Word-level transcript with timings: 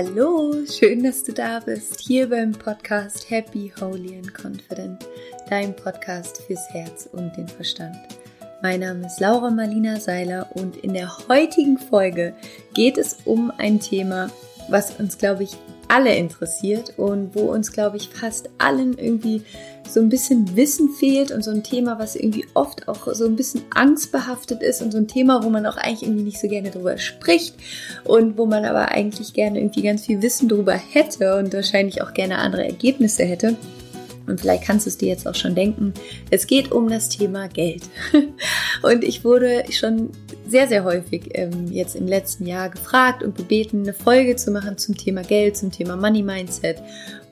Hallo, 0.00 0.54
schön, 0.64 1.02
dass 1.02 1.24
du 1.24 1.32
da 1.32 1.58
bist, 1.58 1.98
hier 1.98 2.28
beim 2.28 2.52
Podcast 2.52 3.28
Happy, 3.30 3.72
Holy 3.80 4.16
and 4.16 4.32
Confident, 4.32 5.04
dein 5.50 5.74
Podcast 5.74 6.40
fürs 6.42 6.70
Herz 6.70 7.08
und 7.10 7.36
den 7.36 7.48
Verstand. 7.48 7.96
Mein 8.62 8.78
Name 8.78 9.06
ist 9.06 9.18
Laura 9.18 9.50
Marlina 9.50 9.98
Seiler 9.98 10.50
und 10.54 10.76
in 10.76 10.94
der 10.94 11.10
heutigen 11.26 11.78
Folge 11.78 12.32
geht 12.74 12.96
es 12.96 13.16
um 13.24 13.50
ein 13.58 13.80
Thema, 13.80 14.30
was 14.68 14.92
uns, 15.00 15.18
glaube 15.18 15.42
ich, 15.42 15.56
alle 15.88 16.14
interessiert 16.14 16.94
und 16.96 17.34
wo 17.34 17.52
uns, 17.52 17.72
glaube 17.72 17.96
ich, 17.96 18.08
fast 18.08 18.50
allen 18.58 18.96
irgendwie 18.96 19.42
so 19.88 20.00
ein 20.00 20.08
bisschen 20.08 20.56
Wissen 20.56 20.90
fehlt 20.90 21.30
und 21.30 21.42
so 21.42 21.50
ein 21.50 21.62
Thema, 21.62 21.98
was 21.98 22.14
irgendwie 22.14 22.46
oft 22.54 22.88
auch 22.88 23.12
so 23.14 23.24
ein 23.24 23.36
bisschen 23.36 23.62
angstbehaftet 23.74 24.62
ist 24.62 24.82
und 24.82 24.92
so 24.92 24.98
ein 24.98 25.08
Thema, 25.08 25.42
wo 25.42 25.48
man 25.48 25.66
auch 25.66 25.76
eigentlich 25.76 26.02
irgendwie 26.02 26.24
nicht 26.24 26.40
so 26.40 26.48
gerne 26.48 26.70
drüber 26.70 26.98
spricht 26.98 27.54
und 28.04 28.36
wo 28.36 28.46
man 28.46 28.64
aber 28.64 28.90
eigentlich 28.90 29.32
gerne 29.32 29.58
irgendwie 29.58 29.82
ganz 29.82 30.04
viel 30.04 30.22
Wissen 30.22 30.48
drüber 30.48 30.74
hätte 30.74 31.36
und 31.36 31.54
wahrscheinlich 31.54 32.02
auch 32.02 32.12
gerne 32.12 32.38
andere 32.38 32.64
Ergebnisse 32.64 33.24
hätte. 33.24 33.56
Und 34.28 34.40
vielleicht 34.40 34.64
kannst 34.64 34.84
du 34.86 34.90
es 34.90 34.98
dir 34.98 35.08
jetzt 35.08 35.26
auch 35.26 35.34
schon 35.34 35.54
denken. 35.54 35.94
Es 36.30 36.46
geht 36.46 36.70
um 36.70 36.88
das 36.90 37.08
Thema 37.08 37.48
Geld. 37.48 37.82
Und 38.82 39.02
ich 39.02 39.24
wurde 39.24 39.64
schon 39.70 40.10
sehr, 40.48 40.66
sehr 40.66 40.84
häufig 40.84 41.30
ähm, 41.34 41.66
jetzt 41.70 41.94
im 41.94 42.06
letzten 42.06 42.46
Jahr 42.46 42.70
gefragt 42.70 43.22
und 43.22 43.36
gebeten, 43.36 43.82
eine 43.82 43.92
Folge 43.92 44.36
zu 44.36 44.50
machen 44.50 44.78
zum 44.78 44.96
Thema 44.96 45.22
Geld, 45.22 45.56
zum 45.56 45.70
Thema 45.70 45.96
Money 45.96 46.22
Mindset. 46.22 46.78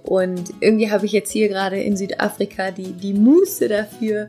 Und 0.02 0.52
irgendwie 0.60 0.90
habe 0.90 1.06
ich 1.06 1.12
jetzt 1.12 1.32
hier 1.32 1.48
gerade 1.48 1.80
in 1.80 1.96
Südafrika 1.96 2.70
die, 2.70 2.92
die 2.92 3.14
Muße 3.14 3.68
dafür, 3.68 4.28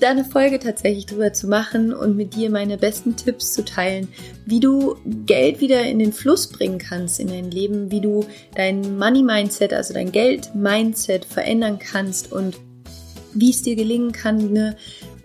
da 0.00 0.10
eine 0.10 0.24
Folge 0.24 0.58
tatsächlich 0.58 1.06
drüber 1.06 1.32
zu 1.32 1.46
machen 1.46 1.94
und 1.94 2.16
mit 2.16 2.34
dir 2.34 2.50
meine 2.50 2.76
besten 2.76 3.14
Tipps 3.14 3.52
zu 3.52 3.64
teilen, 3.64 4.08
wie 4.46 4.58
du 4.58 4.96
Geld 5.26 5.60
wieder 5.60 5.82
in 5.82 6.00
den 6.00 6.12
Fluss 6.12 6.48
bringen 6.48 6.78
kannst 6.78 7.20
in 7.20 7.28
dein 7.28 7.50
Leben, 7.50 7.90
wie 7.92 8.00
du 8.00 8.24
dein 8.56 8.98
Money 8.98 9.22
Mindset, 9.22 9.72
also 9.72 9.94
dein 9.94 10.10
Geld 10.10 10.54
Mindset 10.56 11.24
verändern 11.24 11.78
kannst 11.78 12.32
und 12.32 12.58
wie 13.34 13.50
es 13.50 13.62
dir 13.62 13.76
gelingen 13.76 14.12
kann, 14.12 14.40
eine 14.40 14.76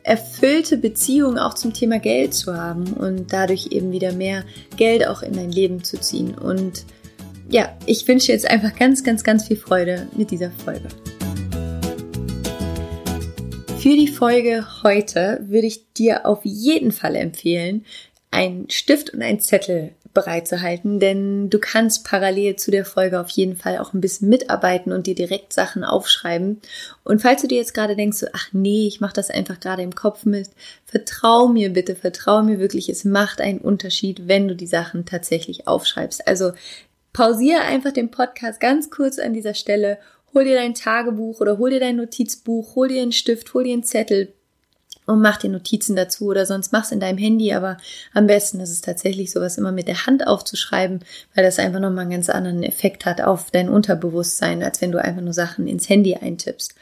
erfüllte 0.07 0.77
Beziehung 0.77 1.37
auch 1.37 1.53
zum 1.53 1.73
Thema 1.73 1.99
Geld 1.99 2.33
zu 2.33 2.55
haben 2.55 2.93
und 2.93 3.33
dadurch 3.33 3.67
eben 3.71 3.91
wieder 3.91 4.13
mehr 4.13 4.45
Geld 4.77 5.05
auch 5.05 5.21
in 5.21 5.33
dein 5.33 5.51
Leben 5.51 5.83
zu 5.83 5.99
ziehen. 5.99 6.33
Und 6.33 6.85
ja, 7.49 7.77
ich 7.85 8.07
wünsche 8.07 8.31
jetzt 8.31 8.49
einfach 8.49 8.73
ganz, 8.75 9.03
ganz, 9.03 9.25
ganz 9.25 9.45
viel 9.45 9.57
Freude 9.57 10.07
mit 10.15 10.31
dieser 10.31 10.49
Folge. 10.51 10.87
Für 13.79 13.95
die 13.95 14.07
Folge 14.07 14.65
heute 14.81 15.41
würde 15.43 15.67
ich 15.67 15.91
dir 15.93 16.25
auf 16.25 16.39
jeden 16.43 16.93
Fall 16.93 17.15
empfehlen, 17.15 17.85
einen 18.31 18.69
Stift 18.69 19.13
und 19.13 19.21
einen 19.21 19.41
Zettel 19.41 19.91
bereitzuhalten, 20.17 20.99
denn 20.99 21.51
du 21.51 21.59
kannst 21.59 22.03
parallel 22.03 22.55
zu 22.55 22.71
der 22.71 22.85
Folge 22.85 23.19
auf 23.19 23.29
jeden 23.29 23.55
Fall 23.55 23.77
auch 23.77 23.93
ein 23.93 24.01
bisschen 24.01 24.29
mitarbeiten 24.29 24.91
und 24.91 25.05
dir 25.05 25.13
direkt 25.13 25.53
Sachen 25.53 25.83
aufschreiben. 25.83 26.59
Und 27.03 27.21
falls 27.21 27.43
du 27.43 27.47
dir 27.47 27.59
jetzt 27.59 27.75
gerade 27.75 27.95
denkst, 27.95 28.17
so, 28.17 28.25
ach 28.33 28.47
nee, 28.51 28.87
ich 28.87 28.99
mache 28.99 29.13
das 29.13 29.29
einfach 29.29 29.59
gerade 29.59 29.83
im 29.83 29.93
Kopf 29.93 30.25
mit, 30.25 30.49
vertrau 30.85 31.47
mir 31.47 31.71
bitte, 31.71 31.95
vertrau 31.95 32.41
mir 32.41 32.59
wirklich, 32.59 32.89
es 32.89 33.05
macht 33.05 33.41
einen 33.41 33.59
Unterschied, 33.59 34.27
wenn 34.27 34.47
du 34.47 34.55
die 34.55 34.65
Sachen 34.65 35.05
tatsächlich 35.05 35.67
aufschreibst. 35.67 36.27
Also 36.27 36.53
pausiere 37.13 37.61
einfach 37.61 37.91
den 37.91 38.09
Podcast 38.09 38.59
ganz 38.59 38.89
kurz 38.89 39.19
an 39.19 39.35
dieser 39.35 39.53
Stelle 39.53 39.99
hol 40.33 40.45
dir 40.45 40.55
dein 40.55 40.73
Tagebuch 40.73 41.41
oder 41.41 41.59
hol 41.59 41.69
dir 41.69 41.79
dein 41.79 41.95
Notizbuch, 41.95 42.75
hol 42.75 42.87
dir 42.87 43.03
einen 43.03 43.11
Stift, 43.11 43.53
hol 43.53 43.63
dir 43.63 43.73
einen 43.73 43.83
Zettel 43.83 44.33
und 45.07 45.21
mach 45.21 45.37
dir 45.37 45.49
Notizen 45.49 45.95
dazu 45.95 46.27
oder 46.27 46.45
sonst 46.45 46.71
mach's 46.71 46.91
in 46.91 46.99
deinem 46.99 47.17
Handy, 47.17 47.53
aber 47.53 47.77
am 48.13 48.27
besten 48.27 48.59
ist 48.59 48.69
es 48.69 48.81
tatsächlich 48.81 49.31
sowas 49.31 49.57
immer 49.57 49.71
mit 49.71 49.87
der 49.87 50.05
Hand 50.05 50.27
aufzuschreiben, 50.27 50.99
weil 51.33 51.43
das 51.43 51.57
einfach 51.57 51.79
nochmal 51.79 52.01
einen 52.01 52.11
ganz 52.11 52.29
anderen 52.29 52.61
Effekt 52.61 53.05
hat 53.05 53.21
auf 53.21 53.49
dein 53.49 53.69
Unterbewusstsein, 53.69 54.61
als 54.61 54.81
wenn 54.81 54.91
du 54.91 55.01
einfach 55.01 55.21
nur 55.21 55.33
Sachen 55.33 55.67
ins 55.67 55.89
Handy 55.89 56.15
eintippst. 56.15 56.75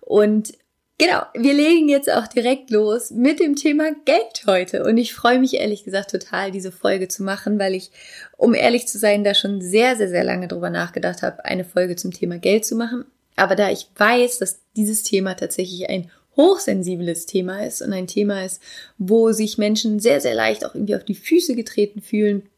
Und 0.00 0.54
Genau, 0.98 1.22
wir 1.34 1.52
legen 1.52 1.88
jetzt 1.88 2.12
auch 2.12 2.28
direkt 2.28 2.70
los 2.70 3.10
mit 3.10 3.40
dem 3.40 3.56
Thema 3.56 3.90
Geld 4.04 4.44
heute. 4.46 4.84
Und 4.84 4.98
ich 4.98 5.14
freue 5.14 5.40
mich 5.40 5.54
ehrlich 5.54 5.82
gesagt 5.82 6.12
total, 6.12 6.52
diese 6.52 6.70
Folge 6.70 7.08
zu 7.08 7.24
machen, 7.24 7.58
weil 7.58 7.74
ich, 7.74 7.90
um 8.36 8.54
ehrlich 8.54 8.86
zu 8.86 8.98
sein, 8.98 9.24
da 9.24 9.34
schon 9.34 9.60
sehr, 9.60 9.96
sehr, 9.96 10.08
sehr 10.08 10.22
lange 10.22 10.46
drüber 10.46 10.70
nachgedacht 10.70 11.22
habe, 11.22 11.44
eine 11.44 11.64
Folge 11.64 11.96
zum 11.96 12.12
Thema 12.12 12.38
Geld 12.38 12.64
zu 12.64 12.76
machen. 12.76 13.04
Aber 13.34 13.56
da 13.56 13.68
ich 13.70 13.88
weiß, 13.96 14.38
dass 14.38 14.60
dieses 14.76 15.02
Thema 15.02 15.34
tatsächlich 15.34 15.90
ein 15.90 16.08
hochsensibles 16.36 17.26
Thema 17.26 17.64
ist 17.64 17.82
und 17.82 17.92
ein 17.92 18.06
Thema 18.06 18.44
ist, 18.44 18.62
wo 18.98 19.32
sich 19.32 19.58
Menschen 19.58 20.00
sehr, 20.00 20.20
sehr 20.20 20.34
leicht 20.34 20.64
auch 20.64 20.74
irgendwie 20.74 20.96
auf 20.96 21.04
die 21.04 21.14
Füße 21.14 21.54
getreten 21.54 22.00
fühlen, 22.00 22.48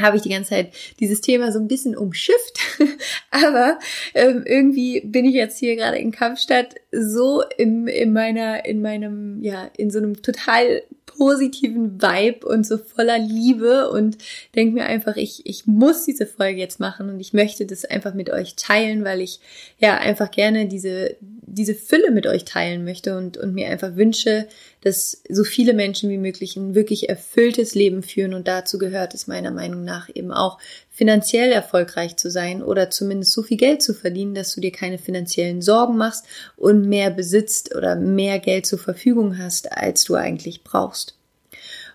habe 0.00 0.16
ich 0.16 0.22
die 0.22 0.28
ganze 0.28 0.50
Zeit 0.50 0.72
dieses 1.00 1.20
Thema 1.20 1.52
so 1.52 1.58
ein 1.58 1.68
bisschen 1.68 1.96
umschifft. 1.96 2.58
Aber 3.30 3.78
ähm, 4.14 4.44
irgendwie 4.46 5.00
bin 5.00 5.24
ich 5.24 5.34
jetzt 5.34 5.58
hier 5.58 5.76
gerade 5.76 5.98
in 5.98 6.12
Kampfstadt 6.12 6.76
so 6.92 7.42
im, 7.56 7.88
in 7.88 8.12
meiner, 8.12 8.64
in 8.64 8.80
meinem, 8.80 9.42
ja, 9.42 9.70
in 9.76 9.90
so 9.90 9.98
einem 9.98 10.22
total 10.22 10.82
positiven 11.18 12.00
Vibe 12.00 12.46
und 12.46 12.64
so 12.64 12.78
voller 12.78 13.18
Liebe 13.18 13.90
und 13.90 14.16
denke 14.54 14.74
mir 14.74 14.86
einfach, 14.86 15.16
ich, 15.16 15.44
ich 15.44 15.66
muss 15.66 16.04
diese 16.04 16.26
Folge 16.26 16.60
jetzt 16.60 16.78
machen 16.78 17.10
und 17.10 17.18
ich 17.18 17.32
möchte 17.32 17.66
das 17.66 17.84
einfach 17.84 18.14
mit 18.14 18.30
euch 18.30 18.54
teilen, 18.54 19.04
weil 19.04 19.20
ich 19.20 19.40
ja 19.78 19.98
einfach 19.98 20.30
gerne 20.30 20.68
diese, 20.68 21.16
diese 21.20 21.74
Fülle 21.74 22.12
mit 22.12 22.28
euch 22.28 22.44
teilen 22.44 22.84
möchte 22.84 23.18
und, 23.18 23.36
und 23.36 23.52
mir 23.52 23.68
einfach 23.68 23.96
wünsche, 23.96 24.46
dass 24.82 25.20
so 25.28 25.42
viele 25.42 25.74
Menschen 25.74 26.08
wie 26.08 26.18
möglich 26.18 26.56
ein 26.56 26.76
wirklich 26.76 27.08
erfülltes 27.08 27.74
Leben 27.74 28.04
führen 28.04 28.32
und 28.32 28.46
dazu 28.46 28.78
gehört 28.78 29.12
es 29.12 29.26
meiner 29.26 29.50
Meinung 29.50 29.82
nach 29.82 30.08
eben 30.14 30.30
auch 30.30 30.58
finanziell 30.98 31.52
erfolgreich 31.52 32.16
zu 32.16 32.28
sein 32.28 32.60
oder 32.60 32.90
zumindest 32.90 33.30
so 33.30 33.44
viel 33.44 33.56
Geld 33.56 33.82
zu 33.82 33.94
verdienen, 33.94 34.34
dass 34.34 34.52
du 34.52 34.60
dir 34.60 34.72
keine 34.72 34.98
finanziellen 34.98 35.62
Sorgen 35.62 35.96
machst 35.96 36.26
und 36.56 36.88
mehr 36.88 37.12
besitzt 37.12 37.72
oder 37.72 37.94
mehr 37.94 38.40
Geld 38.40 38.66
zur 38.66 38.80
Verfügung 38.80 39.38
hast, 39.38 39.70
als 39.70 40.02
du 40.02 40.16
eigentlich 40.16 40.64
brauchst. 40.64 41.16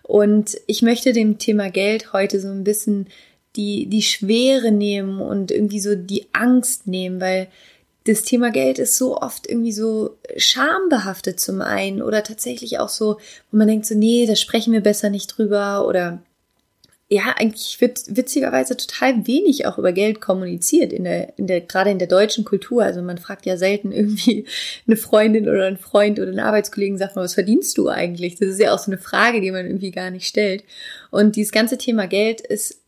Und 0.04 0.58
ich 0.68 0.84
möchte 0.84 1.12
dem 1.12 1.38
Thema 1.38 1.70
Geld 1.70 2.14
heute 2.14 2.40
so 2.40 2.48
ein 2.48 2.64
bisschen 2.64 3.08
die, 3.58 3.88
die 3.88 4.04
Schwere 4.04 4.72
nehmen 4.72 5.20
und 5.20 5.52
irgendwie 5.52 5.82
so 5.82 5.96
die 5.96 6.28
Angst 6.32 6.88
nehmen, 6.88 7.20
weil 7.20 7.50
das 8.06 8.24
Thema 8.24 8.52
Geld 8.52 8.80
ist 8.80 8.96
so 8.96 9.18
oft 9.18 9.50
irgendwie 9.50 9.74
so 9.74 10.16
schambehaftet 10.38 11.42
zum 11.42 11.60
einen 11.60 12.02
oder 12.02 12.24
tatsächlich 12.24 12.80
auch 12.80 12.90
so, 12.90 13.18
wo 13.52 13.58
man 13.58 13.68
denkt 13.68 13.86
so, 13.86 13.96
nee, 13.96 14.26
da 14.26 14.38
sprechen 14.38 14.72
wir 14.72 14.82
besser 14.82 15.10
nicht 15.10 15.28
drüber 15.38 15.86
oder 15.86 16.22
ja, 17.10 17.36
eigentlich 17.38 17.80
wird 17.80 18.02
witzigerweise 18.08 18.76
total 18.78 19.28
wenig 19.28 19.66
auch 19.68 19.78
über 19.78 19.92
Geld 19.92 20.22
kommuniziert 20.22 20.94
in 20.94 21.04
der, 21.04 21.38
in 21.38 21.48
der, 21.48 21.62
gerade 21.62 21.92
in 21.92 22.00
der 22.00 22.08
deutschen 22.08 22.44
Kultur. 22.46 22.84
Also 22.84 23.02
man 23.02 23.18
fragt 23.18 23.46
ja 23.46 23.58
selten 23.58 23.92
irgendwie 23.92 24.46
eine 24.88 24.96
Freundin 24.96 25.48
oder 25.48 25.68
einen 25.68 25.78
Freund 25.78 26.20
oder 26.20 26.30
einen 26.30 26.40
Arbeitskollegen, 26.40 26.98
sag 26.98 27.16
mal, 27.16 27.24
was 27.24 27.36
verdienst 27.36 27.78
du 27.78 27.90
eigentlich? 27.90 28.36
Das 28.36 28.50
ist 28.50 28.60
ja 28.60 28.74
auch 28.74 28.80
so 28.80 28.92
eine 28.92 28.98
Frage, 28.98 29.42
die 29.42 29.52
man 29.52 29.66
irgendwie 29.66 29.92
gar 29.92 30.10
nicht 30.10 30.28
stellt. 30.28 30.64
Und 31.12 31.36
dieses 31.36 31.52
ganze 31.52 31.78
Thema 31.78 32.08
Geld 32.08 32.42
ist 32.42 32.83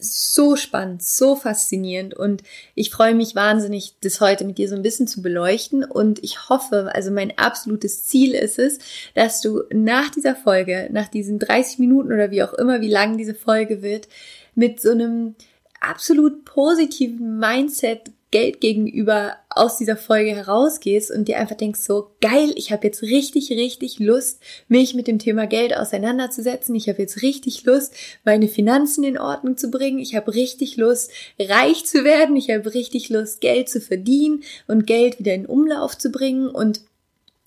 so 0.00 0.56
spannend, 0.56 1.02
so 1.02 1.36
faszinierend 1.36 2.14
und 2.14 2.42
ich 2.74 2.90
freue 2.90 3.14
mich 3.14 3.34
wahnsinnig, 3.34 3.94
das 4.00 4.20
heute 4.20 4.44
mit 4.44 4.58
dir 4.58 4.68
so 4.68 4.74
ein 4.74 4.82
bisschen 4.82 5.06
zu 5.06 5.22
beleuchten 5.22 5.84
und 5.84 6.22
ich 6.22 6.48
hoffe, 6.48 6.90
also 6.94 7.10
mein 7.10 7.36
absolutes 7.38 8.04
Ziel 8.04 8.34
ist 8.34 8.58
es, 8.58 8.78
dass 9.14 9.40
du 9.40 9.62
nach 9.72 10.10
dieser 10.10 10.34
Folge, 10.34 10.88
nach 10.92 11.08
diesen 11.08 11.38
30 11.38 11.78
Minuten 11.78 12.12
oder 12.12 12.30
wie 12.30 12.42
auch 12.42 12.54
immer, 12.54 12.80
wie 12.80 12.90
lang 12.90 13.16
diese 13.16 13.34
Folge 13.34 13.82
wird, 13.82 14.08
mit 14.54 14.80
so 14.80 14.90
einem 14.90 15.34
absolut 15.80 16.44
positiven 16.44 17.38
Mindset 17.38 18.10
Geld 18.34 18.60
gegenüber 18.60 19.36
aus 19.48 19.76
dieser 19.76 19.96
Folge 19.96 20.34
herausgehst 20.34 21.12
und 21.12 21.28
dir 21.28 21.38
einfach 21.38 21.54
denkst 21.54 21.78
so, 21.78 22.10
geil, 22.20 22.52
ich 22.56 22.72
habe 22.72 22.84
jetzt 22.84 23.02
richtig, 23.02 23.52
richtig 23.52 24.00
Lust, 24.00 24.40
mich 24.66 24.92
mit 24.92 25.06
dem 25.06 25.20
Thema 25.20 25.46
Geld 25.46 25.76
auseinanderzusetzen. 25.76 26.74
Ich 26.74 26.88
habe 26.88 27.00
jetzt 27.00 27.22
richtig 27.22 27.62
Lust, 27.64 27.94
meine 28.24 28.48
Finanzen 28.48 29.04
in 29.04 29.18
Ordnung 29.18 29.56
zu 29.56 29.70
bringen. 29.70 30.00
Ich 30.00 30.16
habe 30.16 30.34
richtig 30.34 30.76
Lust, 30.76 31.12
reich 31.38 31.86
zu 31.86 32.02
werden. 32.02 32.34
Ich 32.34 32.50
habe 32.50 32.74
richtig 32.74 33.08
Lust, 33.08 33.40
Geld 33.40 33.68
zu 33.68 33.80
verdienen 33.80 34.42
und 34.66 34.88
Geld 34.88 35.20
wieder 35.20 35.32
in 35.32 35.46
Umlauf 35.46 35.96
zu 35.96 36.10
bringen 36.10 36.48
und 36.48 36.80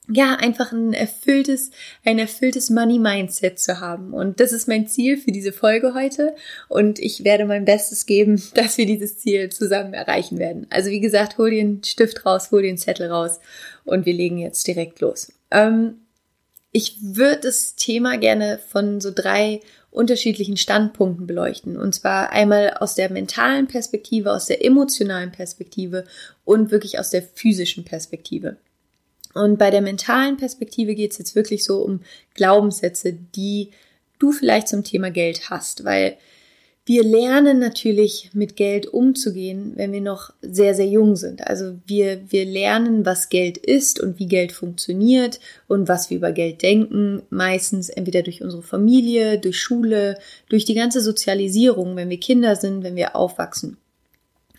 ja, 0.09 0.36
einfach 0.36 0.71
ein 0.71 0.94
erfülltes, 0.94 1.71
ein 2.06 2.18
erfülltes 2.18 2.69
Money 2.69 2.98
Mindset 2.98 3.59
zu 3.59 3.81
haben. 3.81 4.13
Und 4.13 4.39
das 4.39 4.54
ist 4.54 4.68
mein 4.68 4.88
Ziel 4.88 5.18
für 5.18 5.31
diese 5.31 5.51
Folge 5.51 5.94
heute. 5.94 6.36
Und 6.69 7.00
ich 7.00 7.24
werde 7.24 7.45
mein 7.45 7.65
Bestes 7.65 8.06
geben, 8.06 8.42
dass 8.54 8.77
wir 8.77 8.86
dieses 8.86 9.19
Ziel 9.19 9.50
zusammen 9.50 9.94
erreichen 9.94 10.39
werden. 10.39 10.68
Also 10.69 10.89
wie 10.89 11.01
gesagt, 11.01 11.38
hol 11.38 11.50
dir 11.50 11.62
einen 11.62 11.83
Stift 11.83 12.25
raus, 12.25 12.51
hol 12.51 12.62
dir 12.62 12.69
einen 12.69 12.77
Zettel 12.77 13.12
raus 13.12 13.39
und 13.83 14.06
wir 14.06 14.13
legen 14.13 14.38
jetzt 14.38 14.65
direkt 14.68 15.01
los. 15.01 15.33
Ähm, 15.51 15.95
ich 16.71 16.98
würde 17.01 17.42
das 17.42 17.75
Thema 17.75 18.18
gerne 18.18 18.59
von 18.69 19.01
so 19.01 19.12
drei 19.13 19.62
unterschiedlichen 19.89 20.57
Standpunkten 20.57 21.25
beleuchten. 21.25 21.77
Und 21.77 21.95
zwar 21.95 22.31
einmal 22.31 22.71
aus 22.80 22.95
der 22.95 23.12
mentalen 23.12 23.68
Perspektive, 23.68 24.31
aus 24.31 24.45
der 24.45 24.63
emotionalen 24.63 25.31
Perspektive 25.31 26.06
und 26.45 26.71
wirklich 26.71 27.00
aus 27.00 27.09
der 27.09 27.24
physischen 27.24 27.83
Perspektive. 27.83 28.57
Und 29.34 29.58
bei 29.58 29.70
der 29.70 29.82
mentalen 29.82 30.38
Perspektive 30.38 30.96
geht 30.96 31.12
es 31.12 31.18
jetzt 31.18 31.36
wirklich 31.36 31.64
so 31.64 31.82
um 31.84 32.02
Glaubenssätze, 32.34 33.14
die 33.14 33.72
du 34.20 34.32
vielleicht 34.32 34.68
zum 34.68 34.84
Thema 34.84 35.12
Geld 35.12 35.50
hast, 35.50 35.84
weil 35.86 36.18
Wir 36.88 37.04
lernen 37.04 37.60
natürlich 37.60 38.30
mit 38.32 38.56
Geld 38.56 38.88
umzugehen, 38.88 39.74
wenn 39.76 39.92
wir 39.92 40.00
noch 40.00 40.32
sehr, 40.42 40.74
sehr 40.74 40.88
jung 40.88 41.18
sind. 41.18 41.46
Also 41.46 41.76
wir, 41.86 42.22
wir 42.32 42.46
lernen, 42.46 43.06
was 43.06 43.28
Geld 43.28 43.58
ist 43.58 44.00
und 44.00 44.20
wie 44.20 44.28
Geld 44.28 44.54
funktioniert 44.54 45.42
und 45.68 45.90
was 45.90 46.10
wir 46.10 46.16
über 46.16 46.32
Geld 46.32 46.62
denken. 46.62 47.24
Meistens 47.30 47.90
entweder 47.90 48.22
durch 48.22 48.42
unsere 48.42 48.64
Familie, 48.64 49.38
durch 49.38 49.60
Schule, 49.60 50.18
durch 50.48 50.64
die 50.64 50.76
ganze 50.76 51.02
Sozialisierung, 51.02 51.98
wenn 51.98 52.10
wir 52.10 52.22
Kinder 52.22 52.56
sind, 52.56 52.84
wenn 52.84 52.96
wir 52.96 53.18
aufwachsen. 53.18 53.76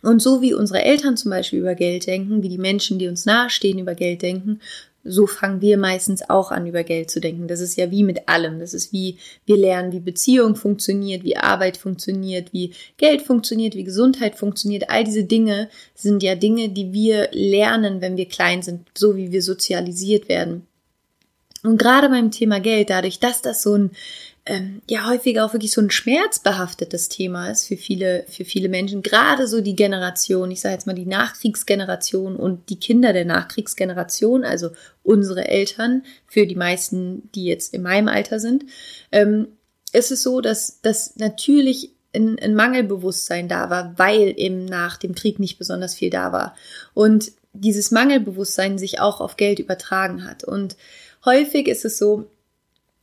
Und 0.03 0.21
so 0.21 0.41
wie 0.41 0.55
unsere 0.55 0.83
Eltern 0.83 1.17
zum 1.17 1.31
Beispiel 1.31 1.61
über 1.61 1.75
Geld 1.75 2.07
denken, 2.07 2.43
wie 2.43 2.49
die 2.49 2.59
Menschen, 2.59 2.99
die 2.99 3.09
uns 3.09 3.27
nahestehen, 3.27 3.79
über 3.79 3.95
Geld 3.95 4.23
denken, 4.23 4.61
so 5.05 5.27
fangen 5.27 5.61
wir 5.61 5.79
meistens 5.79 6.29
auch 6.29 6.51
an, 6.51 6.67
über 6.67 6.85
Geld 6.85 7.11
zu 7.11 7.21
denken. 7.21 7.49
Das 7.49 7.61
ist 7.61 7.77
ja 7.77 7.91
wie 7.91 8.03
mit 8.03 8.29
allem. 8.29 8.61
Das 8.61 8.75
ist 8.75 8.93
wie 8.93 9.17
wir 9.47 9.57
lernen, 9.57 9.93
wie 9.93 10.01
Beziehung 10.01 10.55
funktioniert, 10.55 11.25
wie 11.25 11.37
Arbeit 11.37 11.77
funktioniert, 11.77 12.53
wie 12.53 12.73
Geld 12.99 13.23
funktioniert, 13.23 13.75
wie 13.75 13.85
Gesundheit 13.85 14.37
funktioniert. 14.37 14.91
All 14.91 15.05
diese 15.05 15.25
Dinge 15.25 15.71
sind 15.95 16.23
ja 16.23 16.35
Dinge, 16.35 16.69
die 16.69 16.93
wir 16.93 17.29
lernen, 17.33 18.01
wenn 18.01 18.17
wir 18.17 18.27
klein 18.27 18.63
sind, 18.63 18.87
so 18.97 19.17
wie 19.17 19.33
wir 19.33 19.43
sozialisiert 19.43 20.29
werden. 20.29 20.67
Und 21.65 21.79
gerade 21.79 22.09
beim 22.09 22.31
Thema 22.31 22.61
Geld, 22.61 22.91
dadurch, 22.91 23.19
dass 23.19 23.43
das 23.43 23.63
so 23.63 23.75
ein 23.75 23.91
ähm, 24.49 24.83
ja 24.89 25.07
häufiger 25.09 25.45
auch 25.45 25.53
wirklich 25.53 25.73
so 25.73 25.81
ein 25.81 25.91
schmerzbehaftetes 25.91 27.09
Thema 27.09 27.51
ist 27.51 27.67
für 27.67 27.77
viele, 27.77 28.25
für 28.29 28.45
viele 28.45 28.69
Menschen, 28.69 29.03
gerade 29.03 29.47
so 29.47 29.61
die 29.61 29.77
Generation, 29.77 30.51
ich 30.51 30.61
sage 30.61 30.75
jetzt 30.75 30.87
mal 30.87 30.95
die 30.95 31.07
Nachkriegsgeneration 31.07 32.35
und 32.35 32.71
die 32.71 32.81
Kinder 32.81 33.13
der 33.13 33.27
Nachkriegsgeneration, 33.27 34.45
also 34.45 34.71
unsere 35.03 35.47
Eltern, 35.47 36.03
für 36.27 36.47
die 36.47 36.57
meisten, 36.57 37.31
die 37.35 37.45
jetzt 37.45 37.75
in 37.75 37.83
meinem 37.83 38.09
Alter 38.09 38.41
sind, 38.41 38.65
ähm, 39.13 39.49
ist 39.93 40.11
es 40.11 40.23
so, 40.23 40.41
dass, 40.41 40.81
dass 40.81 41.17
natürlich 41.17 41.93
ein, 42.15 42.39
ein 42.39 42.55
Mangelbewusstsein 42.55 43.49
da 43.49 43.71
war, 43.71 43.99
weil 43.99 44.35
eben 44.37 44.65
nach 44.65 44.97
dem 44.97 45.15
Krieg 45.15 45.39
nicht 45.39 45.59
besonders 45.59 45.95
viel 45.95 46.11
da 46.11 46.33
war. 46.33 46.57
Und 46.95 47.33
dieses 47.53 47.91
Mangelbewusstsein 47.91 48.79
sich 48.79 49.01
auch 49.01 49.21
auf 49.21 49.37
Geld 49.37 49.59
übertragen 49.59 50.25
hat. 50.25 50.45
Und 50.45 50.77
häufig 51.25 51.69
ist 51.69 51.85
es 51.85 51.99
so, 51.99 52.27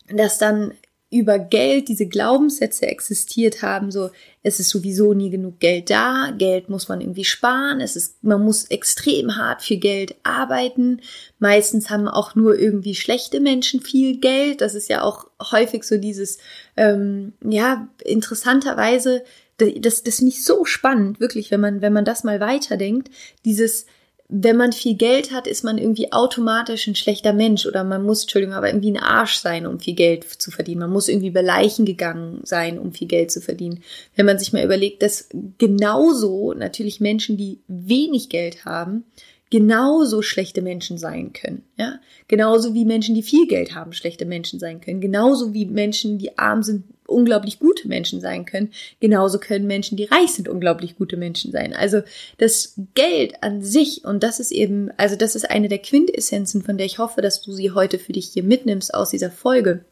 dass 0.07 0.37
dann 0.37 0.73
über 1.11 1.37
Geld 1.37 1.87
diese 1.87 2.07
Glaubenssätze 2.07 2.87
existiert 2.87 3.61
haben, 3.61 3.91
so 3.91 4.09
es 4.41 4.59
ist 4.59 4.69
sowieso 4.69 5.13
nie 5.13 5.29
genug 5.29 5.59
Geld 5.59 5.89
da, 5.89 6.33
Geld 6.37 6.67
muss 6.67 6.87
man 6.89 6.99
irgendwie 6.99 7.23
sparen, 7.23 7.79
es 7.79 7.95
ist, 7.95 8.23
man 8.23 8.43
muss 8.43 8.65
extrem 8.65 9.37
hart 9.37 9.61
für 9.61 9.77
Geld 9.77 10.15
arbeiten. 10.23 11.01
Meistens 11.39 11.89
haben 11.89 12.07
auch 12.07 12.35
nur 12.35 12.57
irgendwie 12.57 12.95
schlechte 12.95 13.39
Menschen 13.39 13.81
viel 13.81 14.19
Geld. 14.19 14.61
Das 14.61 14.75
ist 14.75 14.89
ja 14.89 15.03
auch 15.03 15.27
häufig 15.51 15.83
so 15.83 15.97
dieses, 15.97 16.39
ähm, 16.75 17.33
ja, 17.43 17.87
interessanterweise, 18.03 19.23
das, 19.57 20.03
das 20.03 20.17
finde 20.17 20.31
ich 20.31 20.43
so 20.43 20.65
spannend, 20.65 21.19
wirklich, 21.19 21.49
wenn 21.51 21.61
man, 21.61 21.81
wenn 21.81 21.93
man 21.93 22.05
das 22.05 22.23
mal 22.23 22.39
weiterdenkt, 22.39 23.09
dieses, 23.45 23.85
wenn 24.27 24.57
man 24.57 24.71
viel 24.71 24.95
Geld 24.95 25.31
hat, 25.31 25.45
ist 25.45 25.63
man 25.63 25.77
irgendwie 25.77 26.11
automatisch 26.11 26.87
ein 26.87 26.95
schlechter 26.95 27.31
Mensch 27.31 27.65
oder 27.67 27.83
man 27.83 28.03
muss, 28.03 28.23
Entschuldigung, 28.23 28.55
aber 28.55 28.69
irgendwie 28.69 28.91
ein 28.91 28.97
Arsch 28.97 29.37
sein, 29.37 29.67
um 29.67 29.79
viel 29.79 29.93
Geld 29.93 30.23
zu 30.41 30.49
verdienen. 30.49 30.79
Man 30.81 30.91
muss 30.91 31.09
irgendwie 31.09 31.29
bei 31.29 31.41
Leichen 31.41 31.85
gegangen 31.85 32.39
sein, 32.43 32.79
um 32.79 32.91
viel 32.91 33.07
Geld 33.07 33.31
zu 33.31 33.39
verdienen. 33.39 33.83
Wenn 34.15 34.25
man 34.25 34.39
sich 34.39 34.51
mal 34.51 34.63
überlegt, 34.63 35.03
dass 35.03 35.29
genauso 35.59 36.53
natürlich 36.53 36.99
Menschen, 36.99 37.37
die 37.37 37.59
wenig 37.67 38.29
Geld 38.29 38.65
haben, 38.65 39.03
genauso 39.51 40.23
schlechte 40.23 40.63
Menschen 40.63 40.97
sein 40.97 41.31
können. 41.31 41.63
Ja? 41.77 41.99
Genauso 42.27 42.73
wie 42.73 42.83
Menschen, 42.83 43.13
die 43.13 43.23
viel 43.23 43.47
Geld 43.47 43.75
haben, 43.75 43.93
schlechte 43.93 44.25
Menschen 44.25 44.59
sein 44.59 44.81
können. 44.81 45.01
Genauso 45.01 45.53
wie 45.53 45.65
Menschen, 45.65 46.17
die 46.17 46.37
arm 46.37 46.63
sind, 46.63 46.85
unglaublich 47.07 47.59
gute 47.59 47.87
Menschen 47.87 48.21
sein 48.21 48.45
können. 48.45 48.71
Genauso 48.99 49.39
können 49.39 49.67
Menschen, 49.67 49.97
die 49.97 50.05
reich 50.05 50.31
sind, 50.31 50.49
unglaublich 50.49 50.97
gute 50.97 51.17
Menschen 51.17 51.51
sein. 51.51 51.73
Also 51.73 52.01
das 52.37 52.75
Geld 52.93 53.43
an 53.43 53.61
sich, 53.61 54.03
und 54.05 54.23
das 54.23 54.39
ist 54.39 54.51
eben, 54.51 54.91
also 54.97 55.15
das 55.15 55.35
ist 55.35 55.49
eine 55.49 55.69
der 55.69 55.79
Quintessenzen, 55.79 56.63
von 56.63 56.77
der 56.77 56.85
ich 56.85 56.97
hoffe, 56.99 57.21
dass 57.21 57.41
du 57.41 57.51
sie 57.51 57.71
heute 57.71 57.99
für 57.99 58.13
dich 58.13 58.29
hier 58.29 58.43
mitnimmst 58.43 58.93
aus 58.93 59.09
dieser 59.09 59.31
Folge, 59.31 59.85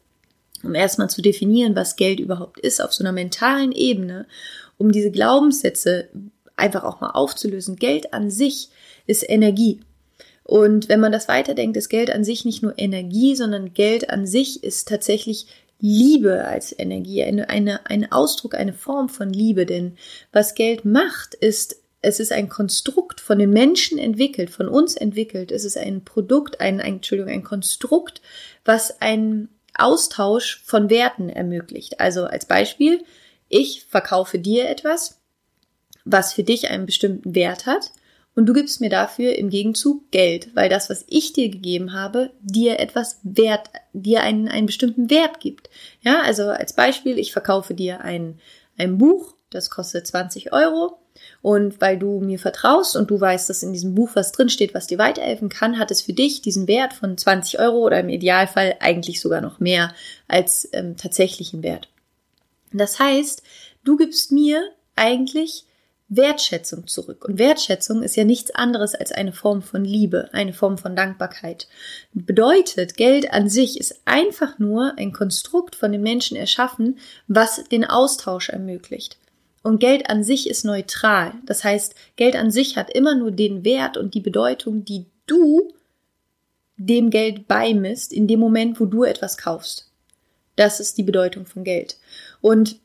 um 0.62 0.74
erstmal 0.74 1.10
zu 1.10 1.22
definieren, 1.22 1.76
was 1.76 1.96
Geld 1.96 2.20
überhaupt 2.20 2.58
ist, 2.60 2.82
auf 2.82 2.92
so 2.92 3.04
einer 3.04 3.12
mentalen 3.12 3.72
Ebene, 3.72 4.26
um 4.78 4.92
diese 4.92 5.10
Glaubenssätze 5.10 6.08
einfach 6.56 6.84
auch 6.84 7.00
mal 7.00 7.10
aufzulösen. 7.10 7.76
Geld 7.76 8.12
an 8.12 8.30
sich 8.30 8.68
ist 9.06 9.28
Energie. 9.28 9.80
Und 10.44 10.90
wenn 10.90 11.00
man 11.00 11.12
das 11.12 11.26
weiterdenkt, 11.26 11.76
ist 11.76 11.88
Geld 11.88 12.10
an 12.10 12.22
sich 12.22 12.44
nicht 12.44 12.62
nur 12.62 12.74
Energie, 12.76 13.34
sondern 13.34 13.72
Geld 13.72 14.10
an 14.10 14.26
sich 14.26 14.62
ist 14.62 14.88
tatsächlich 14.88 15.46
Liebe 15.86 16.46
als 16.46 16.74
Energie, 16.78 17.22
eine, 17.22 17.50
eine, 17.50 17.84
ein 17.84 18.10
Ausdruck, 18.10 18.54
eine 18.54 18.72
Form 18.72 19.10
von 19.10 19.28
Liebe. 19.28 19.66
Denn 19.66 19.98
was 20.32 20.54
Geld 20.54 20.86
macht, 20.86 21.34
ist, 21.34 21.76
es 22.00 22.20
ist 22.20 22.32
ein 22.32 22.48
Konstrukt 22.48 23.20
von 23.20 23.38
den 23.38 23.50
Menschen 23.50 23.98
entwickelt, 23.98 24.48
von 24.48 24.66
uns 24.66 24.96
entwickelt. 24.96 25.52
Es 25.52 25.62
ist 25.62 25.76
ein 25.76 26.02
Produkt, 26.02 26.58
ein, 26.62 26.80
ein 26.80 26.94
Entschuldigung, 26.94 27.30
ein 27.30 27.44
Konstrukt, 27.44 28.22
was 28.64 29.02
einen 29.02 29.50
Austausch 29.76 30.62
von 30.64 30.88
Werten 30.88 31.28
ermöglicht. 31.28 32.00
Also 32.00 32.24
als 32.24 32.46
Beispiel, 32.46 33.04
ich 33.50 33.84
verkaufe 33.84 34.38
dir 34.38 34.70
etwas, 34.70 35.20
was 36.06 36.32
für 36.32 36.44
dich 36.44 36.70
einen 36.70 36.86
bestimmten 36.86 37.34
Wert 37.34 37.66
hat 37.66 37.90
und 38.36 38.46
du 38.46 38.52
gibst 38.52 38.80
mir 38.80 38.90
dafür 38.90 39.36
im 39.36 39.48
Gegenzug 39.48 40.10
Geld, 40.10 40.48
weil 40.54 40.68
das, 40.68 40.90
was 40.90 41.04
ich 41.08 41.32
dir 41.32 41.48
gegeben 41.50 41.92
habe, 41.92 42.30
dir 42.40 42.80
etwas 42.80 43.20
wert, 43.22 43.70
dir 43.92 44.22
einen, 44.22 44.48
einen 44.48 44.66
bestimmten 44.66 45.08
Wert 45.08 45.38
gibt. 45.40 45.70
Ja, 46.00 46.22
also 46.22 46.48
als 46.48 46.72
Beispiel, 46.72 47.18
ich 47.18 47.32
verkaufe 47.32 47.74
dir 47.74 48.00
ein, 48.00 48.40
ein 48.76 48.98
Buch, 48.98 49.34
das 49.50 49.70
kostet 49.70 50.06
20 50.06 50.52
Euro. 50.52 50.98
Und 51.42 51.80
weil 51.80 51.96
du 51.96 52.20
mir 52.20 52.40
vertraust 52.40 52.96
und 52.96 53.08
du 53.08 53.20
weißt, 53.20 53.48
dass 53.48 53.62
in 53.62 53.72
diesem 53.72 53.94
Buch 53.94 54.10
was 54.14 54.32
drinsteht, 54.32 54.74
was 54.74 54.88
dir 54.88 54.98
weiterhelfen 54.98 55.48
kann, 55.48 55.78
hat 55.78 55.92
es 55.92 56.02
für 56.02 56.12
dich 56.12 56.42
diesen 56.42 56.66
Wert 56.66 56.92
von 56.92 57.16
20 57.16 57.60
Euro 57.60 57.78
oder 57.78 58.00
im 58.00 58.08
Idealfall 58.08 58.76
eigentlich 58.80 59.20
sogar 59.20 59.40
noch 59.40 59.60
mehr 59.60 59.94
als 60.26 60.68
ähm, 60.72 60.96
tatsächlichen 60.96 61.62
Wert. 61.62 61.88
Das 62.72 62.98
heißt, 62.98 63.44
du 63.84 63.96
gibst 63.96 64.32
mir 64.32 64.60
eigentlich 64.96 65.66
Wertschätzung 66.08 66.86
zurück. 66.86 67.24
Und 67.24 67.38
Wertschätzung 67.38 68.02
ist 68.02 68.16
ja 68.16 68.24
nichts 68.24 68.50
anderes 68.54 68.94
als 68.94 69.10
eine 69.12 69.32
Form 69.32 69.62
von 69.62 69.84
Liebe, 69.84 70.28
eine 70.32 70.52
Form 70.52 70.78
von 70.78 70.94
Dankbarkeit. 70.94 71.66
Bedeutet, 72.12 72.96
Geld 72.96 73.32
an 73.32 73.48
sich 73.48 73.80
ist 73.80 74.02
einfach 74.04 74.58
nur 74.58 74.94
ein 74.98 75.12
Konstrukt 75.12 75.74
von 75.74 75.92
den 75.92 76.02
Menschen 76.02 76.36
erschaffen, 76.36 76.98
was 77.26 77.64
den 77.64 77.84
Austausch 77.84 78.50
ermöglicht. 78.50 79.18
Und 79.62 79.80
Geld 79.80 80.10
an 80.10 80.22
sich 80.22 80.48
ist 80.48 80.64
neutral. 80.64 81.32
Das 81.46 81.64
heißt, 81.64 81.94
Geld 82.16 82.36
an 82.36 82.50
sich 82.50 82.76
hat 82.76 82.90
immer 82.90 83.14
nur 83.14 83.30
den 83.30 83.64
Wert 83.64 83.96
und 83.96 84.14
die 84.14 84.20
Bedeutung, 84.20 84.84
die 84.84 85.06
du 85.26 85.72
dem 86.76 87.08
Geld 87.08 87.48
beimisst, 87.48 88.12
in 88.12 88.26
dem 88.26 88.40
Moment, 88.40 88.78
wo 88.78 88.84
du 88.84 89.04
etwas 89.04 89.38
kaufst. 89.38 89.90
Das 90.56 90.80
ist 90.80 90.98
die 90.98 91.02
Bedeutung 91.02 91.46
von 91.46 91.64
Geld. 91.64 91.96
Und 92.40 92.78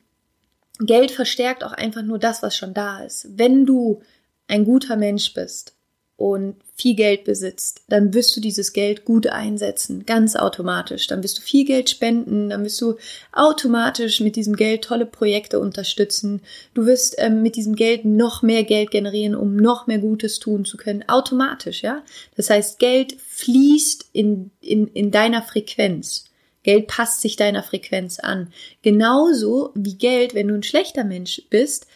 Geld 0.80 1.10
verstärkt 1.10 1.62
auch 1.62 1.72
einfach 1.72 2.02
nur 2.02 2.18
das, 2.18 2.42
was 2.42 2.56
schon 2.56 2.74
da 2.74 3.02
ist. 3.04 3.26
Wenn 3.36 3.66
du 3.66 4.00
ein 4.48 4.64
guter 4.64 4.96
Mensch 4.96 5.32
bist 5.34 5.74
und 6.16 6.56
viel 6.74 6.94
Geld 6.94 7.24
besitzt, 7.24 7.82
dann 7.88 8.12
wirst 8.12 8.36
du 8.36 8.40
dieses 8.40 8.72
Geld 8.72 9.04
gut 9.04 9.26
einsetzen, 9.26 10.04
ganz 10.06 10.36
automatisch. 10.36 11.06
Dann 11.06 11.22
wirst 11.22 11.38
du 11.38 11.42
viel 11.42 11.64
Geld 11.64 11.88
spenden, 11.88 12.50
dann 12.50 12.64
wirst 12.64 12.80
du 12.80 12.96
automatisch 13.32 14.20
mit 14.20 14.36
diesem 14.36 14.56
Geld 14.56 14.84
tolle 14.84 15.06
Projekte 15.06 15.60
unterstützen. 15.60 16.40
Du 16.74 16.86
wirst 16.86 17.14
ähm, 17.18 17.42
mit 17.42 17.56
diesem 17.56 17.74
Geld 17.74 18.04
noch 18.04 18.42
mehr 18.42 18.64
Geld 18.64 18.90
generieren, 18.90 19.34
um 19.34 19.56
noch 19.56 19.86
mehr 19.86 19.98
Gutes 19.98 20.38
tun 20.38 20.64
zu 20.64 20.76
können, 20.76 21.08
automatisch, 21.08 21.82
ja. 21.82 22.02
Das 22.36 22.50
heißt, 22.50 22.78
Geld 22.78 23.16
fließt 23.20 24.10
in, 24.12 24.50
in, 24.60 24.88
in 24.88 25.10
deiner 25.10 25.42
Frequenz. 25.42 26.29
Geld 26.62 26.86
passt 26.88 27.20
sich 27.20 27.36
deiner 27.36 27.62
Frequenz 27.62 28.18
an. 28.18 28.52
Genauso 28.82 29.70
wie 29.74 29.94
Geld, 29.94 30.34
wenn 30.34 30.48
du 30.48 30.54
ein 30.54 30.62
schlechter 30.62 31.04
Mensch 31.04 31.42
bist, 31.50 31.86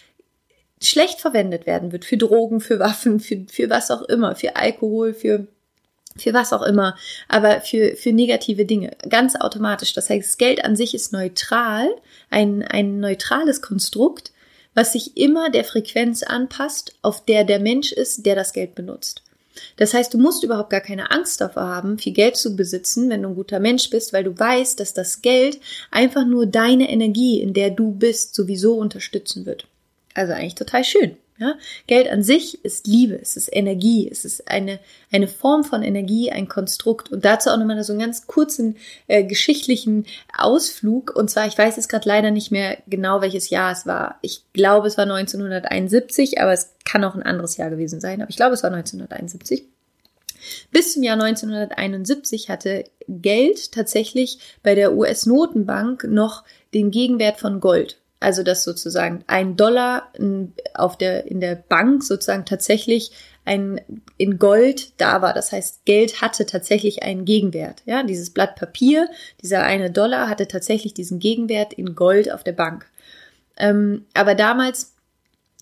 schlecht 0.82 1.20
verwendet 1.20 1.66
werden 1.66 1.92
wird 1.92 2.04
für 2.04 2.16
Drogen, 2.16 2.60
für 2.60 2.78
Waffen, 2.78 3.20
für, 3.20 3.44
für 3.48 3.70
was 3.70 3.90
auch 3.90 4.02
immer, 4.02 4.36
für 4.36 4.56
Alkohol, 4.56 5.14
für 5.14 5.46
für 6.16 6.32
was 6.32 6.52
auch 6.52 6.62
immer, 6.62 6.96
aber 7.28 7.60
für, 7.60 7.96
für 7.96 8.12
negative 8.12 8.64
Dinge, 8.64 8.92
ganz 9.08 9.34
automatisch. 9.34 9.94
Das 9.94 10.10
heißt, 10.10 10.38
Geld 10.38 10.64
an 10.64 10.76
sich 10.76 10.94
ist 10.94 11.12
neutral, 11.12 11.88
ein, 12.30 12.62
ein 12.62 13.00
neutrales 13.00 13.62
Konstrukt, 13.62 14.32
was 14.74 14.92
sich 14.92 15.16
immer 15.16 15.50
der 15.50 15.64
Frequenz 15.64 16.22
anpasst, 16.22 16.94
auf 17.02 17.24
der 17.24 17.42
der 17.42 17.58
Mensch 17.58 17.92
ist, 17.92 18.26
der 18.26 18.36
das 18.36 18.52
Geld 18.52 18.76
benutzt. 18.76 19.22
Das 19.76 19.94
heißt, 19.94 20.12
du 20.14 20.18
musst 20.18 20.44
überhaupt 20.44 20.70
gar 20.70 20.80
keine 20.80 21.10
Angst 21.10 21.40
davor 21.40 21.64
haben, 21.64 21.98
viel 21.98 22.12
Geld 22.12 22.36
zu 22.36 22.56
besitzen, 22.56 23.10
wenn 23.10 23.22
du 23.22 23.28
ein 23.28 23.34
guter 23.34 23.60
Mensch 23.60 23.90
bist, 23.90 24.12
weil 24.12 24.24
du 24.24 24.38
weißt, 24.38 24.78
dass 24.80 24.94
das 24.94 25.22
Geld 25.22 25.60
einfach 25.90 26.26
nur 26.26 26.46
deine 26.46 26.90
Energie, 26.90 27.40
in 27.40 27.54
der 27.54 27.70
du 27.70 27.92
bist, 27.92 28.34
sowieso 28.34 28.74
unterstützen 28.74 29.46
wird. 29.46 29.66
Also 30.14 30.32
eigentlich 30.32 30.54
total 30.54 30.84
schön. 30.84 31.16
Ja? 31.38 31.56
Geld 31.88 32.08
an 32.08 32.22
sich 32.22 32.64
ist 32.64 32.86
Liebe, 32.86 33.18
es 33.20 33.36
ist 33.36 33.48
Energie, 33.50 34.08
es 34.08 34.24
ist 34.24 34.48
eine, 34.48 34.78
eine 35.10 35.26
Form 35.26 35.64
von 35.64 35.82
Energie, 35.82 36.30
ein 36.30 36.48
Konstrukt. 36.48 37.10
Und 37.10 37.24
dazu 37.24 37.50
auch 37.50 37.56
nochmal 37.56 37.82
so 37.82 37.92
einen 37.92 38.00
ganz 38.00 38.26
kurzen 38.28 38.76
äh, 39.08 39.24
geschichtlichen 39.24 40.06
Ausflug. 40.36 41.14
Und 41.16 41.30
zwar, 41.30 41.46
ich 41.46 41.58
weiß 41.58 41.76
jetzt 41.76 41.88
gerade 41.88 42.08
leider 42.08 42.30
nicht 42.30 42.52
mehr 42.52 42.78
genau, 42.86 43.20
welches 43.20 43.50
Jahr 43.50 43.72
es 43.72 43.84
war. 43.84 44.18
Ich 44.22 44.42
glaube, 44.52 44.86
es 44.86 44.96
war 44.96 45.04
1971, 45.04 46.40
aber 46.40 46.52
es 46.52 46.70
kann 46.84 47.02
auch 47.02 47.16
ein 47.16 47.22
anderes 47.22 47.56
Jahr 47.56 47.70
gewesen 47.70 48.00
sein. 48.00 48.22
Aber 48.22 48.30
ich 48.30 48.36
glaube, 48.36 48.54
es 48.54 48.62
war 48.62 48.72
1971. 48.72 49.64
Bis 50.70 50.92
zum 50.92 51.02
Jahr 51.02 51.20
1971 51.20 52.48
hatte 52.48 52.84
Geld 53.08 53.72
tatsächlich 53.72 54.38
bei 54.62 54.74
der 54.74 54.94
US-Notenbank 54.94 56.04
noch 56.04 56.44
den 56.74 56.90
Gegenwert 56.90 57.38
von 57.38 57.60
Gold. 57.60 57.98
Also 58.24 58.42
dass 58.42 58.64
sozusagen 58.64 59.22
ein 59.26 59.54
Dollar 59.54 60.10
auf 60.72 60.96
der, 60.96 61.26
in 61.26 61.40
der 61.40 61.56
Bank 61.56 62.02
sozusagen 62.02 62.46
tatsächlich 62.46 63.12
ein, 63.44 63.82
in 64.16 64.38
Gold 64.38 64.98
da 64.98 65.20
war. 65.20 65.34
Das 65.34 65.52
heißt, 65.52 65.84
Geld 65.84 66.22
hatte 66.22 66.46
tatsächlich 66.46 67.02
einen 67.02 67.26
Gegenwert. 67.26 67.82
Ja, 67.84 68.02
dieses 68.02 68.30
Blatt 68.30 68.56
Papier, 68.56 69.10
dieser 69.42 69.64
eine 69.64 69.90
Dollar 69.90 70.30
hatte 70.30 70.48
tatsächlich 70.48 70.94
diesen 70.94 71.18
Gegenwert 71.18 71.74
in 71.74 71.94
Gold 71.94 72.32
auf 72.32 72.42
der 72.42 72.52
Bank. 72.52 72.86
Ähm, 73.58 74.06
aber 74.14 74.34
damals 74.34 74.94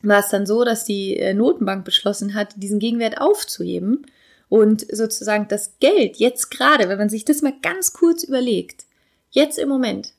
war 0.04 0.20
es 0.20 0.28
dann 0.28 0.46
so, 0.46 0.62
dass 0.62 0.84
die 0.84 1.16
äh, 1.16 1.34
Notenbank 1.34 1.84
beschlossen 1.84 2.34
hat, 2.34 2.54
diesen 2.56 2.78
Gegenwert 2.78 3.20
aufzuheben 3.20 4.06
und 4.48 4.86
sozusagen 4.94 5.48
das 5.48 5.80
Geld 5.80 6.18
jetzt 6.18 6.52
gerade, 6.52 6.88
wenn 6.88 6.98
man 6.98 7.08
sich 7.08 7.24
das 7.24 7.42
mal 7.42 7.54
ganz 7.60 7.92
kurz 7.92 8.22
überlegt, 8.22 8.84
jetzt 9.30 9.58
im 9.58 9.68
Moment 9.68 10.12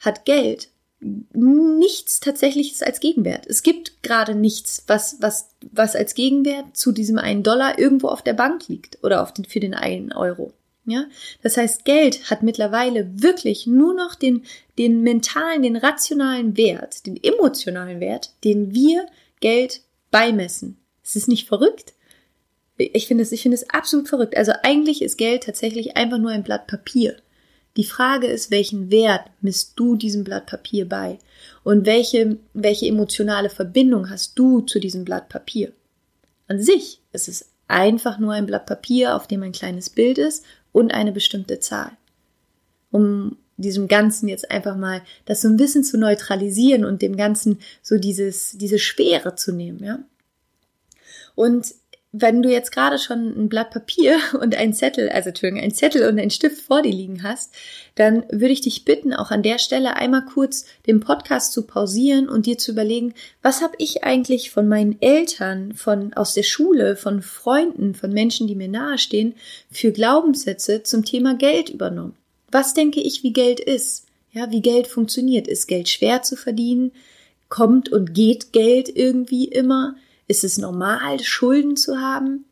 hat 0.00 0.26
Geld 0.26 0.68
nichts 1.00 2.20
tatsächliches 2.20 2.82
als 2.82 3.00
Gegenwert. 3.00 3.46
Es 3.46 3.62
gibt 3.62 4.02
gerade 4.02 4.34
nichts, 4.34 4.84
was, 4.86 5.16
was, 5.20 5.50
was 5.72 5.96
als 5.96 6.14
Gegenwert 6.14 6.76
zu 6.76 6.92
diesem 6.92 7.18
einen 7.18 7.42
Dollar 7.42 7.78
irgendwo 7.78 8.08
auf 8.08 8.22
der 8.22 8.34
Bank 8.34 8.68
liegt 8.68 9.02
oder 9.02 9.22
auf 9.22 9.32
den, 9.32 9.44
für 9.44 9.60
den 9.60 9.74
einen 9.74 10.12
Euro. 10.12 10.52
Ja, 10.86 11.04
das 11.42 11.56
heißt, 11.56 11.84
Geld 11.84 12.30
hat 12.30 12.42
mittlerweile 12.42 13.22
wirklich 13.22 13.66
nur 13.66 13.94
noch 13.94 14.14
den, 14.14 14.44
den 14.78 15.02
mentalen, 15.02 15.62
den 15.62 15.76
rationalen 15.76 16.56
Wert, 16.56 17.06
den 17.06 17.22
emotionalen 17.22 18.00
Wert, 18.00 18.32
den 18.44 18.74
wir 18.74 19.06
Geld 19.40 19.82
beimessen. 20.10 20.78
Es 21.04 21.16
ist 21.16 21.28
nicht 21.28 21.46
verrückt. 21.46 21.92
Ich 22.76 23.06
finde 23.06 23.22
es, 23.22 23.32
ich 23.32 23.42
finde 23.42 23.56
es 23.56 23.68
absolut 23.68 24.08
verrückt. 24.08 24.36
Also 24.36 24.52
eigentlich 24.62 25.02
ist 25.02 25.18
Geld 25.18 25.44
tatsächlich 25.44 25.96
einfach 25.96 26.18
nur 26.18 26.30
ein 26.30 26.42
Blatt 26.42 26.66
Papier. 26.66 27.16
Die 27.76 27.84
Frage 27.84 28.26
ist, 28.26 28.50
welchen 28.50 28.90
Wert 28.90 29.30
misst 29.40 29.74
du 29.76 29.96
diesem 29.96 30.24
Blatt 30.24 30.46
Papier 30.46 30.88
bei? 30.88 31.18
Und 31.62 31.86
welche, 31.86 32.38
welche 32.52 32.86
emotionale 32.86 33.50
Verbindung 33.50 34.10
hast 34.10 34.38
du 34.38 34.60
zu 34.60 34.80
diesem 34.80 35.04
Blatt 35.04 35.28
Papier? 35.28 35.72
An 36.48 36.60
sich 36.60 37.00
ist 37.12 37.28
es 37.28 37.50
einfach 37.68 38.18
nur 38.18 38.32
ein 38.32 38.46
Blatt 38.46 38.66
Papier, 38.66 39.14
auf 39.14 39.28
dem 39.28 39.42
ein 39.42 39.52
kleines 39.52 39.90
Bild 39.90 40.18
ist 40.18 40.44
und 40.72 40.92
eine 40.92 41.12
bestimmte 41.12 41.60
Zahl. 41.60 41.92
Um 42.90 43.36
diesem 43.56 43.86
Ganzen 43.86 44.28
jetzt 44.28 44.50
einfach 44.50 44.76
mal 44.76 45.02
das 45.26 45.42
so 45.42 45.48
ein 45.48 45.56
bisschen 45.56 45.84
zu 45.84 45.96
neutralisieren 45.96 46.84
und 46.84 47.02
dem 47.02 47.16
Ganzen 47.16 47.60
so 47.82 47.98
dieses, 47.98 48.52
diese 48.52 48.78
Schwere 48.78 49.36
zu 49.36 49.52
nehmen, 49.52 49.84
ja. 49.84 50.00
Und 51.34 51.74
wenn 52.12 52.42
du 52.42 52.50
jetzt 52.50 52.72
gerade 52.72 52.98
schon 52.98 53.28
ein 53.36 53.48
Blatt 53.48 53.70
Papier 53.70 54.18
und 54.40 54.56
ein 54.56 54.72
Zettel, 54.72 55.08
also 55.10 55.28
Entschuldigung, 55.28 55.62
ein 55.62 55.72
Zettel 55.72 56.08
und 56.08 56.18
ein 56.18 56.30
Stift 56.30 56.60
vor 56.60 56.82
dir 56.82 56.92
liegen 56.92 57.22
hast, 57.22 57.54
dann 57.94 58.24
würde 58.30 58.52
ich 58.52 58.62
dich 58.62 58.84
bitten, 58.84 59.12
auch 59.12 59.30
an 59.30 59.42
der 59.42 59.58
Stelle 59.58 59.96
einmal 59.96 60.24
kurz 60.24 60.64
den 60.86 61.00
Podcast 61.00 61.52
zu 61.52 61.62
pausieren 61.62 62.28
und 62.28 62.46
dir 62.46 62.58
zu 62.58 62.72
überlegen, 62.72 63.14
was 63.42 63.62
habe 63.62 63.74
ich 63.78 64.02
eigentlich 64.02 64.50
von 64.50 64.66
meinen 64.66 65.00
Eltern, 65.00 65.74
von 65.74 66.12
aus 66.14 66.34
der 66.34 66.42
Schule, 66.42 66.96
von 66.96 67.22
Freunden, 67.22 67.94
von 67.94 68.12
Menschen, 68.12 68.48
die 68.48 68.56
mir 68.56 68.68
nahestehen, 68.68 69.34
für 69.70 69.92
Glaubenssätze 69.92 70.82
zum 70.82 71.04
Thema 71.04 71.34
Geld 71.34 71.70
übernommen? 71.70 72.16
Was 72.50 72.74
denke 72.74 73.00
ich, 73.00 73.22
wie 73.22 73.32
Geld 73.32 73.60
ist? 73.60 74.06
Ja, 74.32 74.50
wie 74.50 74.62
Geld 74.62 74.88
funktioniert? 74.88 75.46
Ist 75.46 75.68
Geld 75.68 75.88
schwer 75.88 76.22
zu 76.22 76.36
verdienen? 76.36 76.92
Kommt 77.48 77.88
und 77.90 78.14
geht 78.14 78.52
Geld 78.52 78.88
irgendwie 78.94 79.44
immer? 79.44 79.94
Ist 80.30 80.44
es 80.44 80.58
normal, 80.58 81.18
Schulden 81.18 81.76
zu 81.76 82.00
haben? 82.00 82.44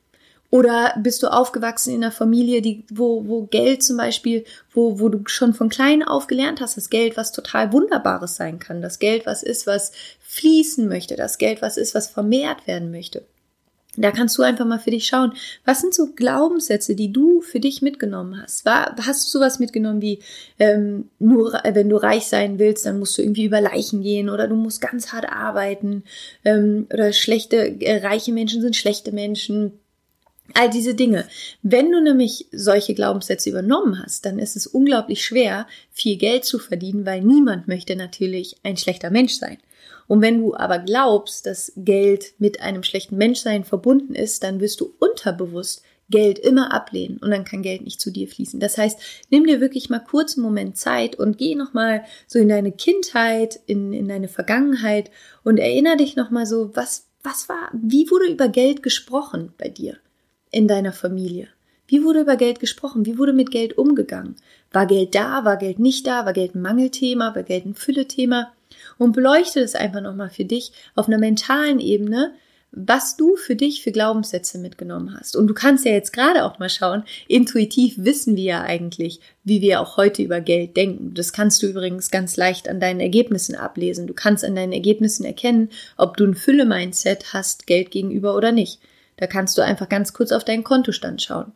Oder 0.50 0.94
bist 0.98 1.22
du 1.22 1.28
aufgewachsen 1.28 1.94
in 1.94 2.02
einer 2.02 2.10
Familie, 2.10 2.60
die, 2.60 2.84
wo, 2.90 3.28
wo 3.28 3.46
Geld 3.46 3.84
zum 3.84 3.98
Beispiel, 3.98 4.44
wo, 4.72 4.98
wo 4.98 5.08
du 5.08 5.20
schon 5.26 5.54
von 5.54 5.68
klein 5.68 6.02
auf 6.02 6.26
gelernt 6.26 6.60
hast, 6.60 6.76
das 6.76 6.90
Geld 6.90 7.16
was 7.16 7.30
total 7.30 7.72
Wunderbares 7.72 8.34
sein 8.34 8.58
kann, 8.58 8.82
das 8.82 8.98
Geld 8.98 9.26
was 9.26 9.44
ist, 9.44 9.68
was 9.68 9.92
fließen 10.18 10.88
möchte, 10.88 11.14
das 11.14 11.38
Geld 11.38 11.62
was 11.62 11.76
ist, 11.76 11.94
was 11.94 12.08
vermehrt 12.08 12.66
werden 12.66 12.90
möchte. 12.90 13.24
Da 14.00 14.12
kannst 14.12 14.38
du 14.38 14.42
einfach 14.42 14.64
mal 14.64 14.78
für 14.78 14.92
dich 14.92 15.06
schauen, 15.06 15.32
was 15.64 15.80
sind 15.80 15.92
so 15.92 16.12
Glaubenssätze, 16.12 16.94
die 16.94 17.12
du 17.12 17.40
für 17.40 17.58
dich 17.58 17.82
mitgenommen 17.82 18.40
hast? 18.40 18.64
War, 18.64 18.94
hast 19.04 19.26
du 19.26 19.38
sowas 19.38 19.58
mitgenommen 19.58 20.00
wie, 20.00 20.20
ähm, 20.60 21.10
nur 21.18 21.60
wenn 21.64 21.88
du 21.88 21.96
reich 21.96 22.26
sein 22.26 22.60
willst, 22.60 22.86
dann 22.86 23.00
musst 23.00 23.18
du 23.18 23.22
irgendwie 23.22 23.44
über 23.44 23.60
Leichen 23.60 24.02
gehen 24.02 24.30
oder 24.30 24.46
du 24.46 24.54
musst 24.54 24.80
ganz 24.80 25.12
hart 25.12 25.28
arbeiten 25.28 26.04
ähm, 26.44 26.86
oder 26.92 27.12
schlechte, 27.12 27.56
äh, 27.56 28.06
reiche 28.06 28.32
Menschen 28.32 28.62
sind 28.62 28.76
schlechte 28.76 29.10
Menschen. 29.10 29.72
All 30.54 30.70
diese 30.70 30.94
Dinge. 30.94 31.26
Wenn 31.60 31.92
du 31.92 32.00
nämlich 32.00 32.46
solche 32.52 32.94
Glaubenssätze 32.94 33.50
übernommen 33.50 34.02
hast, 34.02 34.24
dann 34.24 34.38
ist 34.38 34.56
es 34.56 34.66
unglaublich 34.66 35.22
schwer, 35.22 35.66
viel 35.90 36.16
Geld 36.16 36.46
zu 36.46 36.58
verdienen, 36.58 37.04
weil 37.04 37.20
niemand 37.20 37.68
möchte 37.68 37.96
natürlich 37.96 38.56
ein 38.62 38.78
schlechter 38.78 39.10
Mensch 39.10 39.34
sein. 39.34 39.58
Und 40.08 40.22
wenn 40.22 40.38
du 40.38 40.56
aber 40.56 40.80
glaubst, 40.80 41.46
dass 41.46 41.72
Geld 41.76 42.34
mit 42.38 42.60
einem 42.60 42.82
schlechten 42.82 43.16
Menschsein 43.16 43.62
verbunden 43.62 44.14
ist, 44.14 44.42
dann 44.42 44.60
wirst 44.60 44.80
du 44.80 44.94
unterbewusst 44.98 45.82
Geld 46.10 46.38
immer 46.38 46.72
ablehnen 46.72 47.18
und 47.18 47.30
dann 47.30 47.44
kann 47.44 47.60
Geld 47.62 47.82
nicht 47.82 48.00
zu 48.00 48.10
dir 48.10 48.28
fließen. 48.28 48.58
Das 48.60 48.78
heißt, 48.78 48.98
nimm 49.30 49.46
dir 49.46 49.60
wirklich 49.60 49.90
mal 49.90 49.98
kurz 49.98 50.36
einen 50.36 50.44
Moment 50.44 50.78
Zeit 50.78 51.16
und 51.16 51.36
geh 51.36 51.54
nochmal 51.54 52.04
so 52.26 52.38
in 52.38 52.48
deine 52.48 52.72
Kindheit, 52.72 53.60
in, 53.66 53.92
in 53.92 54.08
deine 54.08 54.28
Vergangenheit 54.28 55.10
und 55.44 55.58
erinnere 55.58 55.98
dich 55.98 56.16
nochmal 56.16 56.46
so, 56.46 56.74
was, 56.74 57.06
was 57.22 57.50
war, 57.50 57.70
wie 57.74 58.10
wurde 58.10 58.32
über 58.32 58.48
Geld 58.48 58.82
gesprochen 58.82 59.52
bei 59.58 59.68
dir 59.68 59.98
in 60.50 60.66
deiner 60.66 60.94
Familie? 60.94 61.48
Wie 61.86 62.02
wurde 62.04 62.20
über 62.20 62.36
Geld 62.36 62.60
gesprochen? 62.60 63.04
Wie 63.04 63.18
wurde 63.18 63.32
mit 63.34 63.50
Geld 63.50 63.76
umgegangen? 63.76 64.36
War 64.72 64.86
Geld 64.86 65.14
da? 65.14 65.44
War 65.44 65.56
Geld 65.56 65.78
nicht 65.78 66.06
da? 66.06 66.26
War 66.26 66.34
Geld 66.34 66.54
ein 66.54 66.62
Mangelthema? 66.62 67.34
War 67.34 67.42
Geld 67.42 67.64
ein 67.64 67.74
Füllethema? 67.74 68.52
Und 68.98 69.12
beleuchte 69.12 69.60
es 69.60 69.74
einfach 69.74 70.00
nochmal 70.00 70.30
für 70.30 70.44
dich 70.44 70.72
auf 70.94 71.06
einer 71.08 71.18
mentalen 71.18 71.80
Ebene, 71.80 72.34
was 72.70 73.16
du 73.16 73.36
für 73.36 73.56
dich 73.56 73.82
für 73.82 73.92
Glaubenssätze 73.92 74.58
mitgenommen 74.58 75.16
hast. 75.18 75.36
Und 75.36 75.46
du 75.46 75.54
kannst 75.54 75.86
ja 75.86 75.92
jetzt 75.92 76.12
gerade 76.12 76.44
auch 76.44 76.58
mal 76.58 76.68
schauen, 76.68 77.04
intuitiv 77.26 77.94
wissen 77.96 78.36
wir 78.36 78.44
ja 78.44 78.62
eigentlich, 78.62 79.20
wie 79.42 79.62
wir 79.62 79.80
auch 79.80 79.96
heute 79.96 80.22
über 80.22 80.40
Geld 80.40 80.76
denken. 80.76 81.14
Das 81.14 81.32
kannst 81.32 81.62
du 81.62 81.66
übrigens 81.66 82.10
ganz 82.10 82.36
leicht 82.36 82.68
an 82.68 82.78
deinen 82.78 83.00
Ergebnissen 83.00 83.54
ablesen. 83.54 84.06
Du 84.06 84.12
kannst 84.12 84.44
an 84.44 84.54
deinen 84.54 84.72
Ergebnissen 84.72 85.24
erkennen, 85.24 85.70
ob 85.96 86.18
du 86.18 86.24
ein 86.24 86.34
Fülle-Mindset 86.34 87.32
hast, 87.32 87.66
Geld 87.66 87.90
gegenüber 87.90 88.36
oder 88.36 88.52
nicht. 88.52 88.80
Da 89.16 89.26
kannst 89.26 89.56
du 89.56 89.62
einfach 89.62 89.88
ganz 89.88 90.12
kurz 90.12 90.30
auf 90.30 90.44
deinen 90.44 90.64
Kontostand 90.64 91.22
schauen. 91.22 91.52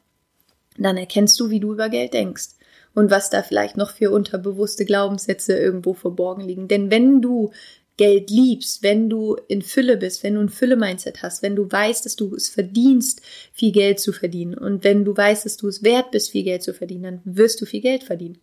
Dann 0.79 0.97
erkennst 0.97 1.39
du, 1.39 1.51
wie 1.51 1.61
du 1.61 1.75
über 1.75 1.91
Geld 1.91 2.15
denkst 2.15 2.55
und 2.95 3.11
was 3.11 3.31
da 3.31 3.43
vielleicht 3.43 3.77
noch 3.77 3.91
für 3.91 4.11
unterbewusste 4.11 4.85
Glaubenssätze 4.85 5.57
irgendwo 5.57 5.95
verborgen 5.95 6.43
liegen. 6.43 6.69
Denn 6.69 6.91
wenn 6.91 7.21
du 7.21 7.51
Geld 7.97 8.31
liebst, 8.31 8.83
wenn 8.83 9.11
du 9.11 9.37
in 9.49 9.63
Fülle 9.63 9.97
bist, 9.97 10.23
wenn 10.23 10.35
du 10.35 10.41
ein 10.41 10.49
Fülle-Mindset 10.49 11.23
hast, 11.23 11.43
wenn 11.43 11.57
du 11.57 11.71
weißt, 11.71 12.05
dass 12.05 12.17
du 12.17 12.35
es 12.35 12.49
verdienst, 12.49 13.21
viel 13.53 13.73
Geld 13.73 14.01
zu 14.01 14.13
verdienen 14.13 14.55
und 14.55 14.83
wenn 14.83 15.05
du 15.05 15.17
weißt, 15.17 15.45
dass 15.45 15.57
du 15.57 15.69
es 15.69 15.83
wert 15.83 16.11
bist, 16.11 16.31
viel 16.31 16.45
Geld 16.45 16.63
zu 16.63 16.73
verdienen, 16.73 17.03
dann 17.03 17.21
wirst 17.25 17.61
du 17.61 17.67
viel 17.67 17.83
Geld 17.83 18.03
verdienen. 18.05 18.39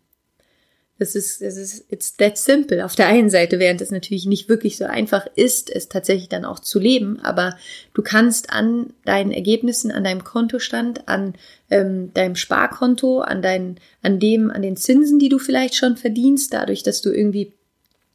Das 1.00 1.16
ist, 1.16 1.42
das 1.42 1.56
ist, 1.56 1.86
it's 1.92 2.18
that 2.18 2.38
simple. 2.38 2.84
Auf 2.84 2.96
der 2.96 3.08
einen 3.08 3.30
Seite, 3.30 3.58
während 3.58 3.80
es 3.80 3.90
natürlich 3.90 4.26
nicht 4.26 4.50
wirklich 4.50 4.76
so 4.76 4.84
einfach 4.84 5.28
ist, 5.36 5.74
es 5.74 5.88
tatsächlich 5.88 6.28
dann 6.28 6.44
auch 6.44 6.60
zu 6.60 6.78
leben, 6.78 7.22
aber 7.22 7.58
du 7.94 8.02
kannst 8.02 8.50
an 8.52 8.94
deinen 9.06 9.32
Ergebnissen, 9.32 9.92
an 9.92 10.04
deinem 10.04 10.26
Kontostand, 10.26 11.08
an 11.08 11.36
ähm, 11.70 12.14
deinem 12.14 12.36
Sparkonto, 12.36 13.22
an 13.22 13.42
deinen, 13.42 13.80
an 14.02 14.20
dem, 14.20 14.52
an 14.52 14.62
den 14.62 14.76
Zinsen, 14.76 15.20
die 15.20 15.30
du 15.30 15.40
vielleicht 15.40 15.76
schon 15.76 15.96
verdienst, 15.96 16.54
dadurch, 16.54 16.84
dass 16.84 17.02
du 17.02 17.12
irgendwie 17.12 17.54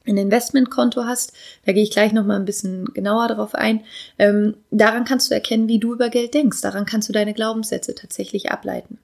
ein 0.06 0.18
Investmentkonto 0.18 1.04
hast, 1.04 1.32
da 1.64 1.72
gehe 1.72 1.82
ich 1.82 1.90
gleich 1.90 2.12
noch 2.12 2.26
mal 2.26 2.36
ein 2.36 2.44
bisschen 2.44 2.84
genauer 2.92 3.28
drauf 3.28 3.54
ein. 3.54 3.84
Ähm, 4.18 4.56
daran 4.70 5.04
kannst 5.04 5.30
du 5.30 5.34
erkennen, 5.34 5.68
wie 5.68 5.78
du 5.78 5.94
über 5.94 6.10
Geld 6.10 6.34
denkst. 6.34 6.60
Daran 6.60 6.84
kannst 6.84 7.08
du 7.08 7.14
deine 7.14 7.32
Glaubenssätze 7.32 7.94
tatsächlich 7.94 8.50
ableiten. 8.50 8.98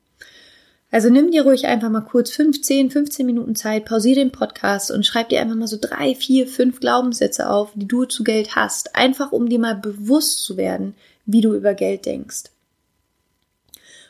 Also 0.90 1.08
nimm 1.08 1.30
dir 1.30 1.42
ruhig 1.42 1.66
einfach 1.66 1.88
mal 1.88 2.00
kurz 2.00 2.30
15, 2.32 2.90
15 2.90 3.24
Minuten 3.24 3.54
Zeit, 3.54 3.84
pausiere 3.84 4.16
den 4.16 4.32
Podcast 4.32 4.90
und 4.90 5.06
schreib 5.06 5.28
dir 5.28 5.40
einfach 5.40 5.54
mal 5.54 5.68
so 5.68 5.78
drei, 5.80 6.14
vier, 6.16 6.48
fünf 6.48 6.80
Glaubenssätze 6.80 7.48
auf, 7.48 7.70
die 7.74 7.86
du 7.86 8.06
zu 8.06 8.24
Geld 8.24 8.56
hast. 8.56 8.96
Einfach 8.96 9.30
um 9.30 9.48
dir 9.48 9.60
mal 9.60 9.76
bewusst 9.76 10.42
zu 10.42 10.56
werden, 10.56 10.94
wie 11.26 11.42
du 11.42 11.54
über 11.54 11.74
Geld 11.74 12.06
denkst. 12.06 12.44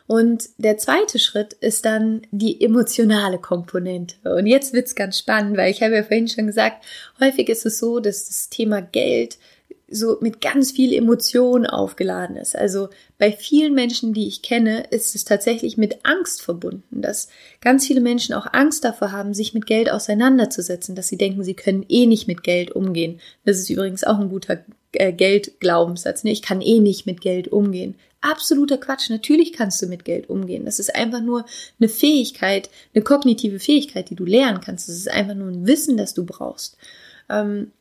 Und 0.06 0.48
der 0.58 0.76
zweite 0.76 1.20
Schritt 1.20 1.52
ist 1.52 1.84
dann 1.84 2.22
die 2.32 2.60
emotionale 2.60 3.38
Komponente. 3.38 4.16
Und 4.34 4.46
jetzt 4.46 4.72
wird's 4.72 4.96
ganz 4.96 5.18
spannend, 5.18 5.56
weil 5.56 5.70
ich 5.70 5.82
habe 5.82 5.94
ja 5.94 6.02
vorhin 6.02 6.26
schon 6.26 6.48
gesagt, 6.48 6.84
häufig 7.20 7.48
ist 7.48 7.64
es 7.64 7.78
so, 7.78 8.00
dass 8.00 8.26
das 8.26 8.48
Thema 8.48 8.80
Geld 8.80 9.38
so 9.90 10.18
mit 10.20 10.40
ganz 10.40 10.70
viel 10.70 10.92
Emotion 10.92 11.66
aufgeladen 11.66 12.36
ist. 12.36 12.56
Also 12.56 12.88
bei 13.18 13.32
vielen 13.32 13.74
Menschen, 13.74 14.14
die 14.14 14.28
ich 14.28 14.40
kenne, 14.40 14.84
ist 14.90 15.14
es 15.14 15.24
tatsächlich 15.24 15.76
mit 15.76 16.04
Angst 16.04 16.42
verbunden, 16.42 17.02
dass 17.02 17.28
ganz 17.60 17.86
viele 17.86 18.00
Menschen 18.00 18.34
auch 18.34 18.46
Angst 18.52 18.84
davor 18.84 19.12
haben, 19.12 19.34
sich 19.34 19.52
mit 19.52 19.66
Geld 19.66 19.90
auseinanderzusetzen, 19.90 20.94
dass 20.94 21.08
sie 21.08 21.18
denken, 21.18 21.42
sie 21.42 21.54
können 21.54 21.84
eh 21.88 22.06
nicht 22.06 22.28
mit 22.28 22.44
Geld 22.44 22.70
umgehen. 22.70 23.20
Das 23.44 23.58
ist 23.58 23.68
übrigens 23.68 24.04
auch 24.04 24.18
ein 24.18 24.28
guter 24.28 24.64
äh, 24.92 25.12
Geldglaubenssatz. 25.12 26.24
Ne? 26.24 26.30
Ich 26.30 26.42
kann 26.42 26.60
eh 26.60 26.78
nicht 26.78 27.06
mit 27.06 27.20
Geld 27.20 27.48
umgehen. 27.48 27.96
Absoluter 28.20 28.78
Quatsch. 28.78 29.10
Natürlich 29.10 29.52
kannst 29.52 29.80
du 29.82 29.86
mit 29.86 30.04
Geld 30.04 30.30
umgehen. 30.30 30.64
Das 30.64 30.78
ist 30.78 30.94
einfach 30.94 31.20
nur 31.20 31.44
eine 31.80 31.88
Fähigkeit, 31.88 32.70
eine 32.94 33.02
kognitive 33.02 33.58
Fähigkeit, 33.58 34.10
die 34.10 34.16
du 34.16 34.24
lernen 34.24 34.60
kannst. 34.60 34.88
Das 34.88 34.96
ist 34.96 35.10
einfach 35.10 35.34
nur 35.34 35.48
ein 35.48 35.66
Wissen, 35.66 35.96
das 35.96 36.14
du 36.14 36.24
brauchst. 36.24 36.76
Ähm, 37.28 37.72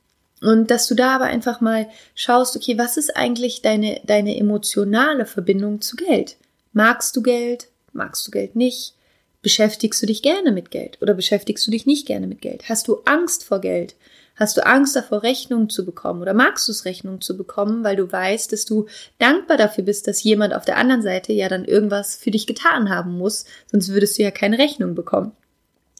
und 0.41 0.71
dass 0.71 0.87
du 0.87 0.95
da 0.95 1.15
aber 1.15 1.25
einfach 1.25 1.61
mal 1.61 1.89
schaust, 2.15 2.55
okay, 2.55 2.77
was 2.77 2.97
ist 2.97 3.15
eigentlich 3.15 3.61
deine, 3.61 3.99
deine 4.05 4.37
emotionale 4.37 5.25
Verbindung 5.25 5.81
zu 5.81 5.95
Geld? 5.95 6.37
Magst 6.71 7.15
du 7.15 7.21
Geld? 7.21 7.67
Magst 7.93 8.25
du 8.27 8.31
Geld 8.31 8.55
nicht? 8.55 8.93
Beschäftigst 9.41 10.01
du 10.01 10.05
dich 10.05 10.21
gerne 10.21 10.51
mit 10.51 10.71
Geld 10.71 10.97
oder 11.01 11.13
beschäftigst 11.13 11.65
du 11.65 11.71
dich 11.71 11.85
nicht 11.85 12.05
gerne 12.05 12.27
mit 12.27 12.41
Geld? 12.41 12.69
Hast 12.69 12.87
du 12.87 13.01
Angst 13.05 13.43
vor 13.43 13.59
Geld? 13.59 13.95
Hast 14.35 14.55
du 14.55 14.65
Angst 14.65 14.95
davor, 14.95 15.23
Rechnungen 15.23 15.69
zu 15.69 15.85
bekommen 15.85 16.21
oder 16.21 16.33
magst 16.33 16.67
du 16.67 16.71
es, 16.71 16.85
Rechnungen 16.85 17.19
zu 17.19 17.35
bekommen, 17.35 17.83
weil 17.83 17.97
du 17.97 18.09
weißt, 18.09 18.53
dass 18.53 18.63
du 18.63 18.85
dankbar 19.17 19.57
dafür 19.57 19.83
bist, 19.83 20.07
dass 20.07 20.23
jemand 20.23 20.53
auf 20.53 20.63
der 20.63 20.77
anderen 20.77 21.01
Seite 21.01 21.33
ja 21.33 21.49
dann 21.49 21.65
irgendwas 21.65 22.15
für 22.15 22.31
dich 22.31 22.47
getan 22.47 22.89
haben 22.89 23.17
muss, 23.17 23.43
sonst 23.69 23.89
würdest 23.89 24.17
du 24.17 24.23
ja 24.23 24.31
keine 24.31 24.57
Rechnung 24.57 24.95
bekommen. 24.95 25.33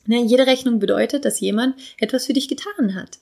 Ne, 0.05 0.23
jede 0.23 0.47
Rechnung 0.47 0.79
bedeutet, 0.79 1.25
dass 1.25 1.41
jemand 1.41 1.75
etwas 1.99 2.25
für 2.25 2.33
dich 2.33 2.47
getan 2.47 2.95
hat 2.95 3.19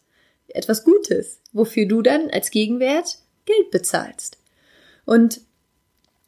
etwas 0.49 0.83
Gutes, 0.83 1.39
wofür 1.53 1.85
du 1.87 2.01
dann 2.01 2.29
als 2.29 2.51
Gegenwert 2.51 3.17
Geld 3.45 3.71
bezahlst. 3.71 4.37
Und 5.05 5.41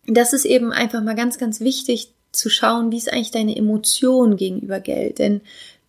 das 0.08 0.34
ist 0.34 0.46
eben 0.46 0.72
einfach 0.72 1.04
mal 1.04 1.16
ganz, 1.16 1.38
ganz 1.38 1.60
wichtig 1.60 2.14
zu 2.32 2.50
schauen, 2.50 2.92
wie 2.92 2.98
ist 2.98 3.12
eigentlich 3.12 3.32
deine 3.32 3.56
Emotion 3.56 4.38
gegenüber 4.38 4.80
Geld. 4.80 5.20
Denn 5.20 5.42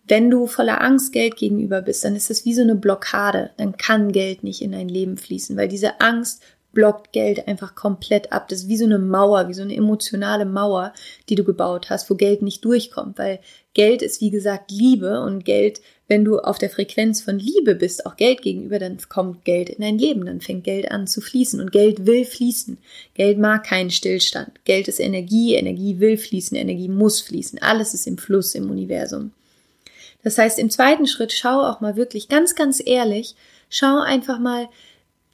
wenn 0.07 0.29
du 0.29 0.47
voller 0.47 0.81
Angst 0.81 1.13
Geld 1.13 1.37
gegenüber 1.37 1.81
bist, 1.81 2.03
dann 2.03 2.15
ist 2.15 2.29
das 2.29 2.45
wie 2.45 2.53
so 2.53 2.61
eine 2.61 2.75
Blockade. 2.75 3.51
Dann 3.57 3.77
kann 3.77 4.11
Geld 4.11 4.43
nicht 4.43 4.61
in 4.61 4.73
dein 4.73 4.89
Leben 4.89 5.17
fließen, 5.17 5.55
weil 5.55 5.67
diese 5.67 6.01
Angst 6.01 6.41
blockt 6.73 7.11
Geld 7.11 7.47
einfach 7.47 7.75
komplett 7.75 8.31
ab. 8.31 8.47
Das 8.47 8.61
ist 8.61 8.67
wie 8.67 8.77
so 8.77 8.85
eine 8.85 8.99
Mauer, 8.99 9.47
wie 9.47 9.53
so 9.53 9.61
eine 9.61 9.75
emotionale 9.75 10.45
Mauer, 10.45 10.93
die 11.29 11.35
du 11.35 11.43
gebaut 11.43 11.89
hast, 11.89 12.09
wo 12.09 12.15
Geld 12.15 12.41
nicht 12.41 12.63
durchkommt, 12.63 13.17
weil 13.17 13.39
Geld 13.73 14.01
ist 14.01 14.21
wie 14.21 14.31
gesagt 14.31 14.71
Liebe 14.71 15.21
und 15.21 15.45
Geld, 15.45 15.81
wenn 16.11 16.25
du 16.25 16.39
auf 16.39 16.57
der 16.57 16.69
Frequenz 16.69 17.21
von 17.21 17.39
Liebe 17.39 17.73
bist, 17.73 18.05
auch 18.05 18.17
Geld 18.17 18.41
gegenüber, 18.41 18.79
dann 18.79 18.97
kommt 19.07 19.45
Geld 19.45 19.69
in 19.69 19.81
dein 19.81 19.97
Leben, 19.97 20.25
dann 20.25 20.41
fängt 20.41 20.65
Geld 20.65 20.91
an 20.91 21.07
zu 21.07 21.21
fließen 21.21 21.61
und 21.61 21.71
Geld 21.71 22.05
will 22.05 22.25
fließen. 22.25 22.77
Geld 23.13 23.39
mag 23.39 23.63
keinen 23.63 23.91
Stillstand. 23.91 24.51
Geld 24.65 24.89
ist 24.89 24.99
Energie, 24.99 25.55
Energie 25.55 26.01
will 26.01 26.17
fließen, 26.17 26.57
Energie 26.57 26.89
muss 26.89 27.21
fließen. 27.21 27.59
Alles 27.59 27.93
ist 27.93 28.07
im 28.07 28.17
Fluss 28.17 28.55
im 28.55 28.69
Universum. 28.69 29.31
Das 30.21 30.37
heißt, 30.37 30.59
im 30.59 30.69
zweiten 30.69 31.07
Schritt 31.07 31.31
schau 31.31 31.61
auch 31.61 31.79
mal 31.79 31.95
wirklich 31.95 32.27
ganz, 32.27 32.55
ganz 32.55 32.83
ehrlich, 32.85 33.35
schau 33.69 34.01
einfach 34.01 34.37
mal, 34.37 34.67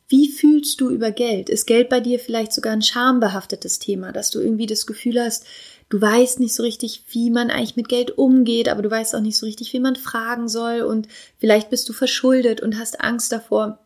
wie 0.10 0.30
fühlst 0.30 0.80
du 0.80 0.92
über 0.92 1.10
Geld? 1.10 1.50
Ist 1.50 1.66
Geld 1.66 1.90
bei 1.90 2.02
dir 2.02 2.20
vielleicht 2.20 2.54
sogar 2.54 2.74
ein 2.74 2.84
schambehaftetes 2.84 3.80
Thema, 3.80 4.12
dass 4.12 4.30
du 4.30 4.40
irgendwie 4.40 4.68
das 4.68 4.86
Gefühl 4.86 5.20
hast, 5.20 5.44
du 5.90 6.02
weißt 6.02 6.40
nicht 6.40 6.56
so 6.56 6.64
richtig, 6.64 7.04
wie 7.10 7.30
man 7.30 7.50
eigentlich 7.50 7.76
mit 7.76 7.90
Geld 7.90 8.18
umgeht, 8.18 8.70
aber 8.70 8.82
du 8.82 8.92
weißt 8.92 9.16
auch 9.16 9.22
nicht 9.22 9.38
so 9.38 9.46
richtig, 9.46 9.74
wie 9.74 9.80
man 9.80 9.96
fragen 9.96 10.48
soll 10.48 10.82
und 10.82 11.08
vielleicht 11.40 11.70
bist 11.70 11.88
du 11.90 11.94
verschuldet 11.94 12.62
und 12.62 12.78
hast 12.78 13.02
Angst 13.02 13.32
davor, 13.32 13.80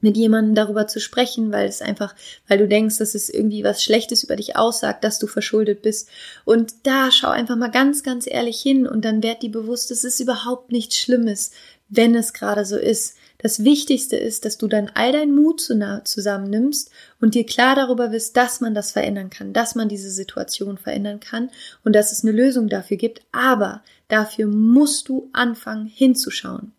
mit 0.00 0.16
jemandem 0.16 0.54
darüber 0.54 0.86
zu 0.86 1.00
sprechen, 1.00 1.50
weil 1.50 1.68
es 1.68 1.82
einfach, 1.82 2.14
weil 2.46 2.58
du 2.58 2.68
denkst, 2.68 2.98
dass 2.98 3.14
es 3.14 3.28
irgendwie 3.28 3.64
was 3.64 3.82
Schlechtes 3.82 4.22
über 4.22 4.36
dich 4.36 4.56
aussagt, 4.56 5.02
dass 5.02 5.18
du 5.18 5.26
verschuldet 5.26 5.82
bist. 5.82 6.08
Und 6.44 6.74
da 6.84 7.10
schau 7.10 7.30
einfach 7.30 7.56
mal 7.56 7.70
ganz, 7.70 8.02
ganz 8.02 8.26
ehrlich 8.28 8.60
hin 8.60 8.86
und 8.86 9.04
dann 9.04 9.22
werd 9.22 9.42
dir 9.42 9.50
bewusst, 9.50 9.90
es 9.90 10.04
ist 10.04 10.20
überhaupt 10.20 10.70
nichts 10.70 10.96
Schlimmes, 10.96 11.50
wenn 11.88 12.14
es 12.14 12.32
gerade 12.32 12.64
so 12.64 12.76
ist. 12.76 13.16
Das 13.38 13.62
Wichtigste 13.62 14.16
ist, 14.16 14.44
dass 14.44 14.58
du 14.58 14.66
dann 14.66 14.90
all 14.94 15.12
deinen 15.12 15.34
Mut 15.34 15.60
zusammennimmst 15.60 16.90
und 17.20 17.34
dir 17.34 17.46
klar 17.46 17.76
darüber 17.76 18.08
bist, 18.08 18.36
dass 18.36 18.60
man 18.60 18.74
das 18.74 18.90
verändern 18.90 19.30
kann, 19.30 19.52
dass 19.52 19.76
man 19.76 19.88
diese 19.88 20.10
Situation 20.10 20.76
verändern 20.76 21.20
kann 21.20 21.50
und 21.84 21.94
dass 21.94 22.10
es 22.10 22.24
eine 22.24 22.32
Lösung 22.32 22.68
dafür 22.68 22.96
gibt. 22.96 23.22
Aber 23.30 23.82
dafür 24.08 24.48
musst 24.48 25.08
du 25.08 25.30
anfangen 25.32 25.86
hinzuschauen. 25.86 26.72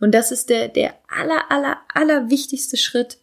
Und 0.00 0.14
das 0.14 0.32
ist 0.32 0.48
der, 0.48 0.68
der 0.68 0.94
aller, 1.08 1.50
aller, 1.50 1.76
aller 1.92 2.30
wichtigste 2.30 2.78
Schritt, 2.78 3.18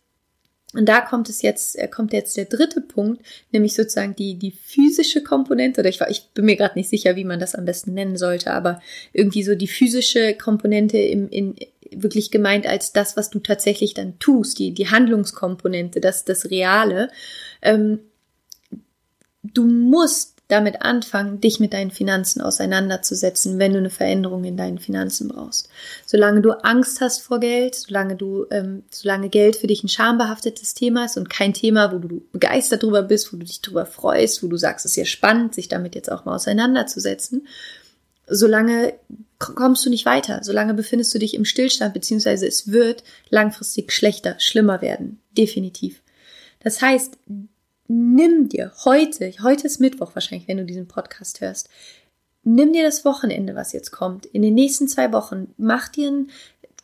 und 0.76 0.90
da 0.90 1.00
kommt 1.00 1.30
es 1.30 1.42
jetzt, 1.42 1.78
äh, 1.80 1.88
kommt 1.88 2.12
jetzt 2.12 2.36
der 2.36 2.46
dritte 2.46 2.82
Punkt, 2.82 3.26
nämlich 3.52 3.74
sozusagen 3.74 4.14
die, 4.14 4.36
die 4.36 4.52
physische 4.52 5.24
Komponente, 5.24 5.80
oder 5.80 5.90
ich, 5.90 6.02
ich 6.10 6.30
bin 6.34 6.46
mir 6.46 6.58
gerade 6.58 6.78
nicht 6.78 6.90
sicher, 6.90 7.16
wie 7.16 7.24
man 7.24 7.40
das 7.40 7.56
am 7.56 7.64
besten 7.64 7.94
nennen 7.94 8.18
sollte, 8.18 8.52
aber 8.52 8.82
irgendwie 9.14 9.44
so 9.44 9.56
die 9.56 9.70
physische 9.70 10.34
Komponente 10.34 10.98
im, 10.98 11.30
in, 11.30 11.56
wirklich 11.92 12.32
gemeint 12.32 12.68
als 12.68 12.94
das, 12.94 13.18
was 13.18 13.30
du 13.30 13.40
tatsächlich 13.40 13.94
dann 13.94 14.20
tust, 14.20 14.60
die, 14.60 14.74
die 14.74 14.90
Handlungskomponente, 14.90 16.00
das, 16.00 16.26
das 16.26 16.50
Reale. 16.50 17.10
Ähm, 17.62 18.00
du 19.44 19.66
musst 19.66 20.36
damit 20.48 20.84
anfangen, 20.84 21.42
dich 21.42 21.60
mit 21.60 21.74
deinen 21.74 21.90
Finanzen 21.90 22.40
auseinanderzusetzen, 22.40 23.58
wenn 23.58 23.74
du 23.74 23.80
eine 23.80 23.90
Veränderung 23.90 24.44
in 24.44 24.58
deinen 24.58 24.78
Finanzen 24.78 25.28
brauchst. 25.28 25.70
Solange 26.06 26.42
du 26.42 26.52
Angst 26.52 27.02
hast 27.02 27.22
vor 27.22 27.40
Geld, 27.40 27.74
solange 27.74 28.16
du, 28.16 28.46
ähm, 28.52 28.84
solange 28.92 29.30
Geld 29.30 29.56
für 29.56 29.66
dich 29.68 29.84
ein 29.84 29.90
schambehaftetes 29.90 30.76
Thema 30.76 31.06
ist 31.06 31.18
und 31.18 31.32
kein 31.32 31.54
Thema, 31.54 31.92
wo 31.92 31.98
du 31.98 32.22
begeistert 32.32 32.84
drüber 32.84 33.02
bist, 33.02 33.34
wo 33.34 33.38
du 33.38 33.46
dich 33.46 33.62
drüber 33.62 33.88
freust, 33.88 34.44
wo 34.44 34.48
du 34.48 34.58
sagst, 34.58 34.86
es 34.86 34.92
ist 34.92 34.98
ja 34.98 35.06
spannend, 35.06 35.56
sich 35.56 35.68
damit 35.68 35.96
jetzt 35.96 36.12
auch 36.12 36.26
mal 36.26 36.36
auseinanderzusetzen, 36.36 37.48
solange 38.28 38.94
kommst 39.40 39.86
du 39.86 39.90
nicht 39.90 40.06
weiter, 40.06 40.40
solange 40.44 40.74
befindest 40.74 41.14
du 41.14 41.20
dich 41.20 41.34
im 41.34 41.46
Stillstand, 41.46 41.94
beziehungsweise 41.94 42.48
es 42.48 42.72
wird 42.72 43.04
langfristig 43.30 43.92
schlechter, 43.92 44.36
schlimmer 44.40 44.82
werden. 44.82 45.20
Definitiv. 45.38 46.02
Das 46.60 46.82
heißt, 46.82 47.18
nimm 47.88 48.50
dir 48.50 48.72
heute, 48.86 49.34
heute 49.44 49.68
ist 49.68 49.80
Mittwoch 49.80 50.12
wahrscheinlich, 50.16 50.48
wenn 50.48 50.58
du 50.58 50.66
diesen 50.66 50.88
Podcast 50.88 51.42
hörst, 51.42 51.70
nimm 52.44 52.74
dir 52.74 52.84
das 52.84 53.06
Wochenende, 53.06 53.56
was 53.56 53.74
jetzt 53.74 53.92
kommt, 53.92 54.26
in 54.26 54.42
den 54.42 54.54
nächsten 54.54 54.88
zwei 54.88 55.12
Wochen, 55.12 55.54
mach 55.58 55.90
dir 55.90 56.08
einen 56.08 56.32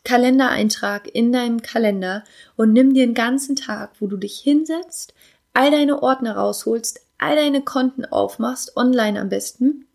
Kalendereintrag 0.04 1.08
in 1.14 1.32
deinem 1.32 1.62
Kalender 1.62 2.24
und 2.56 2.72
nimm 2.72 2.92
dir 2.92 3.04
einen 3.04 3.14
ganzen 3.14 3.56
Tag, 3.56 3.92
wo 4.00 4.06
du 4.08 4.16
dich 4.16 4.38
hinsetzt, 4.38 5.14
all 5.52 5.70
deine 5.70 6.02
Ordner 6.02 6.36
rausholst, 6.36 7.00
all 7.18 7.36
deine 7.36 7.62
Konten 7.62 8.04
aufmachst, 8.04 8.76
online 8.76 9.20
am 9.20 9.28
besten, 9.28 9.86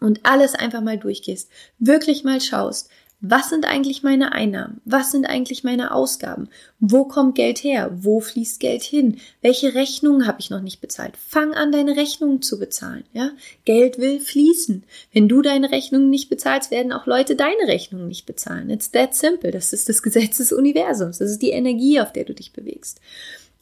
und 0.00 0.20
alles 0.24 0.54
einfach 0.54 0.80
mal 0.80 0.98
durchgehst, 0.98 1.50
wirklich 1.78 2.24
mal 2.24 2.40
schaust, 2.40 2.90
was 3.20 3.48
sind 3.48 3.64
eigentlich 3.64 4.02
meine 4.02 4.32
Einnahmen? 4.32 4.82
Was 4.84 5.10
sind 5.10 5.24
eigentlich 5.24 5.64
meine 5.64 5.92
Ausgaben? 5.92 6.48
Wo 6.80 7.04
kommt 7.04 7.34
Geld 7.34 7.64
her? 7.64 7.90
Wo 8.02 8.20
fließt 8.20 8.60
Geld 8.60 8.82
hin? 8.82 9.18
Welche 9.40 9.74
Rechnungen 9.74 10.26
habe 10.26 10.40
ich 10.40 10.50
noch 10.50 10.60
nicht 10.60 10.82
bezahlt? 10.82 11.14
Fang 11.16 11.54
an, 11.54 11.72
deine 11.72 11.96
Rechnungen 11.96 12.42
zu 12.42 12.58
bezahlen. 12.58 13.04
Ja? 13.14 13.30
Geld 13.64 13.98
will 13.98 14.20
fließen. 14.20 14.84
Wenn 15.14 15.28
du 15.28 15.40
deine 15.40 15.70
Rechnungen 15.70 16.10
nicht 16.10 16.28
bezahlst, 16.28 16.70
werden 16.70 16.92
auch 16.92 17.06
Leute 17.06 17.36
deine 17.36 17.66
Rechnungen 17.66 18.06
nicht 18.06 18.26
bezahlen. 18.26 18.68
It's 18.68 18.90
that 18.90 19.14
simple. 19.14 19.50
Das 19.50 19.72
ist 19.72 19.88
das 19.88 20.02
Gesetz 20.02 20.36
des 20.36 20.52
Universums. 20.52 21.18
Das 21.18 21.30
ist 21.30 21.40
die 21.40 21.50
Energie, 21.50 22.00
auf 22.00 22.12
der 22.12 22.24
du 22.24 22.34
dich 22.34 22.52
bewegst. 22.52 23.00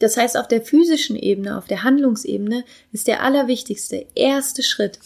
Das 0.01 0.17
heißt, 0.17 0.37
auf 0.37 0.49
der 0.49 0.63
physischen 0.63 1.15
Ebene, 1.15 1.57
auf 1.57 1.69
der 1.69 1.85
Handlungsebene 1.85 2.65
ist 2.91 3.07
der 3.07 3.23
allerwichtigste 3.23 4.07
erste 4.17 4.65
Schritt, 4.65 4.99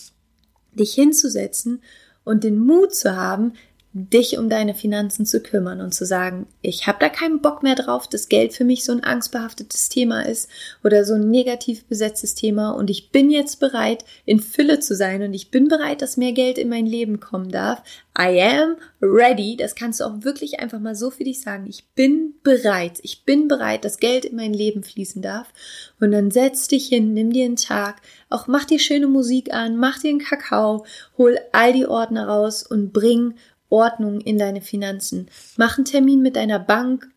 dich 0.73 0.95
hinzusetzen 0.95 1.83
und 2.25 2.45
den 2.45 2.59
Mut 2.59 2.95
zu 2.95 3.17
haben, 3.17 3.55
dich 3.93 4.39
um 4.39 4.49
deine 4.49 4.75
Finanzen 4.75 5.25
zu 5.25 5.41
kümmern 5.41 5.81
und 5.81 5.95
zu 5.95 6.05
sagen, 6.05 6.47
ich 6.61 6.87
habe 6.87 6.99
da 7.01 7.09
keinen 7.09 7.41
Bock 7.41 7.63
mehr 7.63 7.75
drauf, 7.75 8.07
dass 8.07 8.29
Geld 8.29 8.53
für 8.53 8.65
mich 8.65 8.85
so 8.85 8.93
ein 8.93 9.03
angstbehaftetes 9.03 9.89
Thema 9.89 10.23
ist 10.23 10.49
oder 10.85 11.05
so 11.05 11.15
ein 11.15 11.31
negativ 11.31 11.85
besetztes 11.87 12.35
Thema 12.35 12.71
und 12.71 12.91
ich 12.91 13.11
bin 13.11 13.31
jetzt 13.31 13.61
bereit, 13.61 14.05
in 14.27 14.41
Fülle 14.41 14.81
zu 14.81 14.95
sein 14.95 15.23
und 15.23 15.33
ich 15.33 15.51
bin 15.51 15.69
bereit, 15.69 16.03
dass 16.03 16.17
mehr 16.17 16.33
Geld 16.33 16.59
in 16.59 16.69
mein 16.69 16.87
Leben 16.87 17.19
kommen 17.19 17.51
darf. 17.51 17.83
I 18.19 18.41
am 18.41 18.77
ready. 19.01 19.57
Das 19.57 19.77
kannst 19.77 20.01
du 20.01 20.05
auch 20.05 20.25
wirklich 20.25 20.59
einfach 20.59 20.81
mal 20.81 20.97
so 20.97 21.11
für 21.11 21.23
dich 21.23 21.41
sagen. 21.41 21.67
Ich 21.69 21.87
bin 21.95 22.35
bereit. 22.43 22.99
Ich 23.03 23.25
bin 23.25 23.47
bereit, 23.47 23.85
dass 23.85 23.99
Geld 23.99 24.25
in 24.25 24.35
mein 24.35 24.53
Leben 24.53 24.83
fließen 24.83 25.23
darf. 25.23 25.53
Und 26.01 26.11
dann 26.11 26.33
setz 26.33 26.67
dich 26.67 26.89
hin, 26.89 27.15
nimm 27.15 27.33
dir 27.33 27.45
einen 27.45 27.57
Tag, 27.57 28.03
auch 28.29 28.49
mach 28.49 28.65
dir 28.65 28.81
schöne 28.81 29.07
Musik 29.07 29.55
an, 29.55 29.77
mach 29.77 30.01
dir 30.01 30.11
einen 30.11 30.19
Kakao, 30.19 30.85
hol 31.17 31.39
all 31.53 31.73
die 31.73 31.87
Ordner 31.87 32.27
raus 32.27 32.65
und 32.65 32.93
bring 32.93 33.35
Ordnung 33.71 34.21
in 34.21 34.39
deine 34.39 34.61
Finanzen. 34.61 35.29
Mach 35.57 35.77
einen 35.77 35.85
Termin 35.85 36.23
mit 36.23 36.37
deiner 36.37 36.59
Bank 36.59 37.09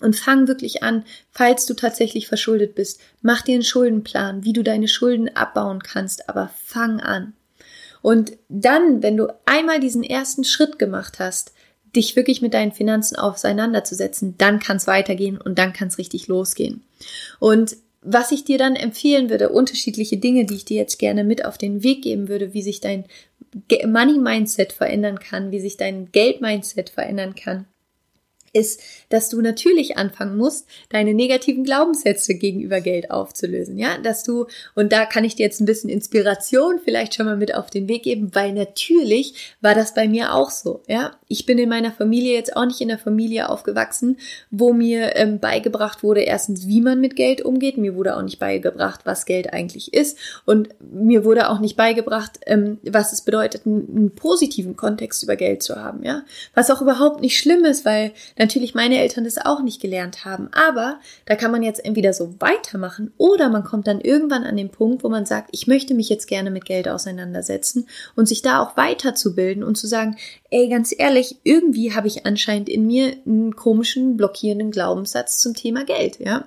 und 0.00 0.16
fang 0.16 0.48
wirklich 0.48 0.82
an, 0.82 1.04
falls 1.30 1.66
du 1.66 1.74
tatsächlich 1.74 2.28
verschuldet 2.28 2.74
bist. 2.74 3.00
Mach 3.22 3.42
dir 3.42 3.54
einen 3.54 3.62
Schuldenplan, 3.62 4.44
wie 4.44 4.52
du 4.52 4.62
deine 4.62 4.88
Schulden 4.88 5.34
abbauen 5.34 5.82
kannst, 5.82 6.28
aber 6.28 6.50
fang 6.64 7.00
an. 7.00 7.32
Und 8.02 8.32
dann, 8.48 9.02
wenn 9.02 9.16
du 9.16 9.28
einmal 9.46 9.80
diesen 9.80 10.02
ersten 10.02 10.44
Schritt 10.44 10.78
gemacht 10.78 11.18
hast, 11.20 11.52
dich 11.96 12.16
wirklich 12.16 12.42
mit 12.42 12.52
deinen 12.52 12.72
Finanzen 12.72 13.16
auseinanderzusetzen, 13.16 14.34
dann 14.36 14.58
kann 14.58 14.76
es 14.76 14.86
weitergehen 14.86 15.40
und 15.40 15.58
dann 15.58 15.72
kann 15.72 15.88
es 15.88 15.96
richtig 15.98 16.26
losgehen. 16.26 16.82
Und 17.38 17.76
was 18.04 18.32
ich 18.32 18.44
dir 18.44 18.58
dann 18.58 18.76
empfehlen 18.76 19.30
würde, 19.30 19.48
unterschiedliche 19.48 20.18
Dinge, 20.18 20.44
die 20.44 20.54
ich 20.54 20.64
dir 20.64 20.76
jetzt 20.76 20.98
gerne 20.98 21.24
mit 21.24 21.44
auf 21.44 21.58
den 21.58 21.82
Weg 21.82 22.02
geben 22.02 22.28
würde, 22.28 22.52
wie 22.52 22.62
sich 22.62 22.80
dein 22.80 23.04
Money 23.86 24.18
Mindset 24.18 24.72
verändern 24.72 25.18
kann, 25.18 25.50
wie 25.50 25.60
sich 25.60 25.76
dein 25.76 26.12
Geld 26.12 26.40
Mindset 26.40 26.90
verändern 26.90 27.34
kann, 27.34 27.66
ist, 28.54 28.80
dass 29.10 29.28
du 29.28 29.40
natürlich 29.40 29.98
anfangen 29.98 30.36
musst, 30.36 30.66
deine 30.88 31.12
negativen 31.12 31.64
Glaubenssätze 31.64 32.34
gegenüber 32.34 32.80
Geld 32.80 33.10
aufzulösen. 33.10 33.76
Ja, 33.76 33.98
dass 33.98 34.22
du, 34.22 34.46
und 34.74 34.92
da 34.92 35.04
kann 35.04 35.24
ich 35.24 35.34
dir 35.34 35.44
jetzt 35.44 35.60
ein 35.60 35.66
bisschen 35.66 35.90
Inspiration 35.90 36.80
vielleicht 36.82 37.14
schon 37.14 37.26
mal 37.26 37.36
mit 37.36 37.54
auf 37.54 37.70
den 37.70 37.88
Weg 37.88 38.04
geben, 38.04 38.30
weil 38.32 38.52
natürlich 38.52 39.54
war 39.60 39.74
das 39.74 39.94
bei 39.94 40.08
mir 40.08 40.34
auch 40.34 40.50
so. 40.50 40.82
Ja, 40.86 41.12
ich 41.28 41.46
bin 41.46 41.58
in 41.58 41.68
meiner 41.68 41.92
Familie 41.92 42.34
jetzt 42.34 42.56
auch 42.56 42.64
nicht 42.64 42.80
in 42.80 42.88
der 42.88 42.98
Familie 42.98 43.48
aufgewachsen, 43.48 44.18
wo 44.50 44.72
mir 44.72 45.16
ähm, 45.16 45.40
beigebracht 45.40 46.02
wurde, 46.02 46.20
erstens, 46.20 46.66
wie 46.66 46.80
man 46.80 47.00
mit 47.00 47.16
Geld 47.16 47.42
umgeht. 47.42 47.76
Mir 47.76 47.96
wurde 47.96 48.16
auch 48.16 48.22
nicht 48.22 48.38
beigebracht, 48.38 49.00
was 49.04 49.26
Geld 49.26 49.52
eigentlich 49.52 49.92
ist. 49.92 50.18
Und 50.44 50.68
mir 50.80 51.24
wurde 51.24 51.50
auch 51.50 51.58
nicht 51.58 51.76
beigebracht, 51.76 52.38
ähm, 52.46 52.78
was 52.84 53.12
es 53.12 53.22
bedeutet, 53.22 53.66
einen, 53.66 53.88
einen 53.88 54.14
positiven 54.14 54.76
Kontext 54.76 55.22
über 55.22 55.36
Geld 55.36 55.62
zu 55.62 55.76
haben. 55.76 56.04
Ja, 56.04 56.22
was 56.54 56.70
auch 56.70 56.80
überhaupt 56.80 57.20
nicht 57.20 57.38
schlimm 57.38 57.64
ist, 57.64 57.84
weil 57.84 58.12
natürlich 58.44 58.74
meine 58.74 58.98
Eltern 58.98 59.24
das 59.24 59.38
auch 59.38 59.62
nicht 59.62 59.80
gelernt 59.80 60.24
haben. 60.24 60.48
Aber 60.52 61.00
da 61.24 61.34
kann 61.34 61.50
man 61.50 61.62
jetzt 61.62 61.84
entweder 61.84 62.12
so 62.12 62.34
weitermachen 62.40 63.12
oder 63.16 63.48
man 63.48 63.64
kommt 63.64 63.86
dann 63.86 64.00
irgendwann 64.00 64.44
an 64.44 64.56
den 64.56 64.70
Punkt, 64.70 65.02
wo 65.02 65.08
man 65.08 65.24
sagt, 65.24 65.48
ich 65.52 65.66
möchte 65.66 65.94
mich 65.94 66.10
jetzt 66.10 66.26
gerne 66.28 66.50
mit 66.50 66.66
Geld 66.66 66.88
auseinandersetzen 66.88 67.88
und 68.16 68.26
sich 68.26 68.42
da 68.42 68.62
auch 68.62 68.76
weiterzubilden 68.76 69.64
und 69.64 69.76
zu 69.76 69.86
sagen, 69.86 70.16
ey, 70.50 70.68
ganz 70.68 70.94
ehrlich, 70.96 71.36
irgendwie 71.42 71.94
habe 71.94 72.06
ich 72.06 72.26
anscheinend 72.26 72.68
in 72.68 72.86
mir 72.86 73.16
einen 73.26 73.56
komischen, 73.56 74.16
blockierenden 74.16 74.70
Glaubenssatz 74.70 75.38
zum 75.38 75.54
Thema 75.54 75.84
Geld, 75.84 76.20
ja. 76.20 76.44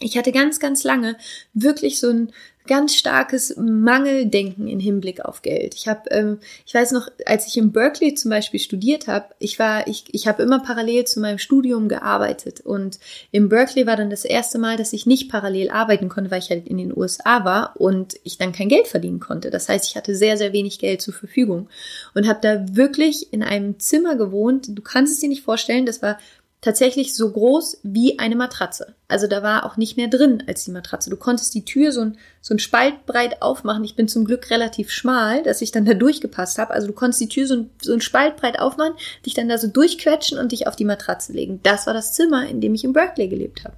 Ich 0.00 0.16
hatte 0.16 0.32
ganz, 0.32 0.58
ganz 0.60 0.82
lange 0.82 1.16
wirklich 1.52 2.00
so 2.00 2.08
ein, 2.08 2.32
ganz 2.70 2.94
starkes 2.94 3.56
Mangeldenken 3.56 4.68
im 4.68 4.78
Hinblick 4.78 5.24
auf 5.24 5.42
Geld. 5.42 5.74
Ich 5.74 5.88
habe, 5.88 6.08
ähm, 6.10 6.38
ich 6.64 6.72
weiß 6.72 6.92
noch, 6.92 7.08
als 7.26 7.48
ich 7.48 7.56
in 7.56 7.72
Berkeley 7.72 8.14
zum 8.14 8.30
Beispiel 8.30 8.60
studiert 8.60 9.08
habe, 9.08 9.26
ich 9.40 9.58
war, 9.58 9.88
ich, 9.88 10.04
ich 10.12 10.28
habe 10.28 10.44
immer 10.44 10.60
parallel 10.60 11.04
zu 11.04 11.18
meinem 11.18 11.38
Studium 11.38 11.88
gearbeitet 11.88 12.60
und 12.60 13.00
in 13.32 13.48
Berkeley 13.48 13.86
war 13.86 13.96
dann 13.96 14.08
das 14.08 14.24
erste 14.24 14.58
Mal, 14.58 14.76
dass 14.76 14.92
ich 14.92 15.04
nicht 15.04 15.30
parallel 15.30 15.70
arbeiten 15.70 16.08
konnte, 16.08 16.30
weil 16.30 16.40
ich 16.40 16.50
halt 16.50 16.68
in 16.68 16.78
den 16.78 16.96
USA 16.96 17.44
war 17.44 17.74
und 17.76 18.14
ich 18.22 18.38
dann 18.38 18.52
kein 18.52 18.68
Geld 18.68 18.86
verdienen 18.86 19.18
konnte. 19.18 19.50
Das 19.50 19.68
heißt, 19.68 19.88
ich 19.88 19.96
hatte 19.96 20.14
sehr, 20.14 20.36
sehr 20.36 20.52
wenig 20.52 20.78
Geld 20.78 21.02
zur 21.02 21.14
Verfügung 21.14 21.68
und 22.14 22.28
habe 22.28 22.38
da 22.40 22.76
wirklich 22.76 23.32
in 23.32 23.42
einem 23.42 23.80
Zimmer 23.80 24.14
gewohnt. 24.14 24.78
Du 24.78 24.82
kannst 24.82 25.14
es 25.14 25.20
dir 25.20 25.28
nicht 25.28 25.42
vorstellen, 25.42 25.86
das 25.86 26.02
war 26.02 26.18
tatsächlich 26.60 27.14
so 27.14 27.30
groß 27.30 27.80
wie 27.82 28.18
eine 28.18 28.36
Matratze. 28.36 28.94
Also 29.08 29.26
da 29.26 29.42
war 29.42 29.64
auch 29.64 29.76
nicht 29.76 29.96
mehr 29.96 30.08
drin 30.08 30.42
als 30.46 30.64
die 30.64 30.70
Matratze. 30.70 31.08
Du 31.08 31.16
konntest 31.16 31.54
die 31.54 31.64
Tür 31.64 31.90
so 31.92 32.02
ein, 32.02 32.18
so 32.42 32.54
ein 32.54 32.58
Spalt 32.58 33.06
breit 33.06 33.40
aufmachen. 33.40 33.84
Ich 33.84 33.96
bin 33.96 34.08
zum 34.08 34.24
Glück 34.24 34.50
relativ 34.50 34.90
schmal, 34.90 35.42
dass 35.42 35.62
ich 35.62 35.72
dann 35.72 35.86
da 35.86 35.94
durchgepasst 35.94 36.58
habe. 36.58 36.74
Also 36.74 36.86
du 36.86 36.92
konntest 36.92 37.20
die 37.20 37.28
Tür 37.28 37.46
so 37.46 37.54
ein, 37.54 37.70
so 37.80 37.94
ein 37.94 38.00
Spalt 38.00 38.36
breit 38.36 38.58
aufmachen, 38.58 38.94
dich 39.24 39.34
dann 39.34 39.48
da 39.48 39.56
so 39.56 39.68
durchquetschen 39.68 40.38
und 40.38 40.52
dich 40.52 40.66
auf 40.66 40.76
die 40.76 40.84
Matratze 40.84 41.32
legen. 41.32 41.60
Das 41.62 41.86
war 41.86 41.94
das 41.94 42.12
Zimmer, 42.12 42.46
in 42.46 42.60
dem 42.60 42.74
ich 42.74 42.84
in 42.84 42.92
Berkeley 42.92 43.28
gelebt 43.28 43.64
habe. 43.64 43.76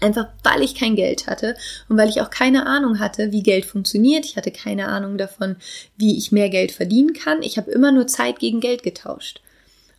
Einfach 0.00 0.26
weil 0.42 0.62
ich 0.62 0.74
kein 0.74 0.96
Geld 0.96 1.28
hatte 1.28 1.54
und 1.88 1.96
weil 1.96 2.08
ich 2.08 2.20
auch 2.20 2.30
keine 2.30 2.66
Ahnung 2.66 2.98
hatte, 2.98 3.30
wie 3.30 3.44
Geld 3.44 3.64
funktioniert. 3.64 4.24
Ich 4.24 4.36
hatte 4.36 4.50
keine 4.50 4.88
Ahnung 4.88 5.16
davon, 5.16 5.54
wie 5.96 6.18
ich 6.18 6.32
mehr 6.32 6.48
Geld 6.48 6.72
verdienen 6.72 7.12
kann. 7.12 7.42
Ich 7.42 7.56
habe 7.56 7.70
immer 7.70 7.92
nur 7.92 8.08
Zeit 8.08 8.40
gegen 8.40 8.58
Geld 8.58 8.82
getauscht. 8.82 9.40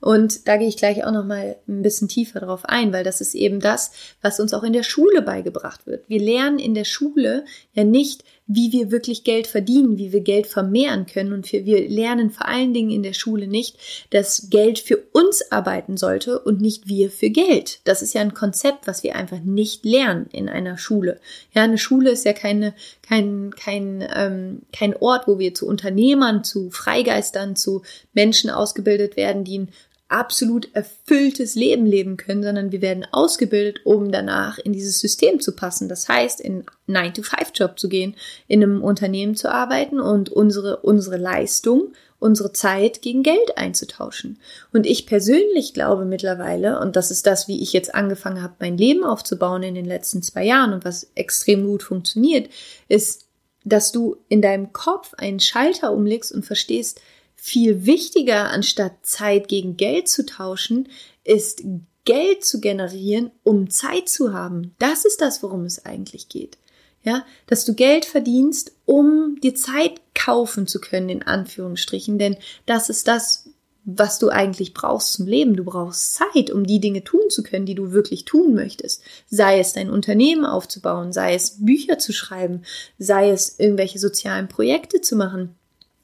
Und 0.04 0.50
da 0.50 0.58
gehe 0.58 0.68
ich 0.68 0.76
gleich 0.76 1.06
auch 1.06 1.14
noch 1.14 1.24
mal 1.24 1.56
ein 1.66 1.82
bisschen 1.82 2.10
tiefer 2.10 2.42
drauf 2.42 2.66
ein, 2.66 2.92
weil 2.92 3.06
das 3.06 3.22
ist 3.22 3.36
eben 3.36 3.62
das, 3.62 3.92
was 4.22 4.42
uns 4.42 4.54
auch 4.54 4.64
in 4.64 4.74
der 4.74 4.84
Schule 4.84 5.22
beigebracht 5.22 5.88
wird. 5.88 6.04
Wir 6.10 6.20
lernen 6.20 6.60
in 6.60 6.74
der 6.74 6.84
Schule 6.84 7.46
ja 7.72 7.86
nicht, 7.86 8.26
wie 8.46 8.74
wir 8.74 8.92
wirklich 8.92 9.24
Geld 9.24 9.48
verdienen, 9.48 9.98
wie 9.98 10.12
wir 10.12 10.20
Geld 10.20 10.48
vermehren 10.48 11.06
können. 11.06 11.32
Und 11.32 11.50
wir 11.50 11.88
lernen 11.88 12.32
vor 12.32 12.50
allen 12.50 12.74
Dingen 12.74 12.92
in 12.92 13.02
der 13.02 13.14
Schule 13.14 13.48
nicht, 13.48 13.78
dass 14.10 14.50
Geld 14.50 14.80
für 14.80 14.98
uns 15.14 15.50
arbeiten 15.54 15.96
sollte 15.96 16.40
und 16.40 16.60
nicht 16.60 16.90
wir 16.90 17.10
für 17.10 17.30
Geld. 17.30 17.80
Das 17.86 18.02
ist 18.02 18.14
ja 18.14 18.20
ein 18.20 18.34
Konzept, 18.34 18.88
was 18.88 19.04
wir 19.04 19.16
einfach 19.16 19.40
nicht 19.40 19.86
lernen 19.86 20.28
in 20.34 20.50
einer 20.50 20.78
Schule. 20.78 21.22
Ja, 21.54 21.64
eine 21.64 21.78
Schule 21.78 22.12
ist 22.12 22.26
ja 22.26 22.34
keine, 22.34 22.74
kein, 23.08 23.52
kein, 23.56 24.06
ähm, 24.14 24.64
kein 24.74 24.98
Ort, 24.98 25.30
wo 25.30 25.40
wir 25.40 25.54
zu 25.54 25.66
Unternehmern, 25.66 26.44
zu 26.44 26.72
Freigeistern, 26.72 27.56
zu 27.56 27.84
Menschen 28.14 28.50
ausgebildet 28.50 29.16
werden, 29.16 29.46
die 29.46 29.60
ein 29.60 29.70
absolut 30.14 30.70
erfülltes 30.76 31.56
Leben 31.56 31.88
leben 31.88 32.18
können, 32.18 32.44
sondern 32.44 32.72
wir 32.72 32.82
werden 32.82 33.06
ausgebildet, 33.12 33.80
um 33.84 34.12
danach 34.12 34.60
in 34.60 34.72
dieses 34.72 35.00
System 35.00 35.40
zu 35.40 35.56
passen. 35.56 35.90
Das 35.90 36.08
heißt, 36.08 36.40
in 36.40 36.66
9-to-5-Job 36.88 37.80
zu 37.80 37.90
gehen, 37.90 38.16
in 38.48 38.62
einem 38.62 38.84
Unternehmen 38.84 39.36
zu 39.36 39.52
arbeiten 39.52 40.00
und 40.00 40.30
unsere, 40.30 40.78
unsere 40.78 41.18
Leistung, 41.18 41.94
unsere 42.20 42.54
Zeit 42.54 43.02
gegen 43.02 43.24
Geld 43.24 43.58
einzutauschen. 43.58 44.40
Und 44.72 44.86
ich 44.86 45.08
persönlich 45.08 45.74
glaube 45.74 46.06
mittlerweile, 46.06 46.80
und 46.80 46.96
das 46.96 47.10
ist 47.10 47.26
das, 47.26 47.48
wie 47.48 47.62
ich 47.62 47.74
jetzt 47.74 47.96
angefangen 47.96 48.44
habe, 48.44 48.54
mein 48.60 48.78
Leben 48.78 49.04
aufzubauen 49.04 49.64
in 49.64 49.74
den 49.74 49.86
letzten 49.86 50.22
zwei 50.22 50.46
Jahren 50.46 50.74
und 50.74 50.86
was 50.86 51.10
extrem 51.16 51.66
gut 51.66 51.82
funktioniert, 51.82 52.50
ist, 52.88 53.26
dass 53.66 53.92
du 53.92 54.18
in 54.30 54.42
deinem 54.42 54.74
Kopf 54.74 55.16
einen 55.16 55.40
Schalter 55.40 55.92
umlegst 55.92 56.32
und 56.32 56.46
verstehst, 56.46 57.02
viel 57.46 57.86
wichtiger, 57.86 58.52
anstatt 58.52 59.06
Zeit 59.06 59.50
gegen 59.50 59.76
Geld 59.76 60.08
zu 60.08 60.26
tauschen, 60.26 60.88
ist 61.26 61.62
Geld 62.06 62.46
zu 62.46 62.62
generieren, 62.62 63.32
um 63.44 63.70
Zeit 63.70 64.08
zu 64.08 64.32
haben. 64.32 64.74
Das 64.80 65.04
ist 65.04 65.20
das, 65.20 65.44
worum 65.44 65.66
es 65.66 65.86
eigentlich 65.86 66.30
geht. 66.30 66.58
Ja, 67.04 67.26
dass 67.48 67.66
du 67.66 67.74
Geld 67.74 68.06
verdienst, 68.06 68.72
um 68.86 69.42
dir 69.44 69.56
Zeit 69.56 70.00
kaufen 70.16 70.68
zu 70.68 70.80
können, 70.80 71.10
in 71.10 71.24
Anführungsstrichen, 71.24 72.18
denn 72.18 72.38
das 72.66 72.90
ist 72.90 73.10
das, 73.10 73.50
was 73.84 74.20
du 74.20 74.30
eigentlich 74.30 74.74
brauchst 74.74 75.12
zum 75.12 75.28
Leben. 75.28 75.58
Du 75.58 75.66
brauchst 75.66 76.16
Zeit, 76.16 76.50
um 76.50 76.66
die 76.66 76.80
Dinge 76.80 77.04
tun 77.04 77.30
zu 77.30 77.44
können, 77.44 77.66
die 77.66 77.76
du 77.76 77.92
wirklich 77.92 78.24
tun 78.24 78.54
möchtest. 78.54 79.04
Sei 79.28 79.60
es 79.60 79.74
dein 79.74 79.90
Unternehmen 79.90 80.46
aufzubauen, 80.46 81.12
sei 81.12 81.34
es 81.34 81.66
Bücher 81.66 82.00
zu 82.00 82.14
schreiben, 82.14 82.62
sei 82.98 83.32
es 83.32 83.60
irgendwelche 83.60 84.00
sozialen 84.00 84.48
Projekte 84.48 85.02
zu 85.02 85.18
machen 85.18 85.58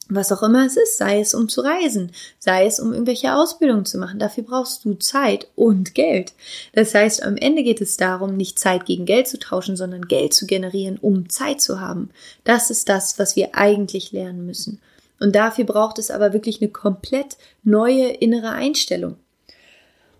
was 0.09 0.31
auch 0.31 0.43
immer 0.43 0.65
es 0.65 0.75
ist, 0.75 0.97
sei 0.97 1.19
es 1.19 1.33
um 1.33 1.47
zu 1.47 1.61
reisen, 1.61 2.11
sei 2.39 2.65
es 2.65 2.79
um 2.79 2.91
irgendwelche 2.91 3.35
Ausbildungen 3.35 3.85
zu 3.85 3.99
machen. 3.99 4.19
Dafür 4.19 4.43
brauchst 4.43 4.83
du 4.83 4.95
Zeit 4.95 5.47
und 5.55 5.93
Geld. 5.93 6.33
Das 6.73 6.95
heißt, 6.95 7.23
am 7.23 7.37
Ende 7.37 7.63
geht 7.63 7.79
es 7.79 7.95
darum, 7.95 8.35
nicht 8.35 8.57
Zeit 8.57 8.85
gegen 8.85 9.05
Geld 9.05 9.27
zu 9.27 9.37
tauschen, 9.37 9.77
sondern 9.77 10.07
Geld 10.07 10.33
zu 10.33 10.47
generieren, 10.47 10.97
um 10.99 11.29
Zeit 11.29 11.61
zu 11.61 11.79
haben. 11.79 12.09
Das 12.43 12.71
ist 12.71 12.89
das, 12.89 13.19
was 13.19 13.35
wir 13.35 13.55
eigentlich 13.55 14.11
lernen 14.11 14.45
müssen. 14.45 14.79
Und 15.19 15.35
dafür 15.35 15.65
braucht 15.65 15.99
es 15.99 16.11
aber 16.11 16.33
wirklich 16.33 16.61
eine 16.61 16.71
komplett 16.71 17.37
neue 17.63 18.07
innere 18.07 18.51
Einstellung. 18.51 19.15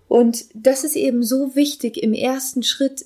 Und 0.08 0.46
das 0.54 0.84
ist 0.84 0.96
eben 0.96 1.24
so 1.24 1.56
wichtig 1.56 2.02
im 2.02 2.14
ersten 2.14 2.64
Schritt, 2.64 3.06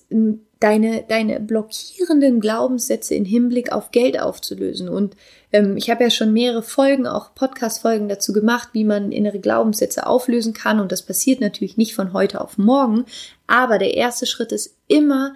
deine, 0.63 1.03
deine 1.03 1.41
blockierenden 1.41 2.39
Glaubenssätze 2.39 3.15
in 3.15 3.25
Hinblick 3.25 3.73
auf 3.73 3.91
Geld 3.91 4.17
aufzulösen. 4.17 4.87
Und 4.87 5.17
ähm, 5.51 5.75
ich 5.75 5.89
habe 5.89 6.05
ja 6.05 6.09
schon 6.09 6.31
mehrere 6.31 6.63
Folgen, 6.63 7.05
auch 7.05 7.35
Podcast-Folgen 7.35 8.07
dazu 8.07 8.31
gemacht, 8.31 8.69
wie 8.71 8.85
man 8.85 9.11
innere 9.11 9.39
Glaubenssätze 9.39 10.07
auflösen 10.07 10.53
kann. 10.53 10.79
Und 10.79 10.93
das 10.93 11.01
passiert 11.01 11.41
natürlich 11.41 11.75
nicht 11.75 11.93
von 11.93 12.13
heute 12.13 12.39
auf 12.39 12.57
morgen. 12.57 13.03
Aber 13.45 13.77
der 13.77 13.95
erste 13.95 14.25
Schritt 14.25 14.53
ist 14.53 14.77
immer, 14.87 15.35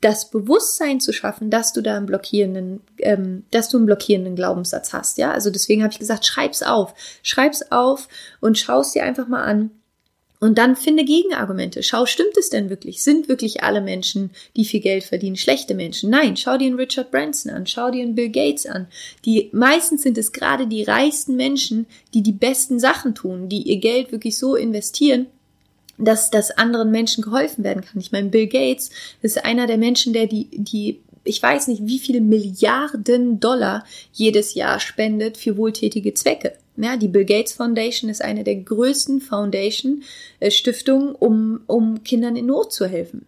das 0.00 0.28
Bewusstsein 0.30 1.00
zu 1.00 1.12
schaffen, 1.12 1.50
dass 1.50 1.72
du 1.72 1.80
da 1.80 1.96
einen 1.96 2.06
blockierenden, 2.06 2.80
ähm, 2.98 3.44
dass 3.52 3.70
du 3.70 3.78
einen 3.78 3.86
blockierenden 3.86 4.36
Glaubenssatz 4.36 4.92
hast. 4.92 5.18
Ja, 5.18 5.30
also 5.30 5.50
deswegen 5.50 5.82
habe 5.82 5.92
ich 5.92 5.98
gesagt, 5.98 6.26
schreib's 6.26 6.62
auf, 6.62 6.94
schreib's 7.22 7.70
auf 7.70 8.08
und 8.40 8.58
schaust 8.58 8.94
dir 8.94 9.04
einfach 9.04 9.28
mal 9.28 9.44
an 9.44 9.70
und 10.44 10.58
dann 10.58 10.76
finde 10.76 11.06
Gegenargumente. 11.06 11.82
Schau, 11.82 12.04
stimmt 12.04 12.36
es 12.36 12.50
denn 12.50 12.68
wirklich? 12.68 13.02
Sind 13.02 13.30
wirklich 13.30 13.62
alle 13.62 13.80
Menschen, 13.80 14.28
die 14.56 14.66
viel 14.66 14.80
Geld 14.80 15.04
verdienen, 15.04 15.36
schlechte 15.36 15.74
Menschen? 15.74 16.10
Nein, 16.10 16.36
schau 16.36 16.58
dir 16.58 16.66
einen 16.66 16.76
Richard 16.76 17.10
Branson 17.10 17.50
an, 17.50 17.66
schau 17.66 17.90
dir 17.90 18.02
einen 18.02 18.14
Bill 18.14 18.28
Gates 18.28 18.66
an. 18.66 18.86
Die 19.24 19.48
meistens 19.52 20.02
sind 20.02 20.18
es 20.18 20.32
gerade 20.32 20.66
die 20.66 20.82
reichsten 20.82 21.36
Menschen, 21.36 21.86
die 22.12 22.22
die 22.22 22.32
besten 22.32 22.78
Sachen 22.78 23.14
tun, 23.14 23.48
die 23.48 23.62
ihr 23.62 23.78
Geld 23.78 24.12
wirklich 24.12 24.36
so 24.36 24.54
investieren, 24.54 25.28
dass 25.96 26.30
das 26.30 26.50
anderen 26.50 26.90
Menschen 26.90 27.24
geholfen 27.24 27.64
werden 27.64 27.82
kann. 27.82 27.98
Ich 27.98 28.12
meine, 28.12 28.28
Bill 28.28 28.46
Gates 28.46 28.90
ist 29.22 29.46
einer 29.46 29.66
der 29.66 29.78
Menschen, 29.78 30.12
der 30.12 30.26
die, 30.26 30.48
die 30.52 31.00
ich 31.26 31.42
weiß 31.42 31.68
nicht, 31.68 31.86
wie 31.86 31.98
viele 31.98 32.20
Milliarden 32.20 33.40
Dollar 33.40 33.86
jedes 34.12 34.52
Jahr 34.52 34.78
spendet 34.78 35.38
für 35.38 35.56
wohltätige 35.56 36.12
Zwecke. 36.12 36.52
Ja, 36.76 36.96
die 36.96 37.08
Bill 37.08 37.24
Gates 37.24 37.52
Foundation 37.52 38.10
ist 38.10 38.22
eine 38.22 38.44
der 38.44 38.56
größten 38.56 39.20
Foundation 39.20 40.02
äh, 40.40 40.50
Stiftungen, 40.50 41.14
um, 41.14 41.60
um 41.66 42.02
Kindern 42.02 42.36
in 42.36 42.46
Not 42.46 42.72
zu 42.72 42.86
helfen. 42.86 43.26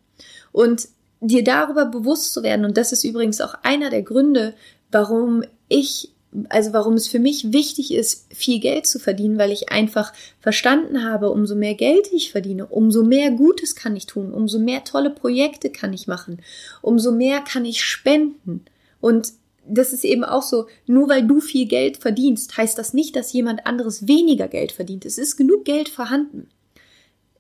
Und 0.53 0.89
dir 1.21 1.45
darüber 1.45 1.87
bewusst 1.87 2.33
zu 2.33 2.43
werden, 2.43 2.65
und 2.65 2.77
das 2.77 2.93
ist 2.93 3.05
übrigens 3.05 3.41
auch 3.41 3.55
einer 3.63 3.91
der 3.91 4.03
Gründe, 4.03 4.55
warum 4.91 5.45
ich 5.69 6.11
also 6.49 6.73
warum 6.73 6.95
es 6.95 7.09
für 7.09 7.19
mich 7.19 7.53
wichtig 7.53 7.95
ist, 7.95 8.27
viel 8.35 8.61
Geld 8.61 8.87
zu 8.87 8.99
verdienen, 8.99 9.39
weil 9.39 9.53
ich 9.53 9.71
einfach 9.71 10.13
verstanden 10.41 11.05
habe, 11.05 11.31
umso 11.31 11.55
mehr 11.55 11.75
Geld 11.75 12.09
ich 12.13 12.33
verdiene, 12.33 12.67
umso 12.67 13.03
mehr 13.03 13.31
Gutes 13.31 13.75
kann 13.75 13.97
ich 13.97 14.07
tun, 14.07 14.33
umso 14.33 14.59
mehr 14.59 14.85
tolle 14.85 15.11
Projekte 15.11 15.71
kann 15.71 15.93
ich 15.93 16.07
machen, 16.07 16.41
umso 16.83 17.13
mehr 17.13 17.41
kann 17.41 17.65
ich 17.65 17.83
spenden. 17.83 18.65
Und 19.01 19.33
das 19.69 19.93
ist 19.93 20.05
eben 20.05 20.25
auch 20.25 20.43
so, 20.43 20.67
nur 20.87 21.09
weil 21.09 21.27
du 21.27 21.41
viel 21.41 21.67
Geld 21.67 21.97
verdienst, 21.97 22.57
heißt 22.57 22.79
das 22.79 22.95
nicht, 22.95 23.17
dass 23.17 23.33
jemand 23.33 23.67
anderes 23.67 24.07
weniger 24.07 24.49
Geld 24.49 24.73
verdient. 24.73 25.05
Es 25.05 25.19
ist 25.19 25.37
genug 25.37 25.65
Geld 25.65 25.89
vorhanden. 25.89 26.49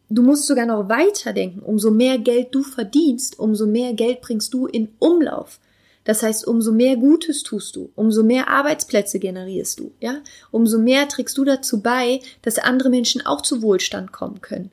Du 0.08 0.22
musst 0.22 0.46
sogar 0.46 0.66
noch 0.66 0.88
weiter 0.88 1.32
denken. 1.32 1.60
Umso 1.60 1.90
mehr 1.90 2.18
Geld 2.18 2.54
du 2.54 2.62
verdienst, 2.62 3.38
umso 3.38 3.66
mehr 3.66 3.92
Geld 3.92 4.20
bringst 4.20 4.54
du 4.54 4.66
in 4.66 4.88
Umlauf. 4.98 5.58
Das 6.04 6.22
heißt, 6.22 6.46
umso 6.46 6.70
mehr 6.70 6.96
Gutes 6.96 7.42
tust 7.42 7.74
du, 7.74 7.90
umso 7.96 8.22
mehr 8.22 8.46
Arbeitsplätze 8.46 9.18
generierst 9.18 9.80
du, 9.80 9.90
ja? 10.00 10.18
Umso 10.52 10.78
mehr 10.78 11.08
trägst 11.08 11.36
du 11.36 11.44
dazu 11.44 11.82
bei, 11.82 12.20
dass 12.42 12.58
andere 12.58 12.90
Menschen 12.90 13.26
auch 13.26 13.42
zu 13.42 13.60
Wohlstand 13.60 14.12
kommen 14.12 14.40
können. 14.40 14.70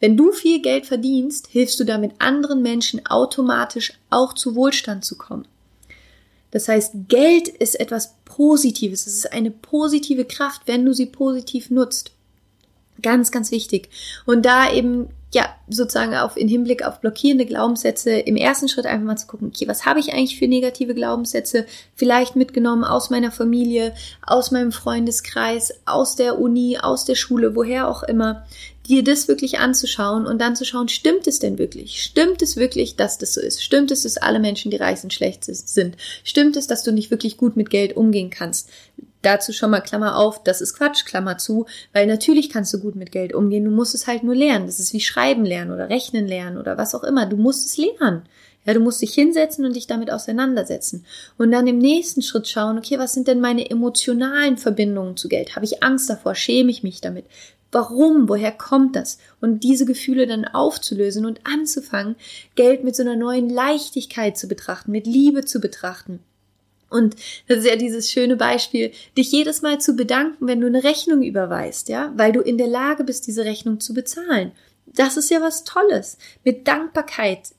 Wenn 0.00 0.16
du 0.16 0.32
viel 0.32 0.62
Geld 0.62 0.86
verdienst, 0.86 1.48
hilfst 1.48 1.78
du 1.78 1.84
damit 1.84 2.12
anderen 2.18 2.62
Menschen 2.62 3.04
automatisch 3.04 3.92
auch 4.08 4.32
zu 4.32 4.54
Wohlstand 4.54 5.04
zu 5.04 5.18
kommen. 5.18 5.46
Das 6.50 6.68
heißt, 6.68 6.92
Geld 7.08 7.48
ist 7.48 7.78
etwas 7.78 8.14
Positives. 8.24 9.06
Es 9.06 9.14
ist 9.14 9.32
eine 9.32 9.50
positive 9.50 10.24
Kraft, 10.24 10.62
wenn 10.66 10.84
du 10.84 10.92
sie 10.92 11.06
positiv 11.06 11.70
nutzt. 11.70 12.12
Ganz, 13.02 13.30
ganz 13.30 13.50
wichtig. 13.50 13.88
Und 14.26 14.44
da 14.44 14.72
eben, 14.72 15.08
ja, 15.32 15.48
sozusagen 15.68 16.14
auf, 16.16 16.36
in 16.36 16.48
Hinblick 16.48 16.84
auf 16.84 17.00
blockierende 17.00 17.46
Glaubenssätze 17.46 18.10
im 18.10 18.36
ersten 18.36 18.68
Schritt 18.68 18.86
einfach 18.86 19.06
mal 19.06 19.16
zu 19.16 19.28
gucken, 19.28 19.48
okay, 19.48 19.68
was 19.68 19.86
habe 19.86 20.00
ich 20.00 20.12
eigentlich 20.12 20.38
für 20.38 20.48
negative 20.48 20.94
Glaubenssätze 20.94 21.66
vielleicht 21.94 22.34
mitgenommen 22.34 22.82
aus 22.82 23.10
meiner 23.10 23.30
Familie, 23.30 23.94
aus 24.26 24.50
meinem 24.50 24.72
Freundeskreis, 24.72 25.72
aus 25.86 26.16
der 26.16 26.40
Uni, 26.40 26.78
aus 26.78 27.04
der 27.04 27.14
Schule, 27.14 27.54
woher 27.54 27.88
auch 27.88 28.02
immer, 28.02 28.44
dir 28.88 29.04
das 29.04 29.28
wirklich 29.28 29.60
anzuschauen 29.60 30.26
und 30.26 30.40
dann 30.40 30.56
zu 30.56 30.64
schauen, 30.64 30.88
stimmt 30.88 31.28
es 31.28 31.38
denn 31.38 31.58
wirklich? 31.58 32.02
Stimmt 32.02 32.42
es 32.42 32.56
wirklich, 32.56 32.96
dass 32.96 33.18
das 33.18 33.34
so 33.34 33.40
ist? 33.40 33.62
Stimmt 33.62 33.92
es, 33.92 34.02
dass 34.02 34.16
alle 34.16 34.40
Menschen, 34.40 34.72
die 34.72 34.78
reich 34.78 35.00
sind, 35.00 35.14
schlecht 35.14 35.44
sind? 35.44 35.96
Stimmt 36.24 36.56
es, 36.56 36.66
dass 36.66 36.82
du 36.82 36.90
nicht 36.90 37.12
wirklich 37.12 37.36
gut 37.36 37.56
mit 37.56 37.70
Geld 37.70 37.96
umgehen 37.96 38.30
kannst? 38.30 38.68
Dazu 39.22 39.52
schon 39.52 39.70
mal 39.70 39.80
Klammer 39.80 40.16
auf, 40.16 40.42
das 40.42 40.60
ist 40.60 40.74
Quatsch, 40.74 41.04
Klammer 41.04 41.36
zu, 41.36 41.66
weil 41.92 42.06
natürlich 42.06 42.48
kannst 42.48 42.72
du 42.72 42.80
gut 42.80 42.96
mit 42.96 43.12
Geld 43.12 43.34
umgehen, 43.34 43.64
du 43.64 43.70
musst 43.70 43.94
es 43.94 44.06
halt 44.06 44.22
nur 44.22 44.34
lernen. 44.34 44.66
Das 44.66 44.80
ist 44.80 44.94
wie 44.94 45.00
Schreiben 45.00 45.44
lernen 45.44 45.72
oder 45.72 45.90
Rechnen 45.90 46.26
lernen 46.26 46.56
oder 46.56 46.78
was 46.78 46.94
auch 46.94 47.04
immer. 47.04 47.26
Du 47.26 47.36
musst 47.36 47.66
es 47.66 47.76
lernen. 47.76 48.22
Ja, 48.66 48.74
du 48.74 48.80
musst 48.80 49.00
dich 49.00 49.14
hinsetzen 49.14 49.64
und 49.64 49.74
dich 49.74 49.86
damit 49.86 50.10
auseinandersetzen. 50.10 51.04
Und 51.38 51.50
dann 51.50 51.66
im 51.66 51.78
nächsten 51.78 52.22
Schritt 52.22 52.46
schauen, 52.46 52.78
okay, 52.78 52.98
was 52.98 53.14
sind 53.14 53.26
denn 53.26 53.40
meine 53.40 53.70
emotionalen 53.70 54.58
Verbindungen 54.58 55.16
zu 55.16 55.28
Geld? 55.28 55.56
Habe 55.56 55.64
ich 55.64 55.82
Angst 55.82 56.10
davor? 56.10 56.34
Schäme 56.34 56.70
ich 56.70 56.82
mich 56.82 57.00
damit? 57.00 57.24
Warum? 57.72 58.28
Woher 58.28 58.52
kommt 58.52 58.96
das? 58.96 59.18
Und 59.40 59.64
diese 59.64 59.86
Gefühle 59.86 60.26
dann 60.26 60.44
aufzulösen 60.44 61.24
und 61.24 61.40
anzufangen, 61.44 62.16
Geld 62.54 62.84
mit 62.84 62.96
so 62.96 63.02
einer 63.02 63.16
neuen 63.16 63.48
Leichtigkeit 63.48 64.36
zu 64.36 64.48
betrachten, 64.48 64.90
mit 64.90 65.06
Liebe 65.06 65.44
zu 65.44 65.60
betrachten. 65.60 66.20
Und 66.90 67.16
das 67.48 67.58
ist 67.58 67.66
ja 67.66 67.76
dieses 67.76 68.10
schöne 68.10 68.36
Beispiel, 68.36 68.92
dich 69.16 69.32
jedes 69.32 69.62
Mal 69.62 69.80
zu 69.80 69.94
bedanken, 69.94 70.46
wenn 70.46 70.60
du 70.60 70.66
eine 70.66 70.84
Rechnung 70.84 71.22
überweist, 71.22 71.88
ja, 71.88 72.12
weil 72.16 72.32
du 72.32 72.40
in 72.40 72.58
der 72.58 72.66
Lage 72.66 73.04
bist, 73.04 73.26
diese 73.26 73.44
Rechnung 73.44 73.80
zu 73.80 73.94
bezahlen. 73.94 74.52
Das 74.86 75.16
ist 75.16 75.30
ja 75.30 75.40
was 75.40 75.64
Tolles. 75.64 76.18
Mit 76.44 76.66
Dankbarkeit 76.66 77.52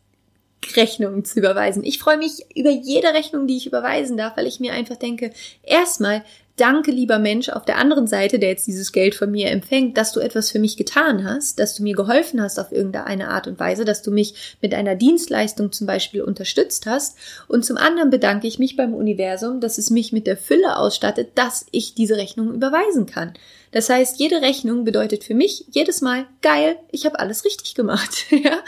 Rechnungen 0.75 1.25
zu 1.25 1.39
überweisen. 1.39 1.83
Ich 1.83 1.99
freue 1.99 2.17
mich 2.17 2.45
über 2.55 2.69
jede 2.69 3.13
Rechnung, 3.13 3.47
die 3.47 3.57
ich 3.57 3.67
überweisen 3.67 4.17
darf, 4.17 4.37
weil 4.37 4.47
ich 4.47 4.59
mir 4.59 4.73
einfach 4.73 4.95
denke, 4.95 5.31
erstmal 5.63 6.23
danke, 6.61 6.91
lieber 6.91 7.17
Mensch, 7.17 7.49
auf 7.49 7.65
der 7.65 7.77
anderen 7.77 8.05
Seite, 8.05 8.37
der 8.37 8.49
jetzt 8.49 8.67
dieses 8.67 8.91
Geld 8.91 9.15
von 9.15 9.31
mir 9.31 9.49
empfängt, 9.49 9.97
dass 9.97 10.11
du 10.11 10.19
etwas 10.19 10.51
für 10.51 10.59
mich 10.59 10.77
getan 10.77 11.23
hast, 11.23 11.59
dass 11.59 11.73
du 11.73 11.81
mir 11.81 11.95
geholfen 11.95 12.41
hast 12.41 12.59
auf 12.59 12.71
irgendeine 12.71 13.29
Art 13.29 13.47
und 13.47 13.59
Weise, 13.59 13.83
dass 13.83 14.03
du 14.03 14.11
mich 14.11 14.57
mit 14.61 14.73
einer 14.75 14.95
Dienstleistung 14.95 15.71
zum 15.71 15.87
Beispiel 15.87 16.21
unterstützt 16.21 16.85
hast. 16.85 17.17
Und 17.47 17.65
zum 17.65 17.77
anderen 17.77 18.11
bedanke 18.11 18.47
ich 18.47 18.59
mich 18.59 18.75
beim 18.75 18.93
Universum, 18.93 19.59
dass 19.59 19.79
es 19.79 19.89
mich 19.89 20.11
mit 20.11 20.27
der 20.27 20.37
Fülle 20.37 20.77
ausstattet, 20.77 21.31
dass 21.35 21.65
ich 21.71 21.95
diese 21.95 22.17
Rechnung 22.17 22.53
überweisen 22.53 23.07
kann. 23.07 23.33
Das 23.71 23.89
heißt, 23.89 24.19
jede 24.19 24.41
Rechnung 24.41 24.83
bedeutet 24.83 25.23
für 25.23 25.33
mich 25.33 25.65
jedes 25.71 26.01
Mal, 26.01 26.27
geil, 26.41 26.75
ich 26.91 27.05
habe 27.05 27.19
alles 27.19 27.43
richtig 27.43 27.73
gemacht. 27.73 28.25
ja? 28.29 28.59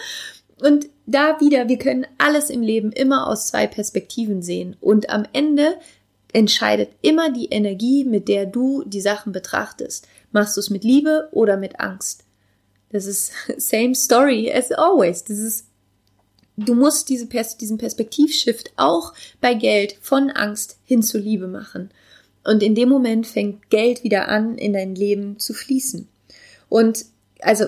Und 0.62 0.88
da 1.06 1.40
wieder, 1.40 1.68
wir 1.68 1.78
können 1.78 2.08
alles 2.18 2.50
im 2.50 2.62
Leben 2.62 2.92
immer 2.92 3.28
aus 3.28 3.48
zwei 3.48 3.68
Perspektiven 3.68 4.42
sehen. 4.42 4.76
Und 4.80 5.10
am 5.10 5.26
Ende 5.34 5.78
entscheidet 6.32 6.90
immer 7.02 7.32
die 7.32 7.48
Energie, 7.48 8.04
mit 8.04 8.28
der 8.28 8.46
du 8.46 8.84
die 8.86 9.02
Sachen 9.02 9.32
betrachtest. 9.32 10.08
Machst 10.32 10.56
du 10.58 10.62
es 10.62 10.70
mit 10.70 10.84
Liebe 10.84 11.30
oder 11.32 11.58
mit 11.58 11.80
Angst? 11.80 12.24
Das 12.92 13.06
ist 13.06 13.34
same 13.58 13.96
story 13.96 14.52
as 14.52 14.72
always. 14.72 15.24
Das 15.24 15.38
ist, 15.38 15.68
du 16.58 16.74
musst 16.74 17.10
diese 17.10 17.28
Pers 17.28 17.58
diesen 17.58 17.78
Perspektivshift 17.78 18.74
auch 18.78 19.14
bei 19.42 19.54
Geld 19.54 19.98
von 20.02 20.30
Angst 20.30 20.78
hin 20.86 21.04
zu 21.04 21.18
Liebe 21.18 21.48
machen. 21.48 21.92
Und 22.44 22.62
in 22.62 22.76
dem 22.76 22.90
Moment 22.90 23.28
fängt 23.28 23.70
Geld 23.70 24.04
wieder 24.04 24.28
an, 24.28 24.58
in 24.58 24.74
dein 24.74 24.96
Leben 24.96 25.40
zu 25.40 25.54
fließen. 25.54 26.08
Und 26.68 27.06
also 27.40 27.66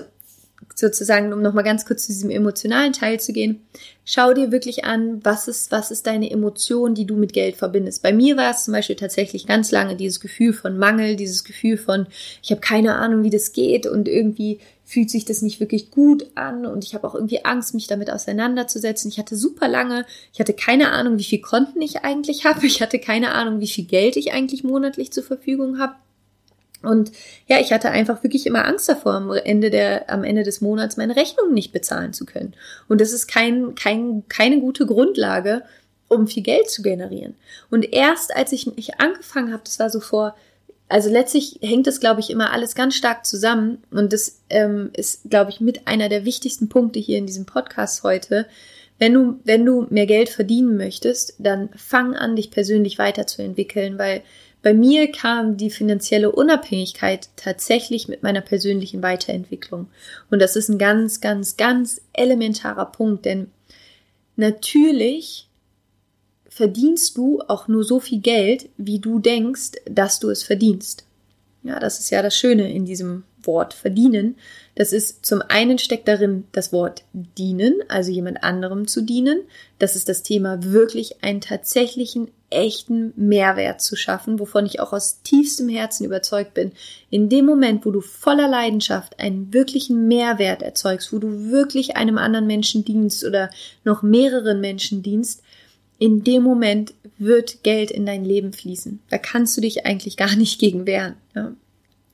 sozusagen, 0.74 1.32
um 1.32 1.42
nochmal 1.42 1.64
ganz 1.64 1.86
kurz 1.86 2.02
zu 2.06 2.12
diesem 2.12 2.30
emotionalen 2.30 2.92
Teil 2.92 3.18
zu 3.18 3.32
gehen, 3.32 3.60
schau 4.04 4.34
dir 4.34 4.52
wirklich 4.52 4.84
an, 4.84 5.24
was 5.24 5.48
ist, 5.48 5.70
was 5.72 5.90
ist 5.90 6.06
deine 6.06 6.30
Emotion, 6.30 6.94
die 6.94 7.06
du 7.06 7.16
mit 7.16 7.32
Geld 7.32 7.56
verbindest. 7.56 8.02
Bei 8.02 8.12
mir 8.12 8.36
war 8.36 8.50
es 8.50 8.64
zum 8.64 8.72
Beispiel 8.72 8.96
tatsächlich 8.96 9.46
ganz 9.46 9.70
lange 9.70 9.96
dieses 9.96 10.20
Gefühl 10.20 10.52
von 10.52 10.78
Mangel, 10.78 11.16
dieses 11.16 11.44
Gefühl 11.44 11.78
von, 11.78 12.06
ich 12.42 12.50
habe 12.50 12.60
keine 12.60 12.96
Ahnung, 12.96 13.22
wie 13.22 13.30
das 13.30 13.52
geht 13.52 13.86
und 13.86 14.08
irgendwie 14.08 14.60
fühlt 14.84 15.10
sich 15.10 15.24
das 15.24 15.42
nicht 15.42 15.58
wirklich 15.58 15.90
gut 15.90 16.26
an 16.36 16.64
und 16.64 16.84
ich 16.84 16.94
habe 16.94 17.08
auch 17.08 17.14
irgendwie 17.14 17.44
Angst, 17.44 17.74
mich 17.74 17.88
damit 17.88 18.08
auseinanderzusetzen. 18.08 19.10
Ich 19.10 19.18
hatte 19.18 19.34
super 19.34 19.66
lange, 19.66 20.06
ich 20.32 20.38
hatte 20.38 20.52
keine 20.52 20.92
Ahnung, 20.92 21.18
wie 21.18 21.24
viel 21.24 21.40
Konten 21.40 21.82
ich 21.82 22.04
eigentlich 22.04 22.44
habe. 22.44 22.64
Ich 22.66 22.80
hatte 22.80 23.00
keine 23.00 23.32
Ahnung, 23.32 23.60
wie 23.60 23.66
viel 23.66 23.84
Geld 23.84 24.16
ich 24.16 24.32
eigentlich 24.32 24.62
monatlich 24.62 25.10
zur 25.10 25.24
Verfügung 25.24 25.78
habe. 25.78 25.96
Und 26.82 27.12
ja, 27.46 27.58
ich 27.58 27.72
hatte 27.72 27.90
einfach 27.90 28.22
wirklich 28.22 28.46
immer 28.46 28.66
Angst 28.66 28.88
davor, 28.88 29.14
am 29.14 29.30
Ende 29.32 29.70
der, 29.70 30.10
am 30.10 30.24
Ende 30.24 30.42
des 30.42 30.60
Monats 30.60 30.96
meine 30.96 31.16
Rechnungen 31.16 31.54
nicht 31.54 31.72
bezahlen 31.72 32.12
zu 32.12 32.26
können. 32.26 32.54
Und 32.88 33.00
das 33.00 33.12
ist 33.12 33.26
kein, 33.26 33.74
kein, 33.74 34.24
keine 34.28 34.60
gute 34.60 34.86
Grundlage, 34.86 35.62
um 36.08 36.26
viel 36.26 36.42
Geld 36.42 36.70
zu 36.70 36.82
generieren. 36.82 37.34
Und 37.70 37.92
erst 37.92 38.36
als 38.36 38.52
ich 38.52 38.66
mich 38.76 39.00
angefangen 39.00 39.52
habe, 39.52 39.62
das 39.64 39.78
war 39.78 39.90
so 39.90 40.00
vor, 40.00 40.36
also 40.88 41.10
letztlich 41.10 41.58
hängt 41.62 41.86
das, 41.86 41.98
glaube 41.98 42.20
ich, 42.20 42.30
immer 42.30 42.52
alles 42.52 42.74
ganz 42.74 42.94
stark 42.94 43.26
zusammen. 43.26 43.82
Und 43.90 44.12
das 44.12 44.40
ähm, 44.50 44.90
ist, 44.92 45.28
glaube 45.28 45.50
ich, 45.50 45.60
mit 45.60 45.88
einer 45.88 46.08
der 46.08 46.24
wichtigsten 46.24 46.68
Punkte 46.68 46.98
hier 46.98 47.18
in 47.18 47.26
diesem 47.26 47.46
Podcast 47.46 48.02
heute. 48.04 48.46
Wenn 48.98 49.12
du, 49.12 49.40
wenn 49.44 49.64
du 49.64 49.86
mehr 49.90 50.06
Geld 50.06 50.28
verdienen 50.28 50.76
möchtest, 50.76 51.34
dann 51.38 51.68
fang 51.76 52.14
an, 52.14 52.36
dich 52.36 52.50
persönlich 52.50 52.98
weiterzuentwickeln, 52.98 53.98
weil 53.98 54.22
bei 54.66 54.74
mir 54.74 55.12
kam 55.12 55.56
die 55.56 55.70
finanzielle 55.70 56.32
Unabhängigkeit 56.32 57.28
tatsächlich 57.36 58.08
mit 58.08 58.24
meiner 58.24 58.40
persönlichen 58.40 59.00
Weiterentwicklung. 59.00 59.86
Und 60.28 60.42
das 60.42 60.56
ist 60.56 60.68
ein 60.68 60.76
ganz, 60.76 61.20
ganz, 61.20 61.56
ganz 61.56 62.00
elementarer 62.12 62.86
Punkt, 62.86 63.26
denn 63.26 63.46
natürlich 64.34 65.46
verdienst 66.48 67.16
du 67.16 67.42
auch 67.46 67.68
nur 67.68 67.84
so 67.84 68.00
viel 68.00 68.18
Geld, 68.18 68.68
wie 68.76 68.98
du 68.98 69.20
denkst, 69.20 69.78
dass 69.88 70.18
du 70.18 70.30
es 70.30 70.42
verdienst. 70.42 71.04
Ja, 71.62 71.78
das 71.78 72.00
ist 72.00 72.10
ja 72.10 72.20
das 72.20 72.36
Schöne 72.36 72.68
in 72.72 72.86
diesem 72.86 73.22
Wort 73.46 73.74
verdienen. 73.74 74.36
Das 74.74 74.92
ist 74.92 75.24
zum 75.24 75.42
einen 75.48 75.78
steckt 75.78 76.08
darin 76.08 76.44
das 76.52 76.72
Wort 76.72 77.04
dienen, 77.12 77.80
also 77.88 78.10
jemand 78.10 78.42
anderem 78.42 78.86
zu 78.86 79.02
dienen. 79.02 79.42
Das 79.78 79.96
ist 79.96 80.08
das 80.08 80.22
Thema 80.22 80.62
wirklich 80.62 81.22
einen 81.22 81.40
tatsächlichen 81.40 82.30
echten 82.50 83.12
Mehrwert 83.16 83.80
zu 83.80 83.96
schaffen, 83.96 84.38
wovon 84.38 84.66
ich 84.66 84.80
auch 84.80 84.92
aus 84.92 85.22
tiefstem 85.22 85.68
Herzen 85.68 86.04
überzeugt 86.04 86.54
bin. 86.54 86.72
In 87.10 87.28
dem 87.28 87.44
Moment, 87.44 87.84
wo 87.84 87.90
du 87.90 88.00
voller 88.00 88.48
Leidenschaft 88.48 89.18
einen 89.18 89.52
wirklichen 89.52 90.06
Mehrwert 90.08 90.62
erzeugst, 90.62 91.12
wo 91.12 91.18
du 91.18 91.50
wirklich 91.50 91.96
einem 91.96 92.18
anderen 92.18 92.46
Menschen 92.46 92.84
dienst 92.84 93.24
oder 93.24 93.50
noch 93.84 94.02
mehreren 94.02 94.60
Menschen 94.60 95.02
dienst, 95.02 95.42
in 95.98 96.24
dem 96.24 96.42
Moment 96.42 96.94
wird 97.18 97.62
Geld 97.62 97.90
in 97.90 98.06
dein 98.06 98.24
Leben 98.24 98.52
fließen. 98.52 99.00
Da 99.08 99.18
kannst 99.18 99.56
du 99.56 99.60
dich 99.60 99.86
eigentlich 99.86 100.16
gar 100.16 100.36
nicht 100.36 100.60
gegen 100.60 100.86
wehren. 100.86 101.16
Ja. 101.34 101.52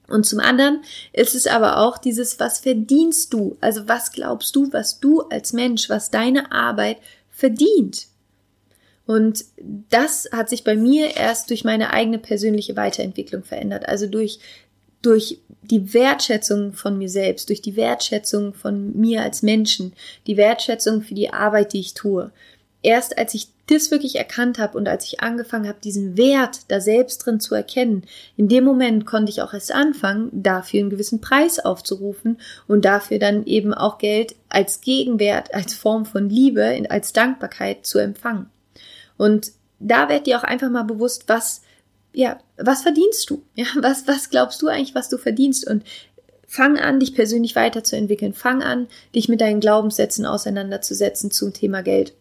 Und 0.08 0.26
zum 0.26 0.40
anderen 0.40 0.82
ist 1.12 1.34
es 1.34 1.46
aber 1.46 1.78
auch 1.78 1.96
dieses, 1.98 2.38
was 2.40 2.58
verdienst 2.58 3.32
du? 3.32 3.56
Also 3.60 3.88
was 3.88 4.12
glaubst 4.12 4.54
du, 4.56 4.72
was 4.72 5.00
du 5.00 5.22
als 5.22 5.52
Mensch, 5.52 5.88
was 5.88 6.10
deine 6.10 6.52
Arbeit 6.52 6.98
verdient? 7.30 8.08
Und 9.06 9.44
das 9.90 10.28
hat 10.32 10.48
sich 10.48 10.64
bei 10.64 10.76
mir 10.76 11.16
erst 11.16 11.50
durch 11.50 11.64
meine 11.64 11.92
eigene 11.92 12.18
persönliche 12.18 12.76
Weiterentwicklung 12.76 13.42
verändert. 13.42 13.88
Also 13.88 14.06
durch, 14.06 14.38
durch 15.02 15.38
die 15.62 15.92
Wertschätzung 15.92 16.72
von 16.72 16.98
mir 16.98 17.08
selbst, 17.08 17.48
durch 17.48 17.62
die 17.62 17.76
Wertschätzung 17.76 18.54
von 18.54 18.96
mir 18.98 19.22
als 19.22 19.42
Menschen, 19.42 19.92
die 20.26 20.36
Wertschätzung 20.36 21.02
für 21.02 21.14
die 21.14 21.32
Arbeit, 21.32 21.72
die 21.72 21.80
ich 21.80 21.94
tue. 21.94 22.30
Erst 22.82 23.18
als 23.18 23.34
ich 23.34 23.48
das 23.72 23.90
wirklich 23.90 24.16
erkannt 24.16 24.58
habe 24.58 24.76
und 24.78 24.88
als 24.88 25.06
ich 25.06 25.20
angefangen 25.20 25.68
habe, 25.68 25.78
diesen 25.82 26.16
Wert 26.16 26.60
da 26.68 26.80
selbst 26.80 27.18
drin 27.18 27.40
zu 27.40 27.54
erkennen, 27.54 28.04
in 28.36 28.48
dem 28.48 28.64
Moment 28.64 29.06
konnte 29.06 29.30
ich 29.30 29.42
auch 29.42 29.52
erst 29.52 29.72
anfangen, 29.72 30.30
dafür 30.32 30.80
einen 30.80 30.90
gewissen 30.90 31.20
Preis 31.20 31.58
aufzurufen 31.58 32.38
und 32.68 32.84
dafür 32.84 33.18
dann 33.18 33.44
eben 33.46 33.74
auch 33.74 33.98
Geld 33.98 34.34
als 34.48 34.80
Gegenwert, 34.80 35.54
als 35.54 35.74
Form 35.74 36.06
von 36.06 36.28
Liebe, 36.28 36.84
als 36.88 37.12
Dankbarkeit 37.12 37.86
zu 37.86 37.98
empfangen. 37.98 38.50
Und 39.16 39.52
da 39.78 40.08
werd 40.08 40.26
dir 40.26 40.38
auch 40.38 40.44
einfach 40.44 40.70
mal 40.70 40.84
bewusst, 40.84 41.24
was, 41.26 41.62
ja, 42.12 42.38
was 42.56 42.82
verdienst 42.82 43.28
du? 43.30 43.42
Ja, 43.54 43.66
was, 43.80 44.06
was 44.06 44.30
glaubst 44.30 44.62
du 44.62 44.68
eigentlich, 44.68 44.94
was 44.94 45.08
du 45.08 45.18
verdienst? 45.18 45.68
Und 45.68 45.84
fang 46.46 46.78
an, 46.78 47.00
dich 47.00 47.14
persönlich 47.14 47.56
weiterzuentwickeln. 47.56 48.34
Fang 48.34 48.62
an, 48.62 48.88
dich 49.14 49.28
mit 49.28 49.40
deinen 49.40 49.60
Glaubenssätzen 49.60 50.26
auseinanderzusetzen 50.26 51.30
zum 51.30 51.52
Thema 51.52 51.82
Geld. 51.82 52.14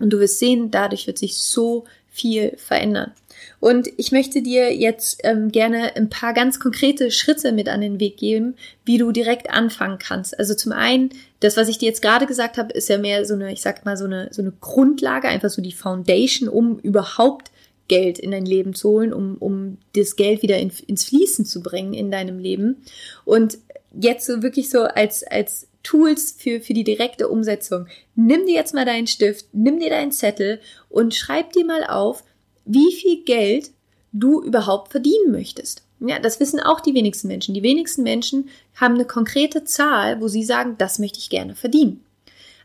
Und 0.00 0.10
du 0.10 0.18
wirst 0.18 0.38
sehen, 0.38 0.70
dadurch 0.70 1.06
wird 1.06 1.18
sich 1.18 1.36
so 1.36 1.84
viel 2.10 2.54
verändern. 2.56 3.12
Und 3.60 3.88
ich 3.96 4.12
möchte 4.12 4.42
dir 4.42 4.74
jetzt 4.74 5.20
ähm, 5.22 5.52
gerne 5.52 5.94
ein 5.96 6.08
paar 6.08 6.34
ganz 6.34 6.60
konkrete 6.60 7.10
Schritte 7.10 7.52
mit 7.52 7.68
an 7.68 7.80
den 7.80 8.00
Weg 8.00 8.16
geben, 8.16 8.54
wie 8.84 8.98
du 8.98 9.12
direkt 9.12 9.50
anfangen 9.50 9.98
kannst. 9.98 10.38
Also 10.38 10.54
zum 10.54 10.72
einen, 10.72 11.10
das, 11.40 11.56
was 11.56 11.68
ich 11.68 11.78
dir 11.78 11.86
jetzt 11.86 12.02
gerade 12.02 12.26
gesagt 12.26 12.58
habe, 12.58 12.72
ist 12.72 12.88
ja 12.88 12.98
mehr 12.98 13.24
so 13.24 13.34
eine, 13.34 13.52
ich 13.52 13.62
sag 13.62 13.84
mal, 13.84 13.96
so 13.96 14.04
eine, 14.04 14.28
so 14.32 14.42
eine 14.42 14.52
Grundlage, 14.60 15.28
einfach 15.28 15.50
so 15.50 15.62
die 15.62 15.72
Foundation, 15.72 16.48
um 16.48 16.78
überhaupt 16.80 17.50
Geld 17.88 18.18
in 18.18 18.30
dein 18.30 18.46
Leben 18.46 18.74
zu 18.74 18.90
holen, 18.90 19.12
um, 19.12 19.36
um 19.38 19.78
das 19.94 20.16
Geld 20.16 20.42
wieder 20.42 20.58
in, 20.58 20.70
ins 20.86 21.04
Fließen 21.04 21.44
zu 21.44 21.62
bringen 21.62 21.92
in 21.92 22.10
deinem 22.10 22.38
Leben. 22.38 22.82
Und 23.24 23.58
jetzt 23.98 24.26
so 24.26 24.42
wirklich 24.42 24.70
so 24.70 24.82
als, 24.82 25.24
als 25.24 25.66
Tools 25.82 26.34
für, 26.38 26.60
für 26.60 26.74
die 26.74 26.84
direkte 26.84 27.28
Umsetzung. 27.28 27.86
Nimm 28.14 28.46
dir 28.46 28.54
jetzt 28.54 28.74
mal 28.74 28.84
deinen 28.84 29.06
Stift, 29.06 29.46
nimm 29.52 29.80
dir 29.80 29.90
deinen 29.90 30.12
Zettel 30.12 30.60
und 30.88 31.14
schreib 31.14 31.52
dir 31.52 31.64
mal 31.64 31.84
auf, 31.84 32.24
wie 32.64 32.92
viel 32.92 33.24
Geld 33.24 33.70
du 34.12 34.42
überhaupt 34.42 34.90
verdienen 34.90 35.30
möchtest. 35.30 35.82
Ja, 36.00 36.18
das 36.18 36.40
wissen 36.40 36.60
auch 36.60 36.80
die 36.80 36.94
wenigsten 36.94 37.28
Menschen. 37.28 37.54
Die 37.54 37.62
wenigsten 37.62 38.02
Menschen 38.02 38.48
haben 38.74 38.94
eine 38.94 39.04
konkrete 39.04 39.64
Zahl, 39.64 40.20
wo 40.20 40.28
sie 40.28 40.44
sagen, 40.44 40.76
das 40.78 40.98
möchte 40.98 41.18
ich 41.18 41.28
gerne 41.28 41.54
verdienen. 41.54 42.02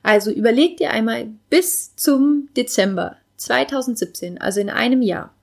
Also 0.03 0.31
überleg 0.31 0.77
dir 0.77 0.91
einmal 0.91 1.27
bis 1.49 1.95
zum 1.95 2.49
Dezember 2.55 3.17
2017, 3.37 4.39
also 4.39 4.59
in 4.59 4.69
einem 4.69 5.01
Jahr. 5.01 5.33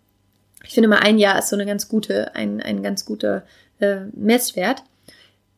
Ich 0.65 0.75
finde 0.75 0.89
mal, 0.89 1.01
ein 1.01 1.19
Jahr 1.19 1.39
ist 1.39 1.49
so 1.49 1.57
eine 1.57 1.67
ganz 1.67 1.89
gute, 1.89 2.35
ein, 2.35 2.63
ein 2.63 2.83
ganz 2.83 3.05
guter 3.05 3.45
äh, 3.81 4.03
Messwert. 4.15 4.85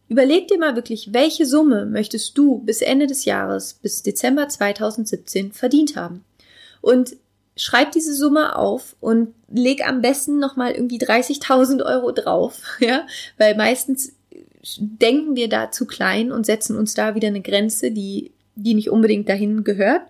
Überleg 0.08 0.48
dir 0.48 0.58
mal 0.58 0.76
wirklich, 0.76 1.12
welche 1.12 1.46
Summe 1.46 1.86
möchtest 1.86 2.36
du 2.36 2.58
bis 2.58 2.82
Ende 2.82 3.06
des 3.06 3.24
Jahres, 3.24 3.74
bis 3.74 4.02
Dezember 4.02 4.48
2017 4.48 5.52
verdient 5.52 5.96
haben. 5.96 6.24
Und 6.80 7.16
schreib 7.56 7.92
diese 7.92 8.14
Summe 8.14 8.56
auf 8.56 8.96
und 9.00 9.34
leg 9.50 9.86
am 9.86 10.02
besten 10.02 10.38
nochmal 10.38 10.72
irgendwie 10.72 10.98
30.000 10.98 11.84
Euro 11.84 12.12
drauf, 12.12 12.60
ja, 12.80 13.06
weil 13.38 13.56
meistens 13.56 14.12
denken 14.78 15.36
wir 15.36 15.48
da 15.48 15.70
zu 15.70 15.86
klein 15.86 16.32
und 16.32 16.46
setzen 16.46 16.76
uns 16.76 16.94
da 16.94 17.14
wieder 17.14 17.28
eine 17.28 17.42
Grenze, 17.42 17.90
die, 17.90 18.32
die 18.54 18.74
nicht 18.74 18.90
unbedingt 18.90 19.28
dahin 19.28 19.62
gehört. 19.62 20.02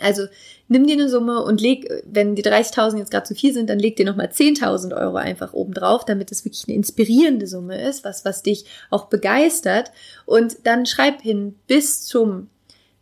Also 0.00 0.26
nimm 0.66 0.86
dir 0.86 0.94
eine 0.94 1.08
Summe 1.08 1.44
und 1.44 1.60
leg, 1.60 1.88
wenn 2.04 2.34
die 2.34 2.42
30.000 2.42 2.98
jetzt 2.98 3.12
gerade 3.12 3.26
zu 3.26 3.34
viel 3.34 3.52
sind, 3.52 3.70
dann 3.70 3.78
leg 3.78 3.96
dir 3.96 4.04
nochmal 4.04 4.26
10.000 4.26 4.96
Euro 4.96 5.16
einfach 5.16 5.52
oben 5.52 5.72
drauf, 5.72 6.04
damit 6.04 6.32
es 6.32 6.44
wirklich 6.44 6.64
eine 6.66 6.76
inspirierende 6.76 7.46
Summe 7.46 7.80
ist, 7.80 8.04
was, 8.04 8.24
was 8.24 8.42
dich 8.42 8.64
auch 8.90 9.06
begeistert. 9.06 9.92
Und 10.26 10.56
dann 10.64 10.86
schreib 10.86 11.22
hin, 11.22 11.54
bis 11.68 12.04
zum 12.04 12.48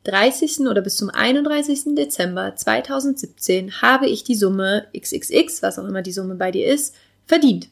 30. 0.04 0.60
oder 0.60 0.82
bis 0.82 0.96
zum 0.96 1.08
31. 1.08 1.94
Dezember 1.94 2.54
2017 2.56 3.80
habe 3.80 4.08
ich 4.08 4.24
die 4.24 4.34
Summe 4.34 4.86
XXX, 4.96 5.62
was 5.62 5.78
auch 5.78 5.86
immer 5.86 6.02
die 6.02 6.12
Summe 6.12 6.34
bei 6.34 6.50
dir 6.50 6.66
ist, 6.66 6.94
verdient. 7.24 7.68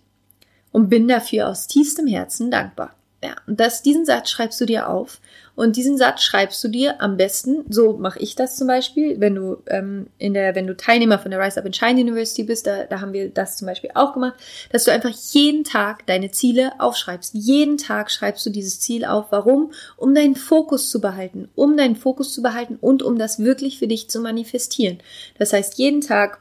Und 0.72 0.88
bin 0.88 1.08
dafür 1.08 1.48
aus 1.48 1.66
tiefstem 1.66 2.06
Herzen 2.06 2.50
dankbar. 2.50 2.94
Ja, 3.22 3.36
und 3.46 3.60
das, 3.60 3.82
diesen 3.82 4.06
Satz 4.06 4.30
schreibst 4.30 4.60
du 4.60 4.64
dir 4.64 4.88
auf 4.88 5.20
und 5.60 5.76
diesen 5.76 5.98
Satz 5.98 6.22
schreibst 6.22 6.64
du 6.64 6.68
dir 6.68 7.02
am 7.02 7.18
besten, 7.18 7.66
so 7.68 7.92
mache 7.92 8.18
ich 8.18 8.34
das 8.34 8.56
zum 8.56 8.66
Beispiel, 8.66 9.20
wenn 9.20 9.34
du 9.34 9.58
ähm, 9.66 10.06
in 10.16 10.32
der, 10.32 10.54
wenn 10.54 10.66
du 10.66 10.74
Teilnehmer 10.74 11.18
von 11.18 11.30
der 11.30 11.38
Rise 11.38 11.60
Up 11.60 11.66
and 11.66 11.76
Shine 11.76 12.00
University 12.00 12.44
bist, 12.44 12.66
da, 12.66 12.84
da 12.84 13.02
haben 13.02 13.12
wir 13.12 13.28
das 13.28 13.58
zum 13.58 13.66
Beispiel 13.66 13.90
auch 13.92 14.14
gemacht, 14.14 14.40
dass 14.72 14.84
du 14.84 14.90
einfach 14.90 15.10
jeden 15.32 15.64
Tag 15.64 16.06
deine 16.06 16.30
Ziele 16.30 16.72
aufschreibst. 16.78 17.34
Jeden 17.34 17.76
Tag 17.76 18.10
schreibst 18.10 18.46
du 18.46 18.48
dieses 18.48 18.80
Ziel 18.80 19.04
auf. 19.04 19.26
Warum? 19.32 19.72
Um 19.98 20.14
deinen 20.14 20.34
Fokus 20.34 20.88
zu 20.88 20.98
behalten, 20.98 21.50
um 21.56 21.76
deinen 21.76 21.96
Fokus 21.96 22.32
zu 22.32 22.40
behalten 22.40 22.78
und 22.80 23.02
um 23.02 23.18
das 23.18 23.38
wirklich 23.38 23.78
für 23.78 23.86
dich 23.86 24.08
zu 24.08 24.20
manifestieren. 24.20 25.00
Das 25.38 25.52
heißt, 25.52 25.76
jeden 25.76 26.00
Tag 26.00 26.40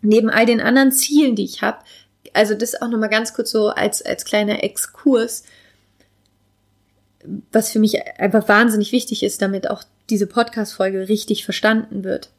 neben 0.00 0.30
all 0.30 0.46
den 0.46 0.60
anderen 0.60 0.90
Zielen, 0.90 1.36
die 1.36 1.44
ich 1.44 1.62
habe, 1.62 1.78
also 2.32 2.56
das 2.56 2.82
auch 2.82 2.88
nochmal 2.88 3.08
ganz 3.08 3.34
kurz 3.34 3.52
so 3.52 3.68
als, 3.68 4.02
als 4.02 4.24
kleiner 4.24 4.64
Exkurs, 4.64 5.44
was 7.50 7.70
für 7.70 7.78
mich 7.78 8.02
einfach 8.18 8.48
wahnsinnig 8.48 8.92
wichtig 8.92 9.22
ist, 9.22 9.42
damit 9.42 9.70
auch 9.70 9.84
diese 10.10 10.26
Podcast-Folge 10.26 11.08
richtig 11.08 11.44
verstanden 11.44 12.04
wird. 12.04 12.30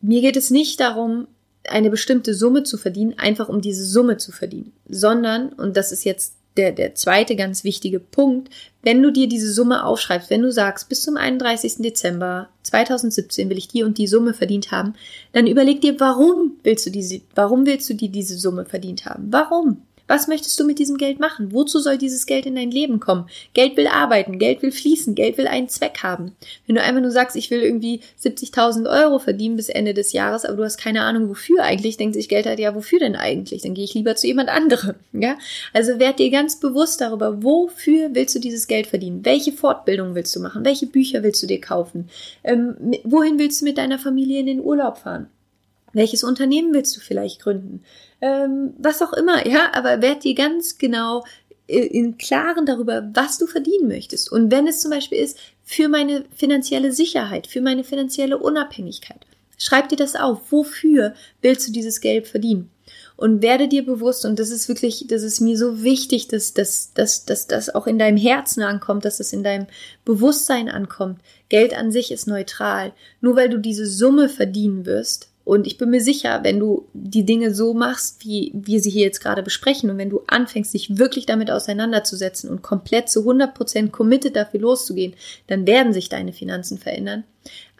Mir 0.00 0.20
geht 0.20 0.36
es 0.36 0.50
nicht 0.50 0.80
darum, 0.80 1.28
eine 1.68 1.90
bestimmte 1.90 2.34
Summe 2.34 2.62
zu 2.62 2.78
verdienen, 2.78 3.18
einfach 3.18 3.48
um 3.48 3.60
diese 3.60 3.84
Summe 3.84 4.18
zu 4.18 4.32
verdienen, 4.32 4.72
sondern, 4.88 5.48
und 5.50 5.76
das 5.76 5.92
ist 5.92 6.04
jetzt 6.04 6.34
der, 6.56 6.72
der 6.72 6.94
zweite 6.94 7.36
ganz 7.36 7.64
wichtige 7.64 8.00
Punkt, 8.00 8.48
wenn 8.82 9.02
du 9.02 9.12
dir 9.12 9.28
diese 9.28 9.52
Summe 9.52 9.84
aufschreibst, 9.84 10.30
wenn 10.30 10.42
du 10.42 10.50
sagst, 10.50 10.88
bis 10.88 11.02
zum 11.02 11.16
31. 11.16 11.76
Dezember 11.78 12.48
2017 12.62 13.50
will 13.50 13.58
ich 13.58 13.68
die 13.68 13.82
und 13.82 13.98
die 13.98 14.06
Summe 14.06 14.32
verdient 14.32 14.70
haben, 14.70 14.94
dann 15.32 15.46
überleg 15.46 15.80
dir, 15.80 16.00
warum 16.00 16.52
willst 16.62 16.86
du 16.86 16.90
diese, 16.90 17.20
warum 17.34 17.66
willst 17.66 17.90
du 17.90 17.94
dir 17.94 18.08
diese 18.08 18.38
Summe 18.38 18.64
verdient 18.64 19.04
haben? 19.04 19.26
Warum? 19.30 19.82
Was 20.08 20.28
möchtest 20.28 20.58
du 20.60 20.64
mit 20.64 20.78
diesem 20.78 20.98
Geld 20.98 21.18
machen? 21.18 21.52
Wozu 21.52 21.80
soll 21.80 21.98
dieses 21.98 22.26
Geld 22.26 22.46
in 22.46 22.54
dein 22.54 22.70
Leben 22.70 23.00
kommen? 23.00 23.28
Geld 23.54 23.76
will 23.76 23.88
arbeiten, 23.88 24.38
Geld 24.38 24.62
will 24.62 24.70
fließen, 24.70 25.14
Geld 25.14 25.36
will 25.36 25.48
einen 25.48 25.68
Zweck 25.68 26.02
haben. 26.02 26.32
Wenn 26.66 26.76
du 26.76 26.82
einfach 26.82 27.00
nur 27.00 27.10
sagst, 27.10 27.36
ich 27.36 27.50
will 27.50 27.60
irgendwie 27.60 28.00
70.000 28.22 28.88
Euro 28.88 29.18
verdienen 29.18 29.56
bis 29.56 29.68
Ende 29.68 29.94
des 29.94 30.12
Jahres, 30.12 30.44
aber 30.44 30.56
du 30.56 30.64
hast 30.64 30.78
keine 30.78 31.02
Ahnung 31.02 31.28
wofür 31.28 31.62
eigentlich, 31.62 31.96
denkt 31.96 32.14
sich 32.14 32.28
Geld 32.28 32.46
halt, 32.46 32.58
ja, 32.58 32.74
wofür 32.74 33.00
denn 33.00 33.16
eigentlich? 33.16 33.62
Dann 33.62 33.74
gehe 33.74 33.84
ich 33.84 33.94
lieber 33.94 34.14
zu 34.14 34.26
jemand 34.26 34.48
anderem, 34.48 34.94
ja? 35.12 35.36
Also 35.72 35.98
werd 35.98 36.18
dir 36.18 36.30
ganz 36.30 36.60
bewusst 36.60 37.00
darüber, 37.00 37.42
wofür 37.42 38.10
willst 38.12 38.34
du 38.34 38.38
dieses 38.38 38.68
Geld 38.68 38.86
verdienen? 38.86 39.24
Welche 39.24 39.52
Fortbildung 39.52 40.14
willst 40.14 40.34
du 40.36 40.40
machen? 40.40 40.64
Welche 40.64 40.86
Bücher 40.86 41.22
willst 41.22 41.42
du 41.42 41.46
dir 41.46 41.60
kaufen? 41.60 42.08
Ähm, 42.44 42.76
wohin 43.04 43.38
willst 43.38 43.60
du 43.60 43.64
mit 43.64 43.78
deiner 43.78 43.98
Familie 43.98 44.40
in 44.40 44.46
den 44.46 44.60
Urlaub 44.60 44.98
fahren? 44.98 45.28
Welches 45.92 46.24
Unternehmen 46.24 46.74
willst 46.74 46.94
du 46.96 47.00
vielleicht 47.00 47.40
gründen? 47.40 47.82
Ähm, 48.20 48.74
was 48.78 49.02
auch 49.02 49.12
immer, 49.12 49.46
ja, 49.46 49.70
aber 49.74 50.00
werd 50.02 50.24
dir 50.24 50.34
ganz 50.34 50.78
genau 50.78 51.24
äh, 51.68 51.78
in 51.86 52.18
Klaren 52.18 52.66
darüber, 52.66 53.08
was 53.14 53.38
du 53.38 53.46
verdienen 53.46 53.88
möchtest. 53.88 54.30
Und 54.30 54.50
wenn 54.50 54.66
es 54.66 54.80
zum 54.80 54.90
Beispiel 54.90 55.18
ist, 55.18 55.38
für 55.64 55.88
meine 55.88 56.24
finanzielle 56.34 56.92
Sicherheit, 56.92 57.46
für 57.46 57.60
meine 57.60 57.84
finanzielle 57.84 58.38
Unabhängigkeit, 58.38 59.26
schreib 59.58 59.88
dir 59.88 59.96
das 59.96 60.14
auf. 60.14 60.52
Wofür 60.52 61.14
willst 61.42 61.66
du 61.66 61.72
dieses 61.72 62.00
Geld 62.00 62.28
verdienen? 62.28 62.70
Und 63.16 63.42
werde 63.42 63.66
dir 63.66 63.84
bewusst, 63.84 64.26
und 64.26 64.38
das 64.38 64.50
ist 64.50 64.68
wirklich, 64.68 65.06
das 65.08 65.22
ist 65.22 65.40
mir 65.40 65.56
so 65.56 65.82
wichtig, 65.82 66.28
dass, 66.28 66.52
dass, 66.52 66.92
dass, 66.92 67.24
dass 67.24 67.46
das 67.46 67.74
auch 67.74 67.86
in 67.86 67.98
deinem 67.98 68.18
Herzen 68.18 68.62
ankommt, 68.62 69.06
dass 69.06 69.20
es 69.20 69.32
in 69.32 69.42
deinem 69.42 69.66
Bewusstsein 70.04 70.68
ankommt. 70.68 71.20
Geld 71.48 71.74
an 71.74 71.90
sich 71.90 72.12
ist 72.12 72.26
neutral. 72.26 72.92
Nur 73.22 73.34
weil 73.34 73.48
du 73.48 73.58
diese 73.58 73.86
Summe 73.86 74.28
verdienen 74.28 74.84
wirst, 74.84 75.30
und 75.46 75.68
ich 75.68 75.78
bin 75.78 75.90
mir 75.90 76.00
sicher, 76.00 76.40
wenn 76.42 76.58
du 76.58 76.88
die 76.92 77.24
Dinge 77.24 77.54
so 77.54 77.72
machst, 77.72 78.24
wie 78.24 78.50
wir 78.52 78.80
sie 78.80 78.90
hier 78.90 79.04
jetzt 79.04 79.20
gerade 79.20 79.44
besprechen 79.44 79.88
und 79.88 79.96
wenn 79.96 80.10
du 80.10 80.22
anfängst, 80.26 80.74
dich 80.74 80.98
wirklich 80.98 81.24
damit 81.24 81.52
auseinanderzusetzen 81.52 82.50
und 82.50 82.62
komplett 82.62 83.08
zu 83.08 83.20
100% 83.20 83.90
committed 83.90 84.34
dafür 84.34 84.58
loszugehen, 84.58 85.14
dann 85.46 85.64
werden 85.64 85.92
sich 85.92 86.08
deine 86.08 86.32
Finanzen 86.32 86.78
verändern. 86.78 87.22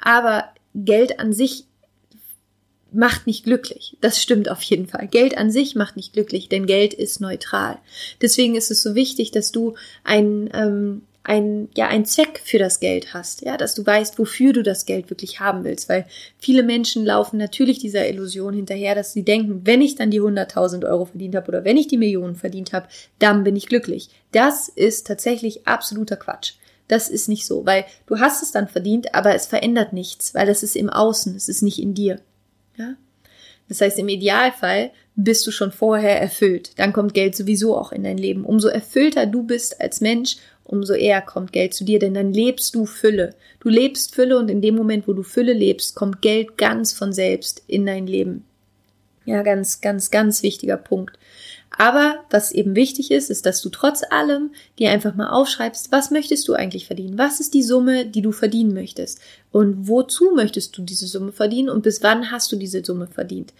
Aber 0.00 0.44
Geld 0.76 1.18
an 1.18 1.32
sich 1.32 1.64
macht 2.92 3.26
nicht 3.26 3.42
glücklich. 3.42 3.96
Das 4.00 4.22
stimmt 4.22 4.48
auf 4.48 4.62
jeden 4.62 4.86
Fall. 4.86 5.08
Geld 5.08 5.36
an 5.36 5.50
sich 5.50 5.74
macht 5.74 5.96
nicht 5.96 6.12
glücklich, 6.12 6.48
denn 6.48 6.66
Geld 6.66 6.94
ist 6.94 7.20
neutral. 7.20 7.78
Deswegen 8.22 8.54
ist 8.54 8.70
es 8.70 8.80
so 8.80 8.94
wichtig, 8.94 9.32
dass 9.32 9.50
du 9.50 9.74
ein, 10.04 10.48
ähm, 10.54 11.02
ein, 11.26 11.68
ja, 11.76 11.88
ein 11.88 12.06
Zweck 12.06 12.40
für 12.44 12.58
das 12.58 12.78
Geld 12.78 13.12
hast, 13.12 13.42
ja, 13.42 13.56
dass 13.56 13.74
du 13.74 13.84
weißt, 13.84 14.16
wofür 14.18 14.52
du 14.52 14.62
das 14.62 14.86
Geld 14.86 15.10
wirklich 15.10 15.40
haben 15.40 15.64
willst, 15.64 15.88
weil 15.88 16.06
viele 16.38 16.62
Menschen 16.62 17.04
laufen 17.04 17.36
natürlich 17.36 17.80
dieser 17.80 18.08
Illusion 18.08 18.54
hinterher, 18.54 18.94
dass 18.94 19.12
sie 19.12 19.24
denken, 19.24 19.62
wenn 19.64 19.82
ich 19.82 19.96
dann 19.96 20.12
die 20.12 20.20
100.000 20.20 20.88
Euro 20.88 21.04
verdient 21.04 21.34
habe 21.34 21.48
oder 21.48 21.64
wenn 21.64 21.76
ich 21.76 21.88
die 21.88 21.98
Millionen 21.98 22.36
verdient 22.36 22.72
habe, 22.72 22.86
dann 23.18 23.42
bin 23.42 23.56
ich 23.56 23.66
glücklich. 23.66 24.08
Das 24.30 24.68
ist 24.68 25.08
tatsächlich 25.08 25.66
absoluter 25.66 26.16
Quatsch. 26.16 26.52
Das 26.86 27.08
ist 27.08 27.28
nicht 27.28 27.44
so, 27.44 27.66
weil 27.66 27.84
du 28.06 28.20
hast 28.20 28.44
es 28.44 28.52
dann 28.52 28.68
verdient, 28.68 29.12
aber 29.12 29.34
es 29.34 29.46
verändert 29.46 29.92
nichts, 29.92 30.32
weil 30.32 30.46
das 30.46 30.62
ist 30.62 30.76
im 30.76 30.88
Außen, 30.88 31.34
es 31.34 31.48
ist 31.48 31.62
nicht 31.62 31.80
in 31.80 31.94
dir. 31.94 32.20
Ja? 32.76 32.94
Das 33.68 33.80
heißt, 33.80 33.98
im 33.98 34.08
Idealfall 34.08 34.92
bist 35.16 35.44
du 35.46 35.50
schon 35.50 35.72
vorher 35.72 36.20
erfüllt. 36.20 36.78
Dann 36.78 36.92
kommt 36.92 37.14
Geld 37.14 37.34
sowieso 37.34 37.76
auch 37.76 37.90
in 37.90 38.04
dein 38.04 38.18
Leben. 38.18 38.44
Umso 38.44 38.68
erfüllter 38.68 39.26
du 39.26 39.42
bist 39.42 39.80
als 39.80 40.00
Mensch, 40.00 40.36
umso 40.66 40.94
eher 40.94 41.22
kommt 41.22 41.52
Geld 41.52 41.74
zu 41.74 41.84
dir, 41.84 41.98
denn 41.98 42.14
dann 42.14 42.32
lebst 42.32 42.74
du 42.74 42.86
Fülle. 42.86 43.34
Du 43.60 43.68
lebst 43.68 44.14
Fülle 44.14 44.38
und 44.38 44.50
in 44.50 44.60
dem 44.60 44.74
Moment, 44.74 45.08
wo 45.08 45.12
du 45.12 45.22
Fülle 45.22 45.52
lebst, 45.52 45.94
kommt 45.94 46.22
Geld 46.22 46.58
ganz 46.58 46.92
von 46.92 47.12
selbst 47.12 47.62
in 47.66 47.86
dein 47.86 48.06
Leben. 48.06 48.44
Ja, 49.24 49.42
ganz, 49.42 49.80
ganz, 49.80 50.10
ganz 50.10 50.42
wichtiger 50.42 50.76
Punkt. 50.76 51.18
Aber 51.78 52.24
was 52.30 52.52
eben 52.52 52.74
wichtig 52.74 53.10
ist, 53.10 53.28
ist, 53.28 53.44
dass 53.44 53.60
du 53.60 53.68
trotz 53.68 54.02
allem 54.10 54.52
dir 54.78 54.90
einfach 54.90 55.14
mal 55.14 55.28
aufschreibst, 55.28 55.92
was 55.92 56.10
möchtest 56.10 56.48
du 56.48 56.54
eigentlich 56.54 56.86
verdienen? 56.86 57.18
Was 57.18 57.40
ist 57.40 57.52
die 57.52 57.62
Summe, 57.62 58.06
die 58.06 58.22
du 58.22 58.32
verdienen 58.32 58.72
möchtest? 58.72 59.20
Und 59.50 59.88
wozu 59.88 60.32
möchtest 60.34 60.76
du 60.78 60.82
diese 60.82 61.06
Summe 61.06 61.32
verdienen? 61.32 61.68
Und 61.68 61.82
bis 61.82 62.02
wann 62.02 62.30
hast 62.30 62.50
du 62.50 62.56
diese 62.56 62.84
Summe 62.84 63.08
verdient? 63.08 63.52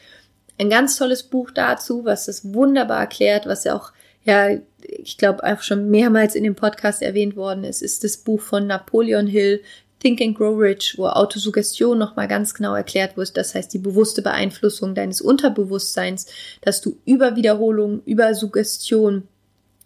Ein 0.59 0.71
ganz 0.71 0.97
tolles 0.97 1.25
Buch 1.25 1.51
dazu, 1.51 2.05
was 2.05 2.27
das 2.27 2.55
wunderbar 2.55 3.01
erklärt, 3.01 3.47
was 3.47 3.65
ja 3.65 3.77
auch, 3.77 3.93
ja, 4.27 4.59
ich 4.83 5.17
glaube, 5.17 5.45
auch 5.45 5.63
schon 5.63 5.89
mehrmals 5.91 6.35
in 6.35 6.45
dem 6.45 6.57
Podcast 6.57 7.01
erwähnt 7.01 7.37
worden 7.37 7.65
ist, 7.65 7.81
ist 7.81 8.05
das 8.05 8.19
Buch 8.19 8.41
von 8.41 8.67
Napoleon 8.67 9.27
Hill, 9.27 9.63
Think 10.01 10.21
and 10.21 10.37
Grow 10.37 10.59
Rich, 10.59 10.95
wo 10.99 11.07
Autosuggestion 11.07 11.99
nochmal 11.99 12.29
ganz 12.29 12.53
genau 12.53 12.75
erklärt 12.75 13.17
wird. 13.17 13.37
Das 13.37 13.55
heißt, 13.55 13.73
die 13.73 13.79
bewusste 13.79 14.23
Beeinflussung 14.23 14.95
deines 14.95 15.21
Unterbewusstseins, 15.21 16.27
dass 16.61 16.81
du 16.81 16.99
über 17.07 17.37
Wiederholung, 17.37 18.03
über 18.05 18.35
Suggestion 18.35 19.29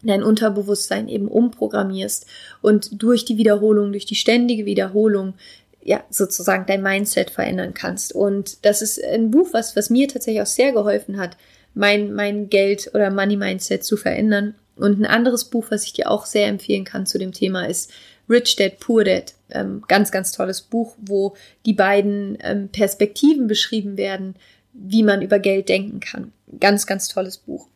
dein 0.03 0.22
Unterbewusstsein 0.22 1.09
eben 1.09 1.28
umprogrammierst 1.28 2.26
und 2.62 3.03
durch 3.03 3.26
die 3.26 3.36
Wiederholung, 3.36 3.93
durch 3.93 4.07
die 4.07 4.14
ständige 4.14 4.64
Wiederholung 4.64 5.34
ja, 5.82 6.03
sozusagen 6.11 6.64
dein 6.66 6.82
Mindset 6.82 7.30
verändern 7.30 7.74
kannst. 7.74 8.14
Und 8.14 8.64
das 8.64 8.82
ist 8.82 9.03
ein 9.03 9.30
Buch, 9.30 9.49
was, 9.53 9.76
was 9.76 9.91
mir 9.91 10.09
tatsächlich 10.09 10.43
auch 10.43 10.47
sehr 10.47 10.72
geholfen 10.72 11.18
hat, 11.18 11.36
mein, 11.75 12.12
mein 12.12 12.49
Geld 12.49 12.91
oder 12.95 13.11
Money 13.11 13.37
Mindset 13.37 13.85
zu 13.85 13.97
verändern. 13.97 14.55
Und 14.77 14.99
ein 14.99 15.07
anderes 15.07 15.45
Buch, 15.45 15.66
was 15.71 15.85
ich 15.85 15.93
dir 15.93 16.11
auch 16.11 16.27
sehr 16.27 16.47
empfehlen 16.47 16.85
kann 16.85 17.07
zu 17.07 17.18
dem 17.18 17.33
Thema, 17.33 17.66
ist 17.66 17.93
Rich 18.29 18.57
Dad 18.57 18.81
Poor 18.81 19.05
Dad. 19.05 19.35
Ähm, 19.51 19.83
ganz, 19.89 20.11
ganz 20.11 20.33
tolles 20.33 20.62
Buch, 20.62 20.95
wo 21.01 21.35
die 21.66 21.75
beiden 21.75 22.39
ähm, 22.41 22.68
Perspektiven 22.68 23.47
beschrieben 23.47 23.97
werden, 23.97 24.37
wie 24.73 25.03
man 25.03 25.23
über 25.23 25.39
Geld 25.39 25.68
denken 25.68 26.01
kann. 26.01 26.33
Ganz, 26.59 26.87
ganz 26.87 27.09
tolles 27.09 27.39
Buch. 27.39 27.68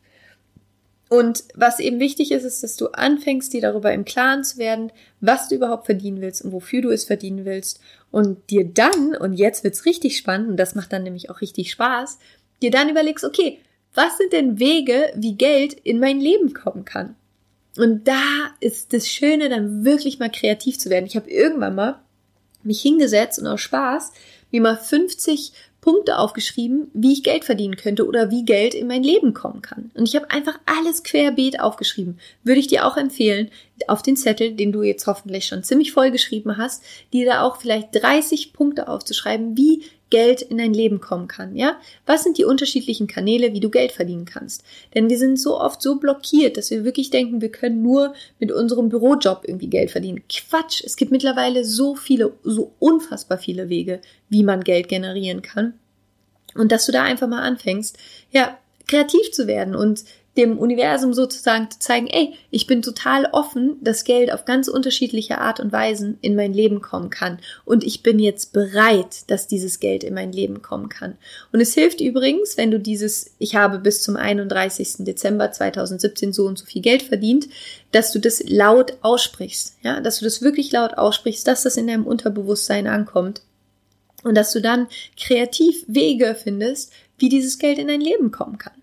Und 1.07 1.43
was 1.53 1.79
eben 1.79 1.99
wichtig 1.99 2.31
ist, 2.31 2.43
ist, 2.43 2.63
dass 2.63 2.77
du 2.77 2.87
anfängst, 2.87 3.53
dir 3.53 3.61
darüber 3.61 3.93
im 3.93 4.05
Klaren 4.05 4.43
zu 4.43 4.57
werden, 4.57 4.91
was 5.21 5.47
du 5.47 5.55
überhaupt 5.55 5.85
verdienen 5.85 6.19
willst 6.19 6.43
und 6.43 6.51
wofür 6.51 6.81
du 6.81 6.89
es 6.89 7.03
verdienen 7.03 7.45
willst. 7.45 7.79
Und 8.09 8.49
dir 8.49 8.65
dann, 8.65 9.15
und 9.15 9.33
jetzt 9.33 9.63
wird's 9.63 9.85
richtig 9.85 10.17
spannend, 10.17 10.49
und 10.49 10.57
das 10.57 10.73
macht 10.73 10.91
dann 10.93 11.03
nämlich 11.03 11.29
auch 11.29 11.41
richtig 11.41 11.69
Spaß, 11.71 12.17
dir 12.61 12.71
dann 12.71 12.89
überlegst, 12.89 13.23
okay, 13.23 13.59
was 13.95 14.17
sind 14.17 14.33
denn 14.33 14.59
Wege, 14.59 15.11
wie 15.15 15.35
Geld 15.35 15.73
in 15.73 15.99
mein 15.99 16.19
Leben 16.19 16.53
kommen 16.53 16.85
kann? 16.85 17.15
Und 17.77 18.07
da 18.07 18.21
ist 18.59 18.93
das 18.93 19.07
Schöne, 19.07 19.49
dann 19.49 19.83
wirklich 19.83 20.19
mal 20.19 20.31
kreativ 20.31 20.79
zu 20.79 20.89
werden. 20.89 21.05
Ich 21.05 21.15
habe 21.15 21.29
irgendwann 21.29 21.75
mal 21.75 21.99
mich 22.63 22.81
hingesetzt 22.81 23.39
und 23.39 23.47
aus 23.47 23.61
Spaß 23.61 24.11
mir 24.51 24.61
mal 24.61 24.77
50 24.77 25.51
Punkte 25.85 26.17
aufgeschrieben, 26.17 26.89
wie 26.93 27.13
ich 27.13 27.21
Geld 27.21 27.45
verdienen 27.45 27.75
könnte 27.75 28.07
oder 28.07 28.31
wie 28.31 28.43
Geld 28.43 28.73
in 28.73 28.87
mein 28.87 29.03
Leben 29.03 29.35
kommen 29.35 29.61
kann. 29.61 29.91
Und 29.93 30.07
ich 30.07 30.15
habe 30.15 30.31
einfach 30.31 30.57
alles 30.65 31.03
querbeet 31.03 31.59
aufgeschrieben. 31.59 32.19
Würde 32.43 32.59
ich 32.59 32.67
dir 32.67 32.87
auch 32.87 32.97
empfehlen, 32.97 33.51
auf 33.87 34.01
den 34.01 34.17
Zettel, 34.17 34.53
den 34.53 34.71
du 34.71 34.81
jetzt 34.81 35.05
hoffentlich 35.05 35.45
schon 35.45 35.63
ziemlich 35.63 35.91
voll 35.91 36.09
geschrieben 36.09 36.57
hast, 36.57 36.83
dir 37.13 37.27
da 37.27 37.43
auch 37.43 37.57
vielleicht 37.57 37.89
30 37.93 38.51
Punkte 38.51 38.87
aufzuschreiben, 38.87 39.57
wie 39.57 39.83
Geld 40.15 40.41
in 40.41 40.59
dein 40.59 40.73
Leben 40.73 41.01
kommen 41.01 41.27
kann, 41.27 41.57
ja? 41.57 41.77
Was 42.05 42.23
sind 42.23 42.37
die 42.37 42.45
unterschiedlichen 42.45 43.05
Kanäle, 43.05 43.51
wie 43.51 43.59
du 43.59 43.69
Geld 43.69 43.91
verdienen 43.91 44.23
kannst? 44.23 44.63
Denn 44.93 45.09
wir 45.09 45.17
sind 45.17 45.37
so 45.37 45.59
oft 45.59 45.81
so 45.81 45.95
blockiert, 45.95 46.55
dass 46.55 46.71
wir 46.71 46.85
wirklich 46.85 47.09
denken, 47.09 47.41
wir 47.41 47.51
können 47.51 47.81
nur 47.81 48.13
mit 48.39 48.49
unserem 48.49 48.87
Bürojob 48.87 49.43
irgendwie 49.45 49.67
Geld 49.67 49.91
verdienen. 49.91 50.23
Quatsch! 50.29 50.81
Es 50.85 50.95
gibt 50.95 51.11
mittlerweile 51.11 51.65
so 51.65 51.95
viele, 51.95 52.31
so 52.45 52.71
unfassbar 52.79 53.37
viele 53.37 53.67
Wege, 53.67 53.99
wie 54.29 54.43
man 54.43 54.63
Geld 54.63 54.87
generieren 54.87 55.41
kann. 55.41 55.73
Und 56.53 56.71
dass 56.71 56.85
du 56.85 56.93
da 56.93 57.03
einfach 57.03 57.27
mal 57.27 57.41
anfängst, 57.41 57.97
ja, 58.31 58.57
kreativ 58.87 59.31
zu 59.33 59.47
werden 59.47 59.75
und 59.75 60.05
dem 60.37 60.57
Universum 60.57 61.13
sozusagen 61.13 61.71
zu 61.71 61.79
zeigen, 61.79 62.07
ey, 62.07 62.33
ich 62.51 62.67
bin 62.67 62.81
total 62.81 63.25
offen, 63.31 63.77
dass 63.81 64.03
Geld 64.03 64.33
auf 64.33 64.43
ganz 64.43 64.67
unterschiedliche 64.67 65.37
Art 65.37 65.59
und 65.59 65.71
Weisen 65.71 66.17
in 66.21 66.35
mein 66.35 66.53
Leben 66.53 66.81
kommen 66.81 67.09
kann. 67.09 67.39
Und 67.63 67.83
ich 67.83 68.03
bin 68.03 68.19
jetzt 68.19 68.51
bereit, 68.51 69.29
dass 69.29 69.47
dieses 69.47 69.79
Geld 69.79 70.03
in 70.03 70.13
mein 70.13 70.33
Leben 70.33 70.61
kommen 70.61 70.89
kann. 70.89 71.17
Und 71.53 71.61
es 71.61 71.73
hilft 71.73 72.01
übrigens, 72.01 72.57
wenn 72.57 72.71
du 72.71 72.79
dieses, 72.79 73.31
ich 73.39 73.55
habe 73.55 73.79
bis 73.79 74.01
zum 74.01 74.17
31. 74.17 75.05
Dezember 75.05 75.51
2017 75.51 76.33
so 76.33 76.45
und 76.45 76.57
so 76.57 76.65
viel 76.65 76.81
Geld 76.81 77.03
verdient, 77.03 77.47
dass 77.91 78.11
du 78.11 78.19
das 78.19 78.43
laut 78.45 78.97
aussprichst, 79.01 79.77
ja, 79.83 80.01
dass 80.01 80.19
du 80.19 80.25
das 80.25 80.41
wirklich 80.41 80.71
laut 80.71 80.97
aussprichst, 80.97 81.47
dass 81.47 81.63
das 81.63 81.77
in 81.77 81.87
deinem 81.87 82.05
Unterbewusstsein 82.05 82.87
ankommt. 82.87 83.41
Und 84.23 84.35
dass 84.35 84.51
du 84.51 84.59
dann 84.59 84.87
kreativ 85.17 85.85
Wege 85.87 86.35
findest, 86.35 86.91
wie 87.17 87.29
dieses 87.29 87.59
Geld 87.59 87.77
in 87.77 87.87
dein 87.87 88.01
Leben 88.01 88.31
kommen 88.31 88.57
kann. 88.57 88.73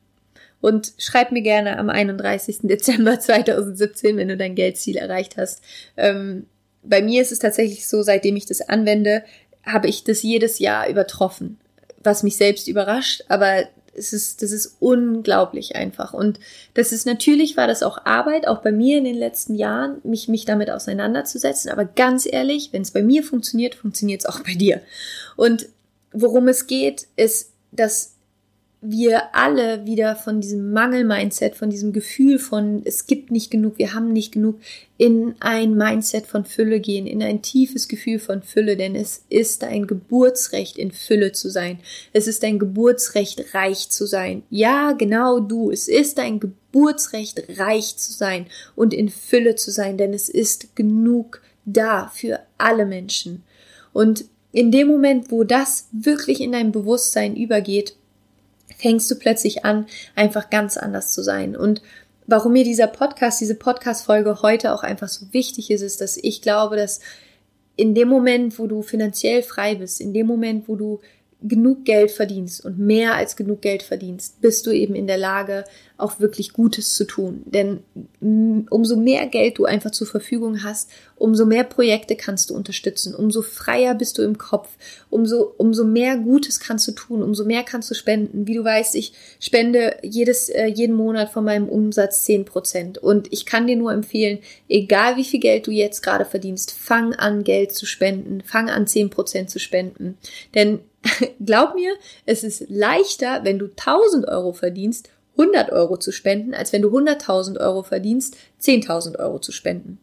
Und 0.63 0.95
schreib 0.97 1.33
mir 1.33 1.43
gerne 1.43 1.79
am 1.79 1.91
31. 1.91 2.61
Dezember 2.63 3.21
2017, 3.21 4.17
wenn 4.17 4.29
du 4.29 4.39
dein 4.39 4.55
Geldziel 4.55 4.97
erreicht 4.97 5.37
hast. 5.37 5.63
Ähm, 5.99 6.47
bei 6.83 7.03
mir 7.03 7.21
ist 7.21 7.33
es 7.33 7.41
tatsächlich 7.41 7.87
so, 7.87 8.03
seitdem 8.03 8.37
ich 8.37 8.47
das 8.47 8.63
anwende, 8.63 9.25
habe 9.65 9.89
ich 9.89 10.05
das 10.05 10.23
jedes 10.23 10.59
Jahr 10.59 10.89
übertroffen. 10.89 11.59
Was 12.03 12.23
mich 12.23 12.37
selbst 12.37 12.69
überrascht, 12.69 13.25
aber 13.29 13.65
es 13.95 14.13
ist, 14.13 14.43
das 14.43 14.53
ist 14.53 14.77
unglaublich 14.81 15.77
einfach. 15.77 16.15
Und 16.15 16.41
das 16.75 16.93
ist 16.93 17.07
natürlich, 17.07 17.57
war 17.57 17.67
das 17.67 17.83
auch 17.83 18.05
Arbeit, 18.05 18.47
auch 18.47 18.63
bei 18.63 18.73
mir 18.73 18.99
in 18.99 19.05
den 19.05 19.17
letzten 19.17 19.55
Jahren, 19.55 19.99
mich, 20.05 20.29
mich 20.29 20.45
damit 20.45 20.71
auseinanderzusetzen. 20.71 21.71
Aber 21.71 21.85
ganz 21.85 22.27
ehrlich, 22.27 22.71
wenn 22.73 22.83
es 22.83 22.93
bei 22.93 23.03
mir 23.03 23.23
funktioniert, 23.23 23.75
funktioniert 23.75 24.21
es 24.21 24.27
auch 24.27 24.41
bei 24.41 24.55
dir. 24.55 24.81
Und 25.37 25.67
worum 26.13 26.49
es 26.49 26.67
geht, 26.67 27.07
ist, 27.17 27.51
dass 27.71 28.12
wir 28.85 29.33
alle 29.33 29.87
wieder 29.87 30.17
von 30.17 30.41
diesem 30.41 30.73
Mangel-Mindset, 30.73 31.55
von 31.55 31.71
diesem 31.71 31.93
Gefühl 31.93 32.41
von 32.41 32.83
es 32.85 33.07
gibt 33.07 33.31
nicht 33.31 33.49
genug, 33.49 33.79
wir 33.79 33.95
haben 33.95 34.13
nicht 34.13 34.33
genug, 34.33 34.59
in 34.99 35.37
ein 35.39 35.77
Mindset 35.77 36.27
von 36.27 36.45
Fülle 36.45 36.81
gehen, 36.81 37.07
in 37.07 37.23
ein 37.23 37.43
tiefes 37.43 37.87
Gefühl 37.87 38.19
von 38.19 38.43
Fülle, 38.43 38.77
denn 38.77 38.97
es 38.97 39.25
ist 39.29 39.63
ein 39.63 39.87
Geburtsrecht, 39.87 40.77
in 40.77 40.91
Fülle 40.91 41.31
zu 41.31 41.49
sein. 41.49 41.79
Es 42.13 42.27
ist 42.27 42.43
ein 42.43 42.59
Geburtsrecht, 42.59 43.55
reich 43.55 43.89
zu 43.89 44.05
sein. 44.05 44.43
Ja, 44.51 44.93
genau 44.93 45.39
du. 45.39 45.71
Es 45.71 45.87
ist 45.87 46.19
ein 46.19 46.41
Geburtsrecht, 46.41 47.61
reich 47.61 47.97
zu 47.97 48.13
sein 48.13 48.47
und 48.75 48.93
in 48.93 49.09
Fülle 49.09 49.55
zu 49.55 49.71
sein, 49.71 49.97
denn 49.97 50.13
es 50.13 50.29
ist 50.29 50.75
genug 50.75 51.41
da 51.65 52.09
für 52.13 52.41
alle 52.59 52.85
Menschen. 52.85 53.45
Und 53.93 54.25
in 54.51 54.73
dem 54.73 54.89
Moment, 54.89 55.31
wo 55.31 55.45
das 55.45 55.87
wirklich 55.93 56.41
in 56.41 56.51
dein 56.51 56.73
Bewusstsein 56.73 57.37
übergeht, 57.37 57.95
fängst 58.83 59.11
du 59.11 59.15
plötzlich 59.15 59.65
an, 59.65 59.87
einfach 60.17 60.51
ganz 60.51 60.77
anders 60.77 61.13
zu 61.13 61.23
sein. 61.23 61.57
Und 61.57 61.81
warum 62.27 62.53
mir 62.53 62.65
dieser 62.65 62.89
Podcast, 62.89 63.41
diese 63.41 63.55
Podcast-Folge 63.55 64.43
heute 64.43 64.75
auch 64.75 64.83
einfach 64.83 65.09
so 65.09 65.27
wichtig 65.33 65.71
ist, 65.71 65.83
ist, 65.83 66.01
dass 66.01 66.17
ich 66.17 66.43
glaube, 66.43 66.77
dass 66.77 67.01
in 67.77 67.95
dem 67.95 68.09
Moment, 68.09 68.59
wo 68.59 68.67
du 68.67 68.83
finanziell 68.83 69.43
frei 69.43 69.77
bist, 69.77 70.01
in 70.01 70.13
dem 70.13 70.27
Moment, 70.27 70.69
wo 70.69 70.77
du 70.77 71.01
genug 71.43 71.85
Geld 71.85 72.11
verdienst 72.11 72.65
und 72.65 72.79
mehr 72.79 73.15
als 73.15 73.37
genug 73.37 73.63
Geld 73.63 73.83
verdienst, 73.83 74.41
bist 74.41 74.67
du 74.67 74.71
eben 74.71 74.95
in 74.95 75.07
der 75.07 75.19
Lage, 75.19 75.65
auch 76.03 76.21
wirklich 76.21 76.53
Gutes 76.53 76.95
zu 76.97 77.05
tun. 77.05 77.43
Denn 77.47 77.81
umso 78.71 78.97
mehr 78.97 79.27
Geld 79.27 79.59
du 79.59 79.65
einfach 79.65 79.93
zur 79.93 80.07
Verfügung 80.07 80.63
hast, 80.65 80.91
umso 81.17 81.47
mehr 81.47 81.63
Projekte 81.65 82.17
kannst 82.17 82.51
du 82.51 82.55
unterstützen, 82.55 83.15
umso 83.15 83.43
freier 83.43 83.95
bist 83.95 84.19
du 84.19 84.23
im 84.23 84.37
Kopf, 84.37 84.69
umso, 85.11 85.55
umso 85.57 85.85
mehr 85.85 86.17
Gutes 86.17 86.59
kannst 86.59 86.89
du 86.89 86.93
tun, 86.93 87.23
umso 87.23 87.45
mehr 87.45 87.63
kannst 87.63 87.91
du 87.91 87.95
spenden. 87.95 88.47
Wie 88.47 88.55
du 88.55 88.65
weißt, 88.65 88.97
ich 88.97 89.13
spende 89.39 89.97
jedes, 90.03 90.49
äh, 90.49 90.67
jeden 90.67 90.97
Monat 90.97 91.31
von 91.31 91.45
meinem 91.45 91.69
Umsatz 91.69 92.25
zehn 92.25 92.45
Prozent. 92.45 92.99
Und 92.99 93.33
ich 93.33 93.47
kann 93.47 93.69
dir 93.69 93.77
nur 93.77 93.93
empfehlen, 93.93 94.41
egal 94.69 95.17
wie 95.17 95.25
viel 95.25 95.41
Geld 95.41 95.67
du 95.67 95.71
jetzt 95.71 96.03
gerade 96.03 96.25
verdienst, 96.25 96.73
fang 96.73 97.15
an, 97.15 97.45
Geld 97.45 97.73
zu 97.73 97.87
spenden, 97.87 98.43
fang 98.45 98.69
an, 98.69 98.87
zehn 98.87 99.09
Prozent 99.09 99.51
zu 99.51 99.61
spenden. 99.61 100.19
Denn 100.55 100.81
glaub 101.45 101.75
mir, 101.75 101.95
es 102.27 102.45
ist 102.45 102.67
leichter, 102.69 103.41
wenn 103.45 103.59
du 103.59 103.67
1000 103.67 104.29
Euro 104.29 104.53
verdienst, 104.53 105.09
100 105.39 105.73
Euro 105.73 105.97
zu 105.97 106.13
spenden, 106.13 106.55
als 106.55 106.73
wenn 106.73 106.83
du 106.83 106.89
100.000 106.89 107.59
Euro 107.61 107.83
verdienst, 107.83 108.37
10.000 108.61 109.19
Euro 109.19 109.39
zu 109.39 109.53
spenden. 109.53 109.99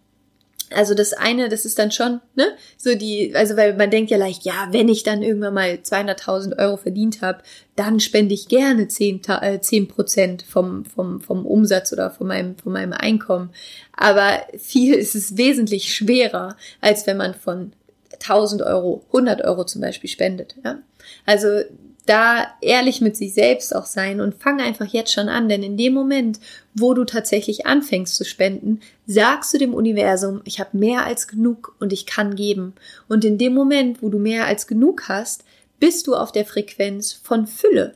Also 0.71 0.93
das 0.93 1.13
eine, 1.13 1.49
das 1.49 1.65
ist 1.65 1.79
dann 1.79 1.91
schon, 1.91 2.21
ne, 2.35 2.55
so 2.77 2.93
die, 2.93 3.35
also 3.35 3.57
weil 3.57 3.75
man 3.75 3.89
denkt 3.89 4.11
ja 4.11 4.17
leicht, 4.17 4.43
ja, 4.43 4.67
wenn 4.71 4.87
ich 4.87 5.01
dann 5.01 5.23
irgendwann 5.23 5.55
mal 5.55 5.79
200.000 5.83 6.59
Euro 6.59 6.77
verdient 6.77 7.21
habe, 7.21 7.41
dann 7.75 7.99
spende 7.99 8.35
ich 8.35 8.49
gerne 8.49 8.87
10, 8.87 9.21
äh, 9.41 9.59
10 9.59 9.87
Prozent 9.87 10.43
vom, 10.43 10.85
vom, 10.85 11.21
vom 11.21 11.45
Umsatz 11.45 11.91
oder 11.91 12.11
von 12.11 12.27
meinem, 12.27 12.55
von 12.55 12.71
meinem 12.71 12.93
Einkommen. 12.93 13.49
Aber 13.93 14.41
viel 14.59 14.93
ist 14.93 15.15
es 15.15 15.37
wesentlich 15.37 15.93
schwerer, 15.93 16.55
als 16.81 17.07
wenn 17.07 17.17
man 17.17 17.33
von 17.33 17.73
1000 18.21 18.61
Euro 18.61 19.03
100 19.07 19.43
Euro 19.45 19.65
zum 19.65 19.81
Beispiel 19.81 20.09
spendet, 20.09 20.55
ja. 20.63 20.79
Also 21.25 21.61
da 22.09 22.47
ehrlich 22.61 23.01
mit 23.01 23.15
sich 23.15 23.35
selbst 23.35 23.75
auch 23.75 23.85
sein 23.85 24.19
und 24.19 24.41
fang 24.41 24.59
einfach 24.59 24.87
jetzt 24.87 25.13
schon 25.13 25.29
an, 25.29 25.47
denn 25.47 25.61
in 25.61 25.77
dem 25.77 25.93
Moment, 25.93 26.39
wo 26.73 26.95
du 26.95 27.03
tatsächlich 27.03 27.67
anfängst 27.67 28.15
zu 28.15 28.25
spenden, 28.25 28.79
sagst 29.05 29.53
du 29.53 29.59
dem 29.59 29.75
Universum, 29.75 30.41
ich 30.43 30.59
habe 30.59 30.75
mehr 30.75 31.05
als 31.05 31.27
genug 31.27 31.75
und 31.79 31.93
ich 31.93 32.07
kann 32.07 32.35
geben. 32.35 32.73
Und 33.07 33.25
in 33.25 33.37
dem 33.37 33.53
Moment, 33.53 34.01
wo 34.01 34.09
du 34.09 34.17
mehr 34.17 34.47
als 34.47 34.65
genug 34.65 35.07
hast, 35.07 35.43
bist 35.79 36.07
du 36.07 36.15
auf 36.15 36.31
der 36.31 36.45
Frequenz 36.45 37.13
von 37.13 37.45
Fülle. 37.45 37.93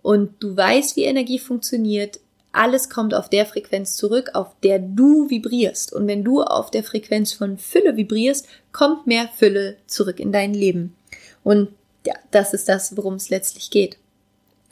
Und 0.00 0.30
du 0.40 0.56
weißt, 0.56 0.96
wie 0.96 1.04
Energie 1.04 1.38
funktioniert. 1.38 2.20
Alles 2.52 2.88
kommt 2.88 3.12
auf 3.14 3.28
der 3.28 3.44
Frequenz 3.44 3.96
zurück, 3.96 4.30
auf 4.32 4.56
der 4.62 4.78
du 4.78 5.28
vibrierst. 5.28 5.92
Und 5.92 6.06
wenn 6.06 6.24
du 6.24 6.42
auf 6.42 6.70
der 6.70 6.84
Frequenz 6.84 7.34
von 7.34 7.58
Fülle 7.58 7.96
vibrierst, 7.96 8.48
kommt 8.72 9.06
mehr 9.06 9.28
Fülle 9.28 9.76
zurück 9.86 10.18
in 10.20 10.32
dein 10.32 10.54
Leben. 10.54 10.94
Und 11.44 11.68
ja, 12.06 12.14
das 12.30 12.54
ist 12.54 12.68
das, 12.68 12.96
worum 12.96 13.14
es 13.14 13.30
letztlich 13.30 13.70
geht. 13.70 13.98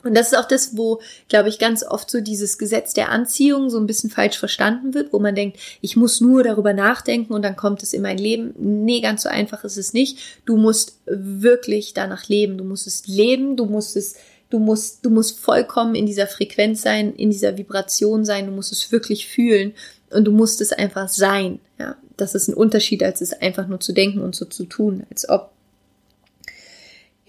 Und 0.02 0.16
das 0.16 0.28
ist 0.28 0.38
auch 0.38 0.48
das, 0.48 0.76
wo, 0.76 1.00
glaube 1.28 1.48
ich, 1.48 1.58
ganz 1.58 1.84
oft 1.84 2.10
so 2.10 2.20
dieses 2.20 2.58
Gesetz 2.58 2.94
der 2.94 3.10
Anziehung 3.10 3.68
so 3.68 3.78
ein 3.78 3.86
bisschen 3.86 4.10
falsch 4.10 4.38
verstanden 4.38 4.94
wird, 4.94 5.12
wo 5.12 5.18
man 5.18 5.34
denkt, 5.34 5.58
ich 5.80 5.96
muss 5.96 6.20
nur 6.20 6.42
darüber 6.42 6.72
nachdenken 6.72 7.34
und 7.34 7.42
dann 7.42 7.56
kommt 7.56 7.82
es 7.82 7.92
in 7.92 8.02
mein 8.02 8.18
Leben. 8.18 8.54
Nee, 8.58 9.00
ganz 9.00 9.22
so 9.22 9.28
einfach 9.28 9.64
ist 9.64 9.76
es 9.76 9.92
nicht. 9.92 10.18
Du 10.46 10.56
musst 10.56 10.98
wirklich 11.06 11.92
danach 11.92 12.28
leben. 12.28 12.56
Du 12.56 12.64
musst 12.64 12.86
es 12.86 13.06
leben, 13.06 13.56
du 13.56 13.66
musst 13.66 13.96
es, 13.96 14.16
du 14.48 14.58
musst, 14.58 15.04
du 15.04 15.10
musst 15.10 15.38
vollkommen 15.38 15.94
in 15.94 16.06
dieser 16.06 16.26
Frequenz 16.26 16.82
sein, 16.82 17.14
in 17.14 17.30
dieser 17.30 17.58
Vibration 17.58 18.24
sein, 18.24 18.46
du 18.46 18.52
musst 18.52 18.72
es 18.72 18.90
wirklich 18.90 19.28
fühlen 19.28 19.74
und 20.10 20.24
du 20.24 20.32
musst 20.32 20.60
es 20.60 20.72
einfach 20.72 21.08
sein. 21.08 21.60
Ja, 21.78 21.96
das 22.16 22.34
ist 22.34 22.48
ein 22.48 22.54
Unterschied, 22.54 23.02
als 23.02 23.20
es 23.20 23.32
einfach 23.34 23.68
nur 23.68 23.80
zu 23.80 23.92
denken 23.92 24.20
und 24.20 24.34
so 24.34 24.46
zu 24.46 24.64
tun, 24.64 25.04
als 25.10 25.28
ob 25.28 25.50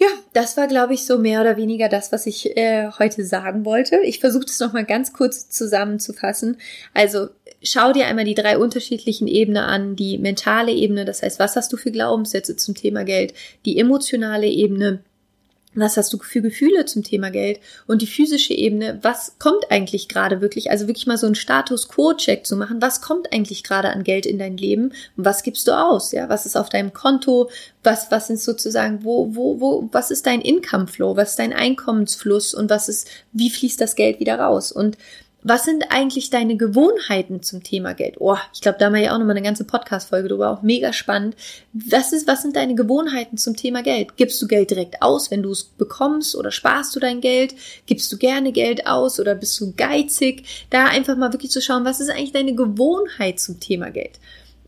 ja, 0.01 0.07
das 0.33 0.57
war, 0.57 0.67
glaube 0.67 0.95
ich, 0.95 1.05
so 1.05 1.19
mehr 1.19 1.41
oder 1.41 1.57
weniger 1.57 1.87
das, 1.87 2.11
was 2.11 2.25
ich 2.25 2.57
äh, 2.57 2.89
heute 2.97 3.23
sagen 3.23 3.65
wollte. 3.65 3.99
Ich 3.99 4.19
versuche 4.19 4.45
das 4.45 4.59
nochmal 4.59 4.83
ganz 4.83 5.13
kurz 5.13 5.47
zusammenzufassen. 5.51 6.57
Also 6.95 7.27
schau 7.61 7.93
dir 7.93 8.07
einmal 8.07 8.25
die 8.25 8.33
drei 8.33 8.57
unterschiedlichen 8.57 9.27
Ebenen 9.27 9.63
an. 9.63 9.95
Die 9.95 10.17
mentale 10.17 10.71
Ebene, 10.71 11.05
das 11.05 11.21
heißt, 11.21 11.37
was 11.37 11.55
hast 11.55 11.71
du 11.71 11.77
für 11.77 11.91
Glaubenssätze 11.91 12.55
zum 12.55 12.73
Thema 12.73 13.03
Geld? 13.03 13.35
Die 13.65 13.77
emotionale 13.77 14.47
Ebene, 14.47 15.03
was 15.73 15.95
hast 15.95 16.11
du 16.11 16.17
für 16.17 16.41
Gefühle 16.41 16.85
zum 16.85 17.03
Thema 17.03 17.31
Geld? 17.31 17.59
Und 17.87 18.01
die 18.01 18.07
physische 18.07 18.53
Ebene, 18.53 18.99
was 19.01 19.35
kommt 19.39 19.71
eigentlich 19.71 20.09
gerade 20.09 20.41
wirklich? 20.41 20.69
Also 20.69 20.87
wirklich 20.87 21.07
mal 21.07 21.17
so 21.17 21.25
einen 21.25 21.35
Status 21.35 21.87
Quo-Check 21.87 22.45
zu 22.45 22.57
machen. 22.57 22.81
Was 22.81 23.01
kommt 23.01 23.31
eigentlich 23.31 23.63
gerade 23.63 23.89
an 23.89 24.03
Geld 24.03 24.25
in 24.25 24.37
dein 24.37 24.57
Leben? 24.57 24.93
Und 25.15 25.25
was 25.25 25.43
gibst 25.43 25.67
du 25.67 25.71
aus? 25.71 26.11
Ja, 26.11 26.27
was 26.27 26.45
ist 26.45 26.57
auf 26.57 26.69
deinem 26.69 26.93
Konto? 26.93 27.49
Was, 27.83 28.11
was 28.11 28.29
ist 28.29 28.43
sozusagen, 28.43 29.03
wo, 29.03 29.33
wo, 29.33 29.59
wo, 29.61 29.89
was 29.91 30.11
ist 30.11 30.25
dein 30.25 30.41
Income 30.41 30.87
Flow? 30.87 31.15
Was 31.15 31.31
ist 31.31 31.39
dein 31.39 31.53
Einkommensfluss? 31.53 32.53
Und 32.53 32.69
was 32.69 32.89
ist, 32.89 33.07
wie 33.31 33.49
fließt 33.49 33.79
das 33.79 33.95
Geld 33.95 34.19
wieder 34.19 34.39
raus? 34.39 34.71
Und 34.71 34.97
was 35.43 35.63
sind 35.63 35.85
eigentlich 35.89 36.29
deine 36.29 36.55
Gewohnheiten 36.55 37.41
zum 37.41 37.63
Thema 37.63 37.93
Geld? 37.93 38.15
Oh, 38.19 38.37
ich 38.53 38.61
glaube, 38.61 38.77
da 38.77 38.85
haben 38.85 38.93
wir 38.93 39.01
ja 39.01 39.13
auch 39.13 39.17
nochmal 39.17 39.35
eine 39.35 39.45
ganze 39.45 39.63
Podcast-Folge 39.63 40.29
drüber, 40.29 40.51
auch 40.51 40.61
mega 40.61 40.93
spannend. 40.93 41.35
Was 41.73 42.13
ist, 42.13 42.27
was 42.27 42.41
sind 42.41 42.55
deine 42.55 42.75
Gewohnheiten 42.75 43.37
zum 43.37 43.55
Thema 43.55 43.81
Geld? 43.81 44.17
Gibst 44.17 44.41
du 44.41 44.47
Geld 44.47 44.69
direkt 44.69 45.01
aus, 45.01 45.31
wenn 45.31 45.43
du 45.43 45.51
es 45.51 45.63
bekommst 45.63 46.35
oder 46.35 46.51
sparst 46.51 46.95
du 46.95 46.99
dein 46.99 47.21
Geld? 47.21 47.55
Gibst 47.85 48.11
du 48.11 48.17
gerne 48.17 48.51
Geld 48.51 48.85
aus 48.85 49.19
oder 49.19 49.33
bist 49.35 49.59
du 49.59 49.73
geizig? 49.75 50.67
Da 50.69 50.85
einfach 50.85 51.17
mal 51.17 51.33
wirklich 51.33 51.51
zu 51.51 51.61
schauen, 51.61 51.85
was 51.85 51.99
ist 51.99 52.09
eigentlich 52.09 52.33
deine 52.33 52.53
Gewohnheit 52.53 53.39
zum 53.39 53.59
Thema 53.59 53.89
Geld? 53.89 54.19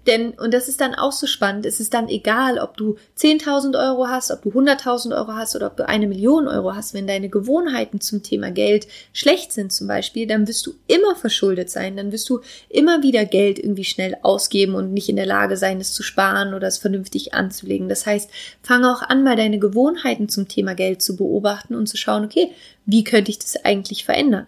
Denn, 0.05 0.31
und 0.31 0.53
das 0.53 0.67
ist 0.67 0.81
dann 0.81 0.95
auch 0.95 1.13
so 1.13 1.27
spannend, 1.27 1.65
es 1.65 1.79
ist 1.79 1.93
dann 1.93 2.09
egal, 2.09 2.59
ob 2.59 2.75
du 2.75 2.97
10.000 3.17 3.79
Euro 3.79 4.07
hast, 4.07 4.31
ob 4.31 4.41
du 4.41 4.49
100.000 4.49 5.15
Euro 5.15 5.33
hast 5.33 5.55
oder 5.55 5.67
ob 5.67 5.77
du 5.77 5.87
eine 5.87 6.07
Million 6.07 6.47
Euro 6.47 6.75
hast, 6.75 6.93
wenn 6.93 7.07
deine 7.07 7.29
Gewohnheiten 7.29 8.01
zum 8.01 8.21
Thema 8.21 8.51
Geld 8.51 8.87
schlecht 9.13 9.53
sind 9.53 9.71
zum 9.71 9.87
Beispiel, 9.87 10.27
dann 10.27 10.47
wirst 10.47 10.65
du 10.67 10.73
immer 10.87 11.15
verschuldet 11.15 11.69
sein, 11.69 11.95
dann 11.95 12.11
wirst 12.11 12.29
du 12.29 12.41
immer 12.67 13.01
wieder 13.01 13.23
Geld 13.25 13.59
irgendwie 13.59 13.85
schnell 13.85 14.17
ausgeben 14.23 14.75
und 14.75 14.93
nicht 14.93 15.07
in 15.07 15.15
der 15.15 15.25
Lage 15.25 15.55
sein, 15.55 15.79
es 15.79 15.93
zu 15.93 16.03
sparen 16.03 16.53
oder 16.53 16.67
es 16.67 16.77
vernünftig 16.77 17.33
anzulegen. 17.33 17.87
Das 17.87 18.05
heißt, 18.05 18.29
fange 18.61 18.91
auch 18.91 19.03
an, 19.03 19.23
mal 19.23 19.37
deine 19.37 19.59
Gewohnheiten 19.59 20.27
zum 20.27 20.49
Thema 20.49 20.75
Geld 20.75 21.01
zu 21.01 21.15
beobachten 21.15 21.75
und 21.75 21.87
zu 21.87 21.95
schauen, 21.95 22.25
okay, 22.25 22.51
wie 22.85 23.05
könnte 23.05 23.31
ich 23.31 23.39
das 23.39 23.63
eigentlich 23.63 24.03
verändern? 24.03 24.47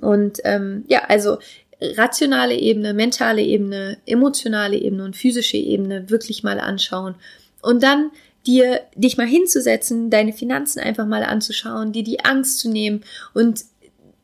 Und 0.00 0.38
ähm, 0.44 0.84
ja, 0.88 1.04
also 1.08 1.38
rationale 1.80 2.56
Ebene, 2.56 2.94
mentale 2.94 3.42
Ebene, 3.42 3.98
emotionale 4.06 4.76
Ebene 4.76 5.04
und 5.04 5.16
physische 5.16 5.56
Ebene 5.56 6.10
wirklich 6.10 6.42
mal 6.42 6.60
anschauen 6.60 7.14
und 7.62 7.82
dann 7.82 8.10
dir 8.46 8.80
dich 8.94 9.16
mal 9.16 9.26
hinzusetzen, 9.26 10.10
deine 10.10 10.32
Finanzen 10.32 10.80
einfach 10.80 11.06
mal 11.06 11.22
anzuschauen, 11.22 11.92
dir 11.92 12.04
die 12.04 12.24
Angst 12.24 12.60
zu 12.60 12.70
nehmen 12.70 13.02
und 13.34 13.64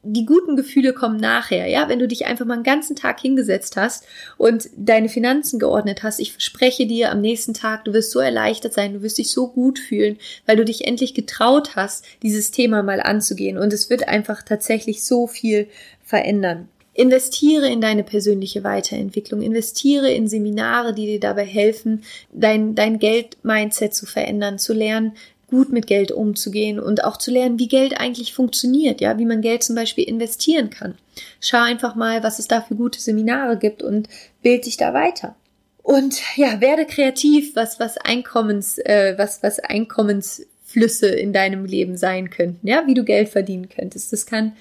die 0.06 0.26
guten 0.26 0.54
Gefühle 0.54 0.92
kommen 0.92 1.16
nachher, 1.16 1.66
ja, 1.66 1.88
wenn 1.88 1.98
du 1.98 2.06
dich 2.06 2.26
einfach 2.26 2.44
mal 2.44 2.54
einen 2.54 2.62
ganzen 2.62 2.94
Tag 2.94 3.20
hingesetzt 3.20 3.76
hast 3.76 4.04
und 4.36 4.68
deine 4.76 5.08
Finanzen 5.08 5.58
geordnet 5.58 6.02
hast. 6.02 6.20
Ich 6.20 6.32
verspreche 6.32 6.86
dir, 6.86 7.10
am 7.10 7.22
nächsten 7.22 7.54
Tag, 7.54 7.84
du 7.86 7.94
wirst 7.94 8.10
so 8.10 8.20
erleichtert 8.20 8.74
sein, 8.74 8.92
du 8.92 9.02
wirst 9.02 9.18
dich 9.18 9.30
so 9.30 9.48
gut 9.48 9.78
fühlen, 9.78 10.18
weil 10.46 10.56
du 10.56 10.64
dich 10.64 10.86
endlich 10.86 11.14
getraut 11.14 11.74
hast, 11.74 12.04
dieses 12.22 12.50
Thema 12.50 12.82
mal 12.82 13.00
anzugehen 13.00 13.56
und 13.56 13.72
es 13.72 13.88
wird 13.88 14.06
einfach 14.06 14.42
tatsächlich 14.42 15.04
so 15.04 15.26
viel 15.26 15.68
verändern. 16.04 16.68
Investiere 16.94 17.68
in 17.68 17.80
deine 17.80 18.04
persönliche 18.04 18.62
Weiterentwicklung, 18.62 19.42
investiere 19.42 20.12
in 20.12 20.28
Seminare, 20.28 20.94
die 20.94 21.06
dir 21.06 21.20
dabei 21.20 21.44
helfen, 21.44 22.04
dein, 22.32 22.76
dein 22.76 23.00
Geld-Mindset 23.00 23.94
zu 23.94 24.06
verändern, 24.06 24.58
zu 24.60 24.72
lernen, 24.72 25.12
gut 25.48 25.72
mit 25.72 25.86
Geld 25.86 26.12
umzugehen 26.12 26.80
und 26.80 27.04
auch 27.04 27.16
zu 27.16 27.30
lernen, 27.30 27.58
wie 27.58 27.68
Geld 27.68 28.00
eigentlich 28.00 28.32
funktioniert, 28.32 29.00
ja, 29.00 29.18
wie 29.18 29.24
man 29.24 29.40
Geld 29.40 29.62
zum 29.62 29.74
Beispiel 29.74 30.04
investieren 30.04 30.70
kann. 30.70 30.94
Schau 31.40 31.58
einfach 31.58 31.96
mal, 31.96 32.22
was 32.22 32.38
es 32.38 32.48
da 32.48 32.60
für 32.60 32.76
gute 32.76 33.00
Seminare 33.00 33.58
gibt 33.58 33.82
und 33.82 34.08
bild 34.42 34.66
dich 34.66 34.76
da 34.76 34.94
weiter. 34.94 35.34
Und 35.82 36.20
ja, 36.36 36.60
werde 36.60 36.86
kreativ, 36.86 37.54
was, 37.56 37.78
was 37.78 37.98
Einkommens, 37.98 38.78
äh, 38.78 39.14
was, 39.18 39.42
was 39.42 39.60
Einkommensflüsse 39.60 41.08
in 41.08 41.32
deinem 41.32 41.66
Leben 41.66 41.96
sein 41.96 42.30
könnten, 42.30 42.66
ja, 42.66 42.84
wie 42.86 42.94
du 42.94 43.04
Geld 43.04 43.28
verdienen 43.28 43.68
könntest. 43.68 44.12
Das 44.12 44.26
kann 44.26 44.56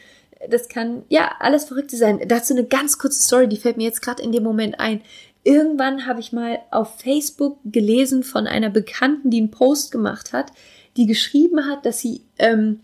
das 0.49 0.67
kann 0.67 1.03
ja 1.09 1.35
alles 1.39 1.65
Verrückte 1.65 1.97
sein. 1.97 2.21
Dazu 2.27 2.53
eine 2.53 2.65
ganz 2.65 2.97
kurze 2.97 3.21
Story, 3.21 3.47
die 3.47 3.57
fällt 3.57 3.77
mir 3.77 3.83
jetzt 3.83 4.01
gerade 4.01 4.23
in 4.23 4.31
dem 4.31 4.43
Moment 4.43 4.79
ein. 4.79 5.01
Irgendwann 5.43 6.05
habe 6.05 6.19
ich 6.19 6.31
mal 6.31 6.59
auf 6.71 6.99
Facebook 6.99 7.59
gelesen 7.65 8.23
von 8.23 8.47
einer 8.47 8.69
Bekannten, 8.69 9.29
die 9.29 9.39
einen 9.39 9.51
Post 9.51 9.91
gemacht 9.91 10.31
hat, 10.31 10.51
die 10.95 11.05
geschrieben 11.05 11.65
hat, 11.65 11.85
dass 11.85 11.99
sie 11.99 12.21
ähm, 12.37 12.79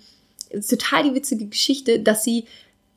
total 0.51 1.03
die 1.03 1.15
witzige 1.15 1.45
Geschichte, 1.45 1.99
dass 1.99 2.23
sie 2.23 2.45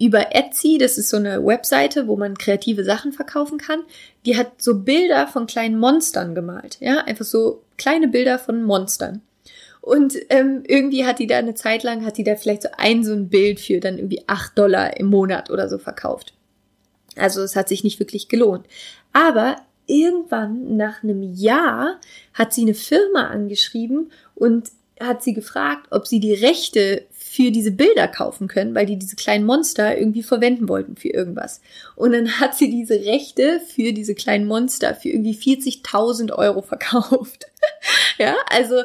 über 0.01 0.35
Etsy, 0.35 0.79
das 0.79 0.99
ist 0.99 1.11
so 1.11 1.17
eine 1.17 1.45
Webseite, 1.47 2.09
wo 2.09 2.17
man 2.17 2.37
kreative 2.37 2.83
Sachen 2.83 3.13
verkaufen 3.13 3.59
kann, 3.59 3.83
die 4.27 4.37
hat 4.37 4.61
so 4.61 4.81
Bilder 4.81 5.29
von 5.29 5.47
kleinen 5.47 5.79
Monstern 5.79 6.35
gemalt, 6.35 6.79
ja, 6.81 7.05
einfach 7.05 7.25
so 7.25 7.63
kleine 7.77 8.09
Bilder 8.09 8.41
von 8.41 8.65
Monstern. 8.65 9.23
Und 9.83 10.17
ähm, 10.31 10.63
irgendwie 10.65 11.05
hat 11.05 11.19
die 11.19 11.27
da 11.27 11.39
eine 11.39 11.55
Zeit 11.55 11.83
lang, 11.83 12.07
hat 12.07 12.17
die 12.17 12.23
da 12.25 12.37
vielleicht 12.37 12.63
so 12.63 12.69
ein 12.79 13.05
so 13.05 13.13
ein 13.13 13.29
Bild 13.29 13.59
für 13.59 13.81
dann 13.81 13.99
irgendwie 13.99 14.23
acht 14.29 14.57
Dollar 14.57 14.97
im 14.97 15.07
Monat 15.07 15.51
oder 15.51 15.69
so 15.69 15.77
verkauft. 15.77 16.35
Also 17.17 17.43
es 17.43 17.57
hat 17.57 17.69
sich 17.69 17.83
nicht 17.83 17.99
wirklich 17.99 18.29
gelohnt. 18.29 18.65
Aber 19.13 19.57
irgendwann 19.87 20.77
nach 20.77 21.03
einem 21.03 21.35
Jahr 21.35 22.01
hat 22.33 22.55
sie 22.55 22.63
eine 22.63 22.75
Firma 22.75 23.27
angeschrieben 23.27 24.13
und 24.37 24.69
hat 25.01 25.25
sie 25.25 25.33
gefragt, 25.33 25.89
ob 25.91 26.07
sie 26.07 26.21
die 26.21 26.35
Rechte 26.35 27.05
für 27.11 27.51
diese 27.51 27.73
Bilder 27.73 28.07
kaufen 28.07 28.47
können, 28.47 28.77
weil 28.77 28.87
die 28.87 28.99
diese 28.99 29.17
kleinen 29.17 29.47
Monster 29.47 29.99
irgendwie 29.99 30.23
verwenden 30.23 30.69
wollten 30.69 30.97
für 30.97 31.09
irgendwas. 31.09 31.61
Und 31.97 32.13
dann 32.13 32.31
hat 32.41 32.55
sie 32.55 32.71
diese 32.71 32.95
Rechte 32.95 33.61
für 33.61 33.93
diese 33.93 34.15
kleinen 34.15 34.47
Monster 34.47 34.95
für 34.95 35.09
irgendwie 35.09 35.35
40.000 35.35 36.33
Euro 36.33 36.63
verkauft. 36.63 37.47
ja, 38.19 38.37
also 38.49 38.83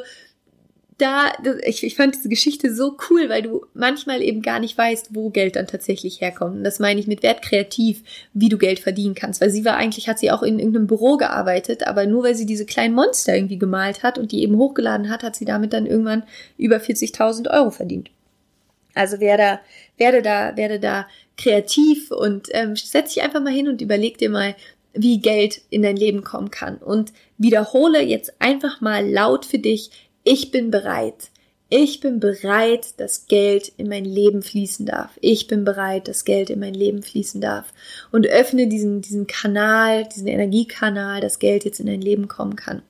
da, 0.98 1.32
ich, 1.64 1.84
ich 1.84 1.94
fand 1.94 2.16
diese 2.16 2.28
Geschichte 2.28 2.74
so 2.74 2.96
cool, 3.08 3.28
weil 3.28 3.42
du 3.42 3.64
manchmal 3.72 4.20
eben 4.20 4.42
gar 4.42 4.58
nicht 4.58 4.76
weißt, 4.76 5.10
wo 5.14 5.30
Geld 5.30 5.54
dann 5.54 5.68
tatsächlich 5.68 6.20
herkommt. 6.20 6.56
Und 6.56 6.64
das 6.64 6.80
meine 6.80 6.98
ich 6.98 7.06
mit 7.06 7.22
Wert 7.22 7.40
kreativ, 7.40 8.02
wie 8.34 8.48
du 8.48 8.58
Geld 8.58 8.80
verdienen 8.80 9.14
kannst. 9.14 9.40
Weil 9.40 9.50
sie 9.50 9.64
war 9.64 9.76
eigentlich, 9.76 10.08
hat 10.08 10.18
sie 10.18 10.32
auch 10.32 10.42
in 10.42 10.58
irgendeinem 10.58 10.88
Büro 10.88 11.16
gearbeitet, 11.16 11.86
aber 11.86 12.06
nur 12.06 12.24
weil 12.24 12.34
sie 12.34 12.46
diese 12.46 12.66
kleinen 12.66 12.94
Monster 12.94 13.36
irgendwie 13.36 13.58
gemalt 13.58 14.02
hat 14.02 14.18
und 14.18 14.32
die 14.32 14.42
eben 14.42 14.56
hochgeladen 14.56 15.08
hat, 15.08 15.22
hat 15.22 15.36
sie 15.36 15.44
damit 15.44 15.72
dann 15.72 15.86
irgendwann 15.86 16.24
über 16.56 16.78
40.000 16.78 17.48
Euro 17.48 17.70
verdient. 17.70 18.10
Also 18.94 19.20
werde, 19.20 19.60
werde 19.98 20.20
da, 20.22 20.56
werde 20.56 20.80
da 20.80 21.06
kreativ 21.36 22.10
und 22.10 22.48
ähm, 22.50 22.74
setz 22.74 23.14
dich 23.14 23.22
einfach 23.22 23.40
mal 23.40 23.52
hin 23.52 23.68
und 23.68 23.80
überleg 23.80 24.18
dir 24.18 24.30
mal, 24.30 24.56
wie 24.94 25.20
Geld 25.20 25.60
in 25.70 25.82
dein 25.82 25.96
Leben 25.96 26.24
kommen 26.24 26.50
kann. 26.50 26.78
Und 26.78 27.12
wiederhole 27.36 28.02
jetzt 28.02 28.40
einfach 28.40 28.80
mal 28.80 29.08
laut 29.08 29.44
für 29.44 29.60
dich, 29.60 29.90
ich 30.28 30.50
bin 30.50 30.70
bereit. 30.70 31.30
Ich 31.70 32.00
bin 32.00 32.20
bereit, 32.20 32.98
dass 32.98 33.26
Geld 33.26 33.72
in 33.76 33.88
mein 33.88 34.04
Leben 34.04 34.42
fließen 34.42 34.84
darf. 34.86 35.10
Ich 35.20 35.46
bin 35.46 35.64
bereit, 35.64 36.08
dass 36.08 36.24
Geld 36.24 36.50
in 36.50 36.60
mein 36.60 36.74
Leben 36.74 37.02
fließen 37.02 37.40
darf. 37.40 37.72
Und 38.10 38.26
öffne 38.26 38.68
diesen, 38.68 39.00
diesen 39.00 39.26
Kanal, 39.26 40.04
diesen 40.04 40.28
Energiekanal, 40.28 41.20
dass 41.20 41.38
Geld 41.38 41.64
jetzt 41.64 41.80
in 41.80 41.86
dein 41.86 42.00
Leben 42.00 42.28
kommen 42.28 42.56
kann. 42.56 42.82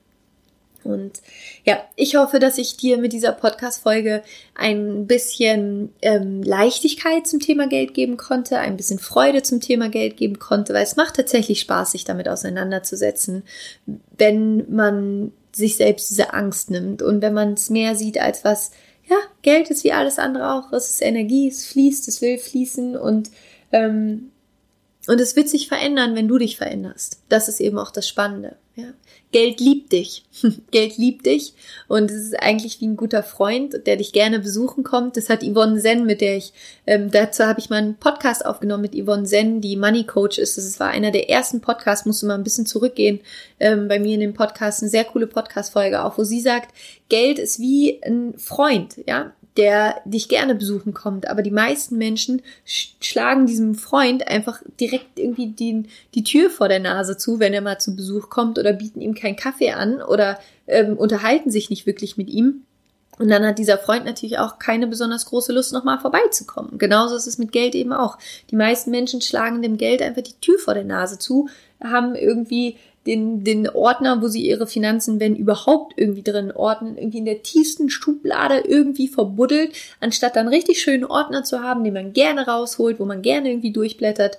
Und 0.83 1.21
ja, 1.65 1.77
ich 1.95 2.15
hoffe, 2.15 2.39
dass 2.39 2.57
ich 2.57 2.77
dir 2.77 2.97
mit 2.97 3.13
dieser 3.13 3.33
Podcast-Folge 3.33 4.21
ein 4.55 5.07
bisschen 5.07 5.93
ähm, 6.01 6.41
Leichtigkeit 6.43 7.27
zum 7.27 7.39
Thema 7.39 7.67
Geld 7.67 7.93
geben 7.93 8.17
konnte, 8.17 8.59
ein 8.59 8.77
bisschen 8.77 8.99
Freude 8.99 9.43
zum 9.43 9.61
Thema 9.61 9.89
Geld 9.89 10.17
geben 10.17 10.39
konnte, 10.39 10.73
weil 10.73 10.83
es 10.83 10.95
macht 10.95 11.15
tatsächlich 11.15 11.59
Spaß, 11.61 11.91
sich 11.91 12.05
damit 12.05 12.27
auseinanderzusetzen, 12.27 13.43
wenn 14.17 14.73
man 14.73 15.31
sich 15.51 15.77
selbst 15.77 16.09
diese 16.09 16.33
Angst 16.33 16.69
nimmt 16.71 17.01
und 17.01 17.21
wenn 17.21 17.33
man 17.33 17.53
es 17.53 17.69
mehr 17.69 17.95
sieht 17.95 18.19
als 18.19 18.43
was, 18.43 18.71
ja, 19.07 19.17
Geld 19.41 19.69
ist 19.69 19.83
wie 19.83 19.91
alles 19.91 20.19
andere 20.19 20.53
auch, 20.53 20.71
es 20.71 20.89
ist 20.89 21.01
Energie, 21.01 21.47
es 21.47 21.65
fließt, 21.65 22.07
es 22.07 22.21
will 22.21 22.37
fließen 22.37 22.95
und 22.95 23.31
ähm, 23.71 24.31
und 25.07 25.19
es 25.19 25.35
wird 25.35 25.49
sich 25.49 25.67
verändern, 25.67 26.15
wenn 26.15 26.27
du 26.27 26.37
dich 26.37 26.57
veränderst. 26.57 27.23
Das 27.29 27.47
ist 27.47 27.59
eben 27.61 27.79
auch 27.79 27.89
das 27.89 28.07
Spannende. 28.07 28.57
Ja. 28.79 28.93
Geld 29.31 29.59
liebt 29.59 29.91
dich. 29.91 30.23
Geld 30.71 30.97
liebt 30.97 31.25
dich. 31.25 31.53
Und 31.87 32.09
es 32.09 32.17
ist 32.17 32.39
eigentlich 32.41 32.79
wie 32.81 32.87
ein 32.87 32.97
guter 32.97 33.23
Freund, 33.23 33.85
der 33.85 33.97
dich 33.97 34.13
gerne 34.13 34.39
besuchen 34.39 34.83
kommt. 34.83 35.17
Das 35.17 35.29
hat 35.29 35.43
Yvonne 35.43 35.79
Zen, 35.79 36.05
mit 36.05 36.21
der 36.21 36.37
ich, 36.37 36.53
ähm, 36.87 37.11
dazu 37.11 37.43
habe 37.43 37.59
ich 37.59 37.69
mal 37.69 37.77
einen 37.77 37.95
Podcast 37.95 38.45
aufgenommen 38.45 38.83
mit 38.83 38.95
Yvonne 38.95 39.25
Zen, 39.25 39.61
die 39.61 39.75
Money 39.75 40.05
Coach 40.05 40.39
ist. 40.39 40.57
Das 40.57 40.79
war 40.79 40.89
einer 40.89 41.11
der 41.11 41.29
ersten 41.29 41.61
Podcasts, 41.61 42.05
musste 42.05 42.25
mal 42.25 42.35
ein 42.35 42.43
bisschen 42.43 42.65
zurückgehen, 42.65 43.19
ähm, 43.59 43.87
bei 43.87 43.99
mir 43.99 44.15
in 44.15 44.21
dem 44.21 44.33
Podcast. 44.33 44.81
Eine 44.81 44.89
sehr 44.89 45.03
coole 45.03 45.27
Podcast-Folge 45.27 46.03
auch, 46.03 46.17
wo 46.17 46.23
sie 46.23 46.41
sagt, 46.41 46.73
Geld 47.09 47.37
ist 47.37 47.59
wie 47.59 48.01
ein 48.03 48.33
Freund, 48.37 48.95
ja 49.05 49.33
der 49.59 50.01
dich 50.05 50.29
gerne 50.29 50.55
besuchen 50.55 50.93
kommt. 50.93 51.27
Aber 51.27 51.41
die 51.41 51.51
meisten 51.51 51.97
Menschen 51.97 52.41
sch 52.65 52.95
schlagen 53.01 53.45
diesem 53.45 53.75
Freund 53.75 54.25
einfach 54.25 54.61
direkt 54.79 55.19
irgendwie 55.19 55.47
die, 55.47 55.83
die 56.15 56.23
Tür 56.23 56.49
vor 56.49 56.69
der 56.69 56.79
Nase 56.79 57.17
zu, 57.17 57.39
wenn 57.41 57.53
er 57.53 57.59
mal 57.59 57.77
zu 57.77 57.93
Besuch 57.93 58.29
kommt 58.29 58.57
oder 58.57 58.71
bieten 58.71 59.01
ihm 59.01 59.15
keinen 59.15 59.35
Kaffee 59.35 59.71
an 59.71 60.01
oder 60.01 60.39
ähm, 60.65 60.97
unterhalten 60.97 61.51
sich 61.51 61.69
nicht 61.69 61.85
wirklich 61.85 62.15
mit 62.15 62.29
ihm. 62.29 62.61
Und 63.17 63.27
dann 63.27 63.45
hat 63.45 63.59
dieser 63.59 63.77
Freund 63.77 64.05
natürlich 64.05 64.39
auch 64.39 64.59
keine 64.59 64.87
besonders 64.87 65.25
große 65.25 65.51
Lust, 65.51 65.73
nochmal 65.73 65.99
vorbeizukommen. 65.99 66.77
Genauso 66.77 67.17
ist 67.17 67.27
es 67.27 67.37
mit 67.37 67.51
Geld 67.51 67.75
eben 67.75 67.91
auch. 67.91 68.17
Die 68.49 68.55
meisten 68.55 68.91
Menschen 68.91 69.19
schlagen 69.19 69.61
dem 69.61 69.75
Geld 69.75 70.01
einfach 70.01 70.21
die 70.21 70.39
Tür 70.39 70.57
vor 70.57 70.73
der 70.73 70.85
Nase 70.85 71.19
zu, 71.19 71.49
haben 71.83 72.15
irgendwie 72.15 72.77
den, 73.09 73.43
den 73.43 73.67
Ordner, 73.67 74.21
wo 74.21 74.27
sie 74.27 74.45
ihre 74.45 74.67
Finanzen, 74.67 75.19
wenn 75.19 75.35
überhaupt, 75.35 75.93
irgendwie 75.97 76.21
drin 76.21 76.51
ordnen, 76.51 76.95
irgendwie 76.95 77.17
in 77.17 77.25
der 77.25 77.41
tiefsten 77.41 77.89
Schublade 77.89 78.59
irgendwie 78.59 79.07
verbuddelt, 79.07 79.71
anstatt 79.99 80.35
dann 80.35 80.47
richtig 80.47 80.79
schönen 80.79 81.05
Ordner 81.05 81.43
zu 81.43 81.63
haben, 81.63 81.83
den 81.83 81.95
man 81.95 82.13
gerne 82.13 82.45
rausholt, 82.45 82.99
wo 82.99 83.05
man 83.05 83.23
gerne 83.23 83.49
irgendwie 83.49 83.73
durchblättert. 83.73 84.37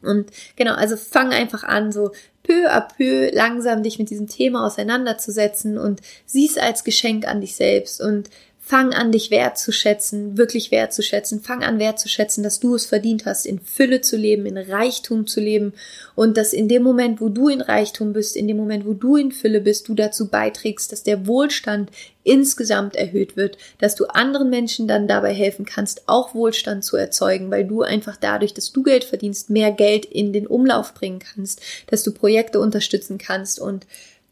Und 0.00 0.30
genau, 0.56 0.72
also 0.72 0.96
fang 0.96 1.32
einfach 1.32 1.64
an, 1.64 1.92
so 1.92 2.12
peu 2.42 2.66
à 2.66 2.80
peu 2.80 3.30
langsam 3.32 3.82
dich 3.82 3.98
mit 3.98 4.08
diesem 4.08 4.26
Thema 4.26 4.66
auseinanderzusetzen 4.66 5.76
und 5.76 6.00
sieh's 6.24 6.56
als 6.56 6.84
Geschenk 6.84 7.28
an 7.28 7.42
dich 7.42 7.54
selbst 7.54 8.00
und 8.00 8.30
Fang 8.72 8.94
an, 8.94 9.12
dich 9.12 9.30
wertzuschätzen, 9.30 10.38
wirklich 10.38 10.70
wertzuschätzen. 10.70 11.42
Fang 11.42 11.62
an, 11.62 11.78
wertzuschätzen, 11.78 12.42
dass 12.42 12.58
du 12.58 12.74
es 12.74 12.86
verdient 12.86 13.26
hast, 13.26 13.44
in 13.44 13.60
Fülle 13.60 14.00
zu 14.00 14.16
leben, 14.16 14.46
in 14.46 14.56
Reichtum 14.56 15.26
zu 15.26 15.40
leben. 15.40 15.74
Und 16.14 16.38
dass 16.38 16.54
in 16.54 16.68
dem 16.68 16.82
Moment, 16.82 17.20
wo 17.20 17.28
du 17.28 17.50
in 17.50 17.60
Reichtum 17.60 18.14
bist, 18.14 18.34
in 18.34 18.48
dem 18.48 18.56
Moment, 18.56 18.86
wo 18.86 18.94
du 18.94 19.16
in 19.16 19.30
Fülle 19.30 19.60
bist, 19.60 19.88
du 19.88 19.94
dazu 19.94 20.28
beiträgst, 20.28 20.90
dass 20.90 21.02
der 21.02 21.26
Wohlstand 21.26 21.90
insgesamt 22.24 22.96
erhöht 22.96 23.36
wird, 23.36 23.58
dass 23.78 23.94
du 23.94 24.06
anderen 24.06 24.48
Menschen 24.48 24.88
dann 24.88 25.06
dabei 25.06 25.34
helfen 25.34 25.66
kannst, 25.66 26.08
auch 26.08 26.34
Wohlstand 26.34 26.82
zu 26.82 26.96
erzeugen, 26.96 27.50
weil 27.50 27.66
du 27.66 27.82
einfach 27.82 28.16
dadurch, 28.16 28.54
dass 28.54 28.72
du 28.72 28.82
Geld 28.82 29.04
verdienst, 29.04 29.50
mehr 29.50 29.70
Geld 29.70 30.06
in 30.06 30.32
den 30.32 30.46
Umlauf 30.46 30.94
bringen 30.94 31.18
kannst, 31.18 31.60
dass 31.88 32.04
du 32.04 32.12
Projekte 32.12 32.58
unterstützen 32.58 33.18
kannst. 33.18 33.60
Und 33.60 33.86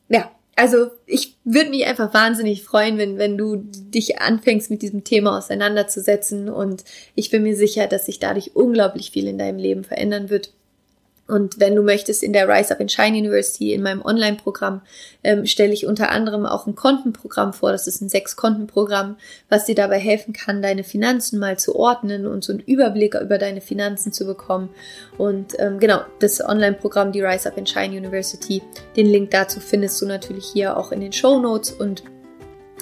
ja, 0.09 0.31
also 0.61 0.91
ich 1.07 1.39
würde 1.45 1.71
mich 1.71 1.87
einfach 1.87 2.13
wahnsinnig 2.13 2.65
freuen, 2.65 2.99
wenn, 2.99 3.17
wenn 3.17 3.39
du 3.39 3.57
dich 3.57 4.21
anfängst 4.21 4.71
mit 4.71 4.83
diesem 4.83 5.05
Thema 5.05 5.39
auseinanderzusetzen 5.39 6.51
und 6.51 6.85
ich 7.15 7.31
bin 7.31 7.45
mir 7.45 7.57
sicher, 7.57 7.87
dass 7.87 8.05
sich 8.05 8.19
dadurch 8.19 8.55
unglaublich 8.55 9.11
viel 9.11 9.27
in 9.27 9.39
deinem 9.39 9.59
Leben 9.59 9.85
verändern 9.85 10.29
wird. 10.29 10.53
Und 11.31 11.61
wenn 11.61 11.77
du 11.77 11.83
möchtest, 11.83 12.23
in 12.23 12.33
der 12.33 12.49
Rise 12.49 12.73
Up 12.73 12.81
and 12.81 12.91
Shine 12.91 13.17
University, 13.17 13.73
in 13.73 13.83
meinem 13.83 14.03
Online-Programm, 14.03 14.83
ähm, 15.23 15.47
stelle 15.47 15.73
ich 15.73 15.87
unter 15.87 16.11
anderem 16.11 16.45
auch 16.45 16.67
ein 16.67 16.75
Kontenprogramm 16.75 17.53
vor. 17.53 17.73
Das 17.73 17.87
ist 17.87 18.01
ein 18.01 18.09
Sechs-Konten-Programm, 18.09 19.17
was 19.49 19.65
dir 19.65 19.75
dabei 19.75 19.99
helfen 19.99 20.33
kann, 20.33 20.61
deine 20.61 20.85
Finanzen 20.85 21.39
mal 21.39 21.59
zu 21.59 21.77
ordnen 21.77 22.27
und 22.27 22.43
so 22.43 22.53
einen 22.53 22.61
Überblick 22.61 23.15
über 23.15 23.39
deine 23.39 23.61
Finanzen 23.61 24.13
zu 24.13 24.27
bekommen. 24.27 24.71
Und 25.17 25.59
ähm, 25.59 25.79
genau, 25.79 26.01
das 26.19 26.41
Online-Programm, 26.41 27.13
die 27.13 27.23
Rise 27.23 27.49
Up 27.49 27.57
and 27.57 27.69
Shine 27.69 27.97
University, 27.97 28.63
den 28.97 29.07
Link 29.07 29.31
dazu 29.31 29.61
findest 29.61 30.01
du 30.03 30.07
natürlich 30.07 30.47
hier 30.47 30.77
auch 30.77 30.93
in 30.93 31.01
den 31.01 31.13
Show 31.13 31.39
Notes 31.39 31.71
und 31.71 32.03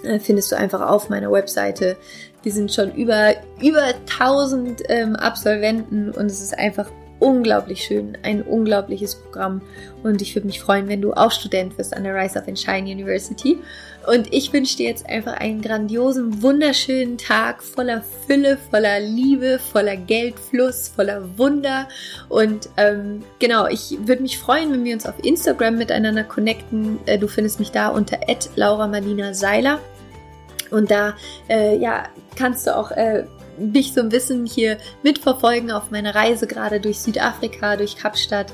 äh, 0.04 0.18
findest 0.18 0.50
du 0.52 0.56
einfach 0.56 0.80
auf 0.80 1.08
meiner 1.08 1.30
Webseite. 1.30 1.96
Wir 2.42 2.52
sind 2.52 2.72
schon 2.72 2.94
über, 2.94 3.34
über 3.60 3.82
1000 4.18 4.82
ähm, 4.88 5.16
Absolventen 5.16 6.10
und 6.10 6.26
es 6.26 6.40
ist 6.40 6.56
einfach 6.56 6.90
unglaublich 7.18 7.82
schön, 7.82 8.16
ein 8.22 8.42
unglaubliches 8.42 9.16
Programm 9.16 9.62
und 10.02 10.22
ich 10.22 10.34
würde 10.34 10.46
mich 10.46 10.60
freuen, 10.60 10.88
wenn 10.88 11.00
du 11.00 11.12
auch 11.12 11.32
Student 11.32 11.76
wirst 11.78 11.94
an 11.94 12.04
der 12.04 12.14
Rise 12.14 12.38
of 12.38 12.46
and 12.46 12.58
Shine 12.58 12.90
University. 12.90 13.58
Und 14.06 14.32
ich 14.32 14.52
wünsche 14.52 14.76
dir 14.78 14.88
jetzt 14.88 15.06
einfach 15.06 15.34
einen 15.34 15.60
grandiosen, 15.60 16.42
wunderschönen 16.42 17.18
Tag 17.18 17.62
voller 17.62 18.02
Fülle, 18.26 18.56
voller 18.70 19.00
Liebe, 19.00 19.58
voller 19.58 19.96
Geldfluss, 19.96 20.88
voller 20.88 21.36
Wunder. 21.36 21.88
Und 22.30 22.70
ähm, 22.78 23.22
genau, 23.38 23.66
ich 23.66 23.98
würde 24.00 24.22
mich 24.22 24.38
freuen, 24.38 24.72
wenn 24.72 24.84
wir 24.84 24.94
uns 24.94 25.04
auf 25.04 25.22
Instagram 25.22 25.76
miteinander 25.76 26.24
connecten. 26.24 26.98
Äh, 27.04 27.18
du 27.18 27.28
findest 27.28 27.58
mich 27.58 27.70
da 27.70 27.88
unter 27.88 28.18
Laura 28.56 28.86
Marlina 28.86 29.34
Seiler. 29.34 29.78
Und 30.70 30.90
da 30.90 31.14
äh, 31.50 31.76
ja, 31.76 32.04
kannst 32.36 32.66
du 32.66 32.76
auch 32.76 32.90
äh, 32.92 33.24
mich 33.58 33.92
so 33.92 34.00
ein 34.00 34.08
bisschen 34.08 34.46
hier 34.46 34.78
mitverfolgen 35.02 35.70
auf 35.70 35.90
meiner 35.90 36.14
Reise 36.14 36.46
gerade 36.46 36.80
durch 36.80 36.98
Südafrika, 37.00 37.76
durch 37.76 37.96
Kapstadt, 37.96 38.52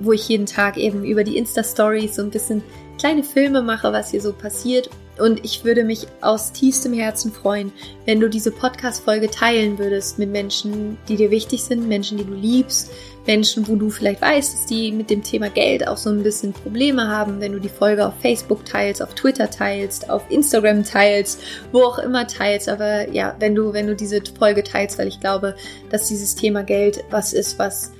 wo 0.00 0.12
ich 0.12 0.28
jeden 0.28 0.46
Tag 0.46 0.76
eben 0.76 1.04
über 1.04 1.24
die 1.24 1.36
Insta-Stories 1.36 2.16
so 2.16 2.22
ein 2.22 2.30
bisschen 2.30 2.62
kleine 2.98 3.22
Filme 3.22 3.62
mache, 3.62 3.92
was 3.92 4.10
hier 4.10 4.20
so 4.20 4.32
passiert. 4.32 4.90
Und 5.18 5.44
ich 5.44 5.64
würde 5.64 5.84
mich 5.84 6.08
aus 6.22 6.52
tiefstem 6.52 6.92
Herzen 6.92 7.32
freuen, 7.32 7.72
wenn 8.04 8.18
du 8.18 8.28
diese 8.28 8.50
Podcast-Folge 8.50 9.30
teilen 9.30 9.78
würdest 9.78 10.18
mit 10.18 10.30
Menschen, 10.30 10.98
die 11.08 11.16
dir 11.16 11.30
wichtig 11.30 11.62
sind, 11.62 11.86
Menschen, 11.86 12.18
die 12.18 12.24
du 12.24 12.34
liebst, 12.34 12.90
Menschen, 13.26 13.66
wo 13.68 13.76
du 13.76 13.90
vielleicht 13.90 14.20
weißt, 14.20 14.54
dass 14.54 14.66
die 14.66 14.92
mit 14.92 15.10
dem 15.10 15.22
Thema 15.22 15.48
Geld 15.48 15.86
auch 15.86 15.96
so 15.96 16.10
ein 16.10 16.22
bisschen 16.22 16.52
Probleme 16.52 17.08
haben, 17.08 17.40
wenn 17.40 17.52
du 17.52 17.58
die 17.58 17.68
Folge 17.68 18.06
auf 18.06 18.14
Facebook 18.20 18.64
teilst, 18.64 19.02
auf 19.02 19.14
Twitter 19.14 19.50
teilst, 19.50 20.10
auf 20.10 20.22
Instagram 20.30 20.84
teilst, 20.84 21.40
wo 21.72 21.82
auch 21.82 21.98
immer 21.98 22.26
teilst. 22.26 22.68
Aber 22.68 23.08
ja, 23.10 23.34
wenn 23.38 23.54
du, 23.54 23.72
wenn 23.72 23.86
du 23.86 23.96
diese 23.96 24.22
Folge 24.38 24.62
teilst, 24.62 24.98
weil 24.98 25.08
ich 25.08 25.20
glaube, 25.20 25.54
dass 25.90 26.08
dieses 26.08 26.34
Thema 26.34 26.62
Geld 26.62 27.04
was 27.10 27.32
ist, 27.32 27.58
was 27.58 27.92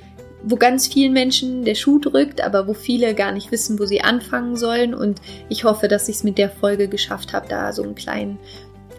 wo 0.47 0.57
ganz 0.57 0.87
vielen 0.87 1.14
Menschen 1.14 1.64
der 1.64 1.75
Schuh 1.75 1.99
drückt, 1.99 2.43
aber 2.43 2.66
wo 2.68 2.75
viele 2.75 3.14
gar 3.14 3.33
nicht 3.33 3.51
wissen, 3.51 3.79
wo 3.79 3.87
sie 3.87 4.03
anfangen 4.03 4.57
sollen. 4.57 4.95
Und 4.95 5.20
ich 5.49 5.64
hoffe, 5.64 5.89
dass 5.89 6.09
ich 6.09 6.16
es 6.16 6.25
mit 6.25 6.37
der 6.37 6.51
Folge 6.51 6.89
geschafft 6.89 7.33
habe, 7.33 7.49
da 7.49 7.72
so 7.72 7.83
einen 7.83 7.95
kleinen 7.95 8.39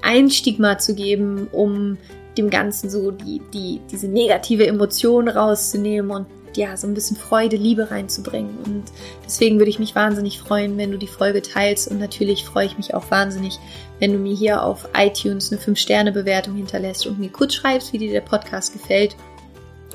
Einstieg 0.01 0.59
mal 0.59 0.79
zu 0.79 0.95
geben, 0.95 1.47
um 1.51 1.97
dem 2.37 2.49
Ganzen 2.49 2.89
so 2.89 3.11
die, 3.11 3.41
die, 3.53 3.81
diese 3.91 4.07
negative 4.07 4.67
Emotion 4.67 5.27
rauszunehmen 5.27 6.11
und 6.11 6.27
ja, 6.57 6.77
so 6.77 6.87
ein 6.87 6.93
bisschen 6.93 7.17
Freude, 7.17 7.57
Liebe 7.57 7.91
reinzubringen. 7.91 8.57
Und 8.65 8.83
deswegen 9.25 9.57
würde 9.57 9.69
ich 9.69 9.79
mich 9.79 9.95
wahnsinnig 9.95 10.39
freuen, 10.39 10.77
wenn 10.77 10.91
du 10.91 10.97
die 10.97 11.07
Folge 11.07 11.41
teilst. 11.41 11.89
Und 11.89 11.99
natürlich 11.99 12.45
freue 12.45 12.65
ich 12.65 12.77
mich 12.77 12.93
auch 12.93 13.11
wahnsinnig, 13.11 13.59
wenn 13.99 14.13
du 14.13 14.19
mir 14.19 14.35
hier 14.35 14.63
auf 14.63 14.87
iTunes 14.95 15.51
eine 15.51 15.61
5-Sterne-Bewertung 15.61 16.55
hinterlässt 16.55 17.07
und 17.07 17.19
mir 17.19 17.29
kurz 17.29 17.55
schreibst, 17.55 17.93
wie 17.93 17.97
dir 17.97 18.11
der 18.11 18.21
Podcast 18.21 18.73
gefällt. 18.73 19.15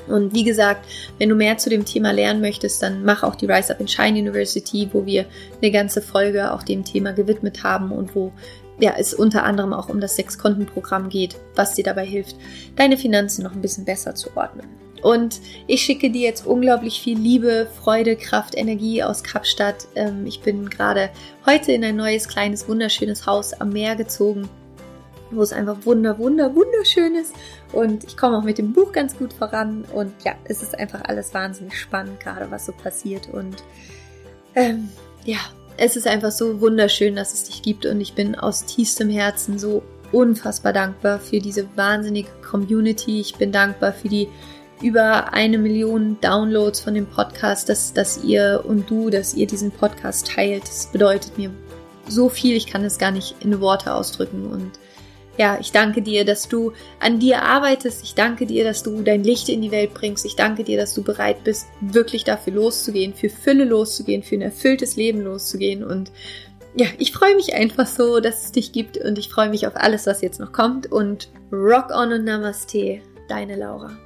Und 0.07 0.33
wie 0.33 0.43
gesagt, 0.43 0.85
wenn 1.19 1.29
du 1.29 1.35
mehr 1.35 1.57
zu 1.57 1.69
dem 1.69 1.85
Thema 1.85 2.11
lernen 2.11 2.41
möchtest, 2.41 2.81
dann 2.81 3.03
mach 3.03 3.23
auch 3.23 3.35
die 3.35 3.45
Rise 3.45 3.73
Up 3.73 3.79
in 3.79 3.87
Shine 3.87 4.19
University, 4.19 4.89
wo 4.91 5.05
wir 5.05 5.25
eine 5.61 5.71
ganze 5.71 6.01
Folge 6.01 6.51
auch 6.51 6.63
dem 6.63 6.83
Thema 6.83 7.13
gewidmet 7.13 7.63
haben 7.63 7.91
und 7.91 8.15
wo 8.15 8.31
ja, 8.81 8.95
es 8.97 9.13
unter 9.13 9.43
anderem 9.43 9.73
auch 9.73 9.89
um 9.89 10.01
das 10.01 10.15
Sechs-Konten-Programm 10.15 11.09
geht, 11.09 11.37
was 11.55 11.75
dir 11.75 11.83
dabei 11.83 12.05
hilft, 12.05 12.35
deine 12.75 12.97
Finanzen 12.97 13.43
noch 13.43 13.53
ein 13.53 13.61
bisschen 13.61 13.85
besser 13.85 14.15
zu 14.15 14.35
ordnen. 14.35 14.67
Und 15.03 15.39
ich 15.67 15.81
schicke 15.81 16.09
dir 16.09 16.21
jetzt 16.21 16.45
unglaublich 16.45 17.01
viel 17.01 17.17
Liebe, 17.17 17.67
Freude, 17.81 18.15
Kraft, 18.15 18.55
Energie 18.57 19.03
aus 19.03 19.23
Kapstadt. 19.23 19.87
Ähm, 19.95 20.25
ich 20.25 20.41
bin 20.41 20.69
gerade 20.69 21.09
heute 21.45 21.71
in 21.71 21.83
ein 21.83 21.95
neues, 21.95 22.27
kleines, 22.27 22.67
wunderschönes 22.67 23.25
Haus 23.25 23.53
am 23.53 23.69
Meer 23.69 23.95
gezogen, 23.95 24.47
wo 25.31 25.41
es 25.41 25.53
einfach 25.53 25.77
wunder, 25.85 26.19
wunder, 26.19 26.53
wunderschön 26.55 27.15
ist. 27.15 27.33
Und 27.71 28.03
ich 28.03 28.17
komme 28.17 28.37
auch 28.37 28.43
mit 28.43 28.57
dem 28.57 28.73
Buch 28.73 28.91
ganz 28.91 29.17
gut 29.17 29.33
voran. 29.33 29.85
Und 29.93 30.13
ja, 30.23 30.33
es 30.43 30.61
ist 30.61 30.77
einfach 30.77 31.01
alles 31.05 31.33
wahnsinnig 31.33 31.79
spannend, 31.79 32.19
gerade 32.19 32.49
was 32.51 32.65
so 32.65 32.71
passiert. 32.71 33.27
Und 33.31 33.63
ähm, 34.55 34.89
ja, 35.23 35.39
es 35.81 35.95
ist 35.95 36.05
einfach 36.05 36.31
so 36.31 36.61
wunderschön, 36.61 37.15
dass 37.15 37.33
es 37.33 37.45
dich 37.45 37.63
gibt 37.63 37.87
und 37.87 37.99
ich 38.01 38.13
bin 38.13 38.35
aus 38.35 38.65
tiefstem 38.65 39.09
Herzen 39.09 39.57
so 39.57 39.81
unfassbar 40.11 40.73
dankbar 40.73 41.19
für 41.19 41.39
diese 41.39 41.67
wahnsinnige 41.75 42.29
Community. 42.47 43.19
Ich 43.19 43.35
bin 43.35 43.51
dankbar 43.51 43.91
für 43.91 44.07
die 44.07 44.27
über 44.83 45.33
eine 45.33 45.57
Million 45.57 46.19
Downloads 46.21 46.81
von 46.81 46.93
dem 46.93 47.07
Podcast, 47.07 47.67
dass, 47.67 47.93
dass 47.93 48.23
ihr 48.23 48.63
und 48.63 48.91
du, 48.91 49.09
dass 49.09 49.33
ihr 49.33 49.47
diesen 49.47 49.71
Podcast 49.71 50.27
teilt. 50.27 50.67
Das 50.67 50.85
bedeutet 50.91 51.39
mir 51.39 51.49
so 52.07 52.29
viel, 52.29 52.55
ich 52.55 52.67
kann 52.67 52.83
es 52.83 52.99
gar 52.99 53.11
nicht 53.11 53.35
in 53.39 53.59
Worte 53.59 53.95
ausdrücken. 53.95 54.45
Und 54.45 54.73
ja, 55.37 55.57
ich 55.59 55.71
danke 55.71 56.01
dir, 56.01 56.25
dass 56.25 56.47
du 56.47 56.73
an 56.99 57.19
dir 57.19 57.41
arbeitest. 57.41 58.03
Ich 58.03 58.15
danke 58.15 58.45
dir, 58.45 58.63
dass 58.63 58.83
du 58.83 59.01
dein 59.01 59.23
Licht 59.23 59.49
in 59.49 59.61
die 59.61 59.71
Welt 59.71 59.93
bringst. 59.93 60.25
Ich 60.25 60.35
danke 60.35 60.63
dir, 60.63 60.77
dass 60.77 60.93
du 60.93 61.03
bereit 61.03 61.43
bist, 61.43 61.67
wirklich 61.79 62.23
dafür 62.23 62.53
loszugehen, 62.53 63.13
für 63.13 63.29
Fülle 63.29 63.65
loszugehen, 63.65 64.23
für 64.23 64.35
ein 64.35 64.41
erfülltes 64.41 64.97
Leben 64.97 65.21
loszugehen. 65.21 65.83
Und 65.83 66.11
ja, 66.75 66.87
ich 66.97 67.11
freue 67.11 67.35
mich 67.35 67.53
einfach 67.53 67.87
so, 67.87 68.19
dass 68.19 68.45
es 68.45 68.51
dich 68.51 68.71
gibt 68.71 68.97
und 68.97 69.17
ich 69.17 69.29
freue 69.29 69.49
mich 69.49 69.67
auf 69.67 69.75
alles, 69.75 70.05
was 70.05 70.21
jetzt 70.21 70.39
noch 70.39 70.51
kommt. 70.51 70.91
Und 70.91 71.29
Rock 71.51 71.91
on 71.91 72.11
und 72.11 72.25
Namaste, 72.25 73.01
deine 73.27 73.55
Laura. 73.55 73.97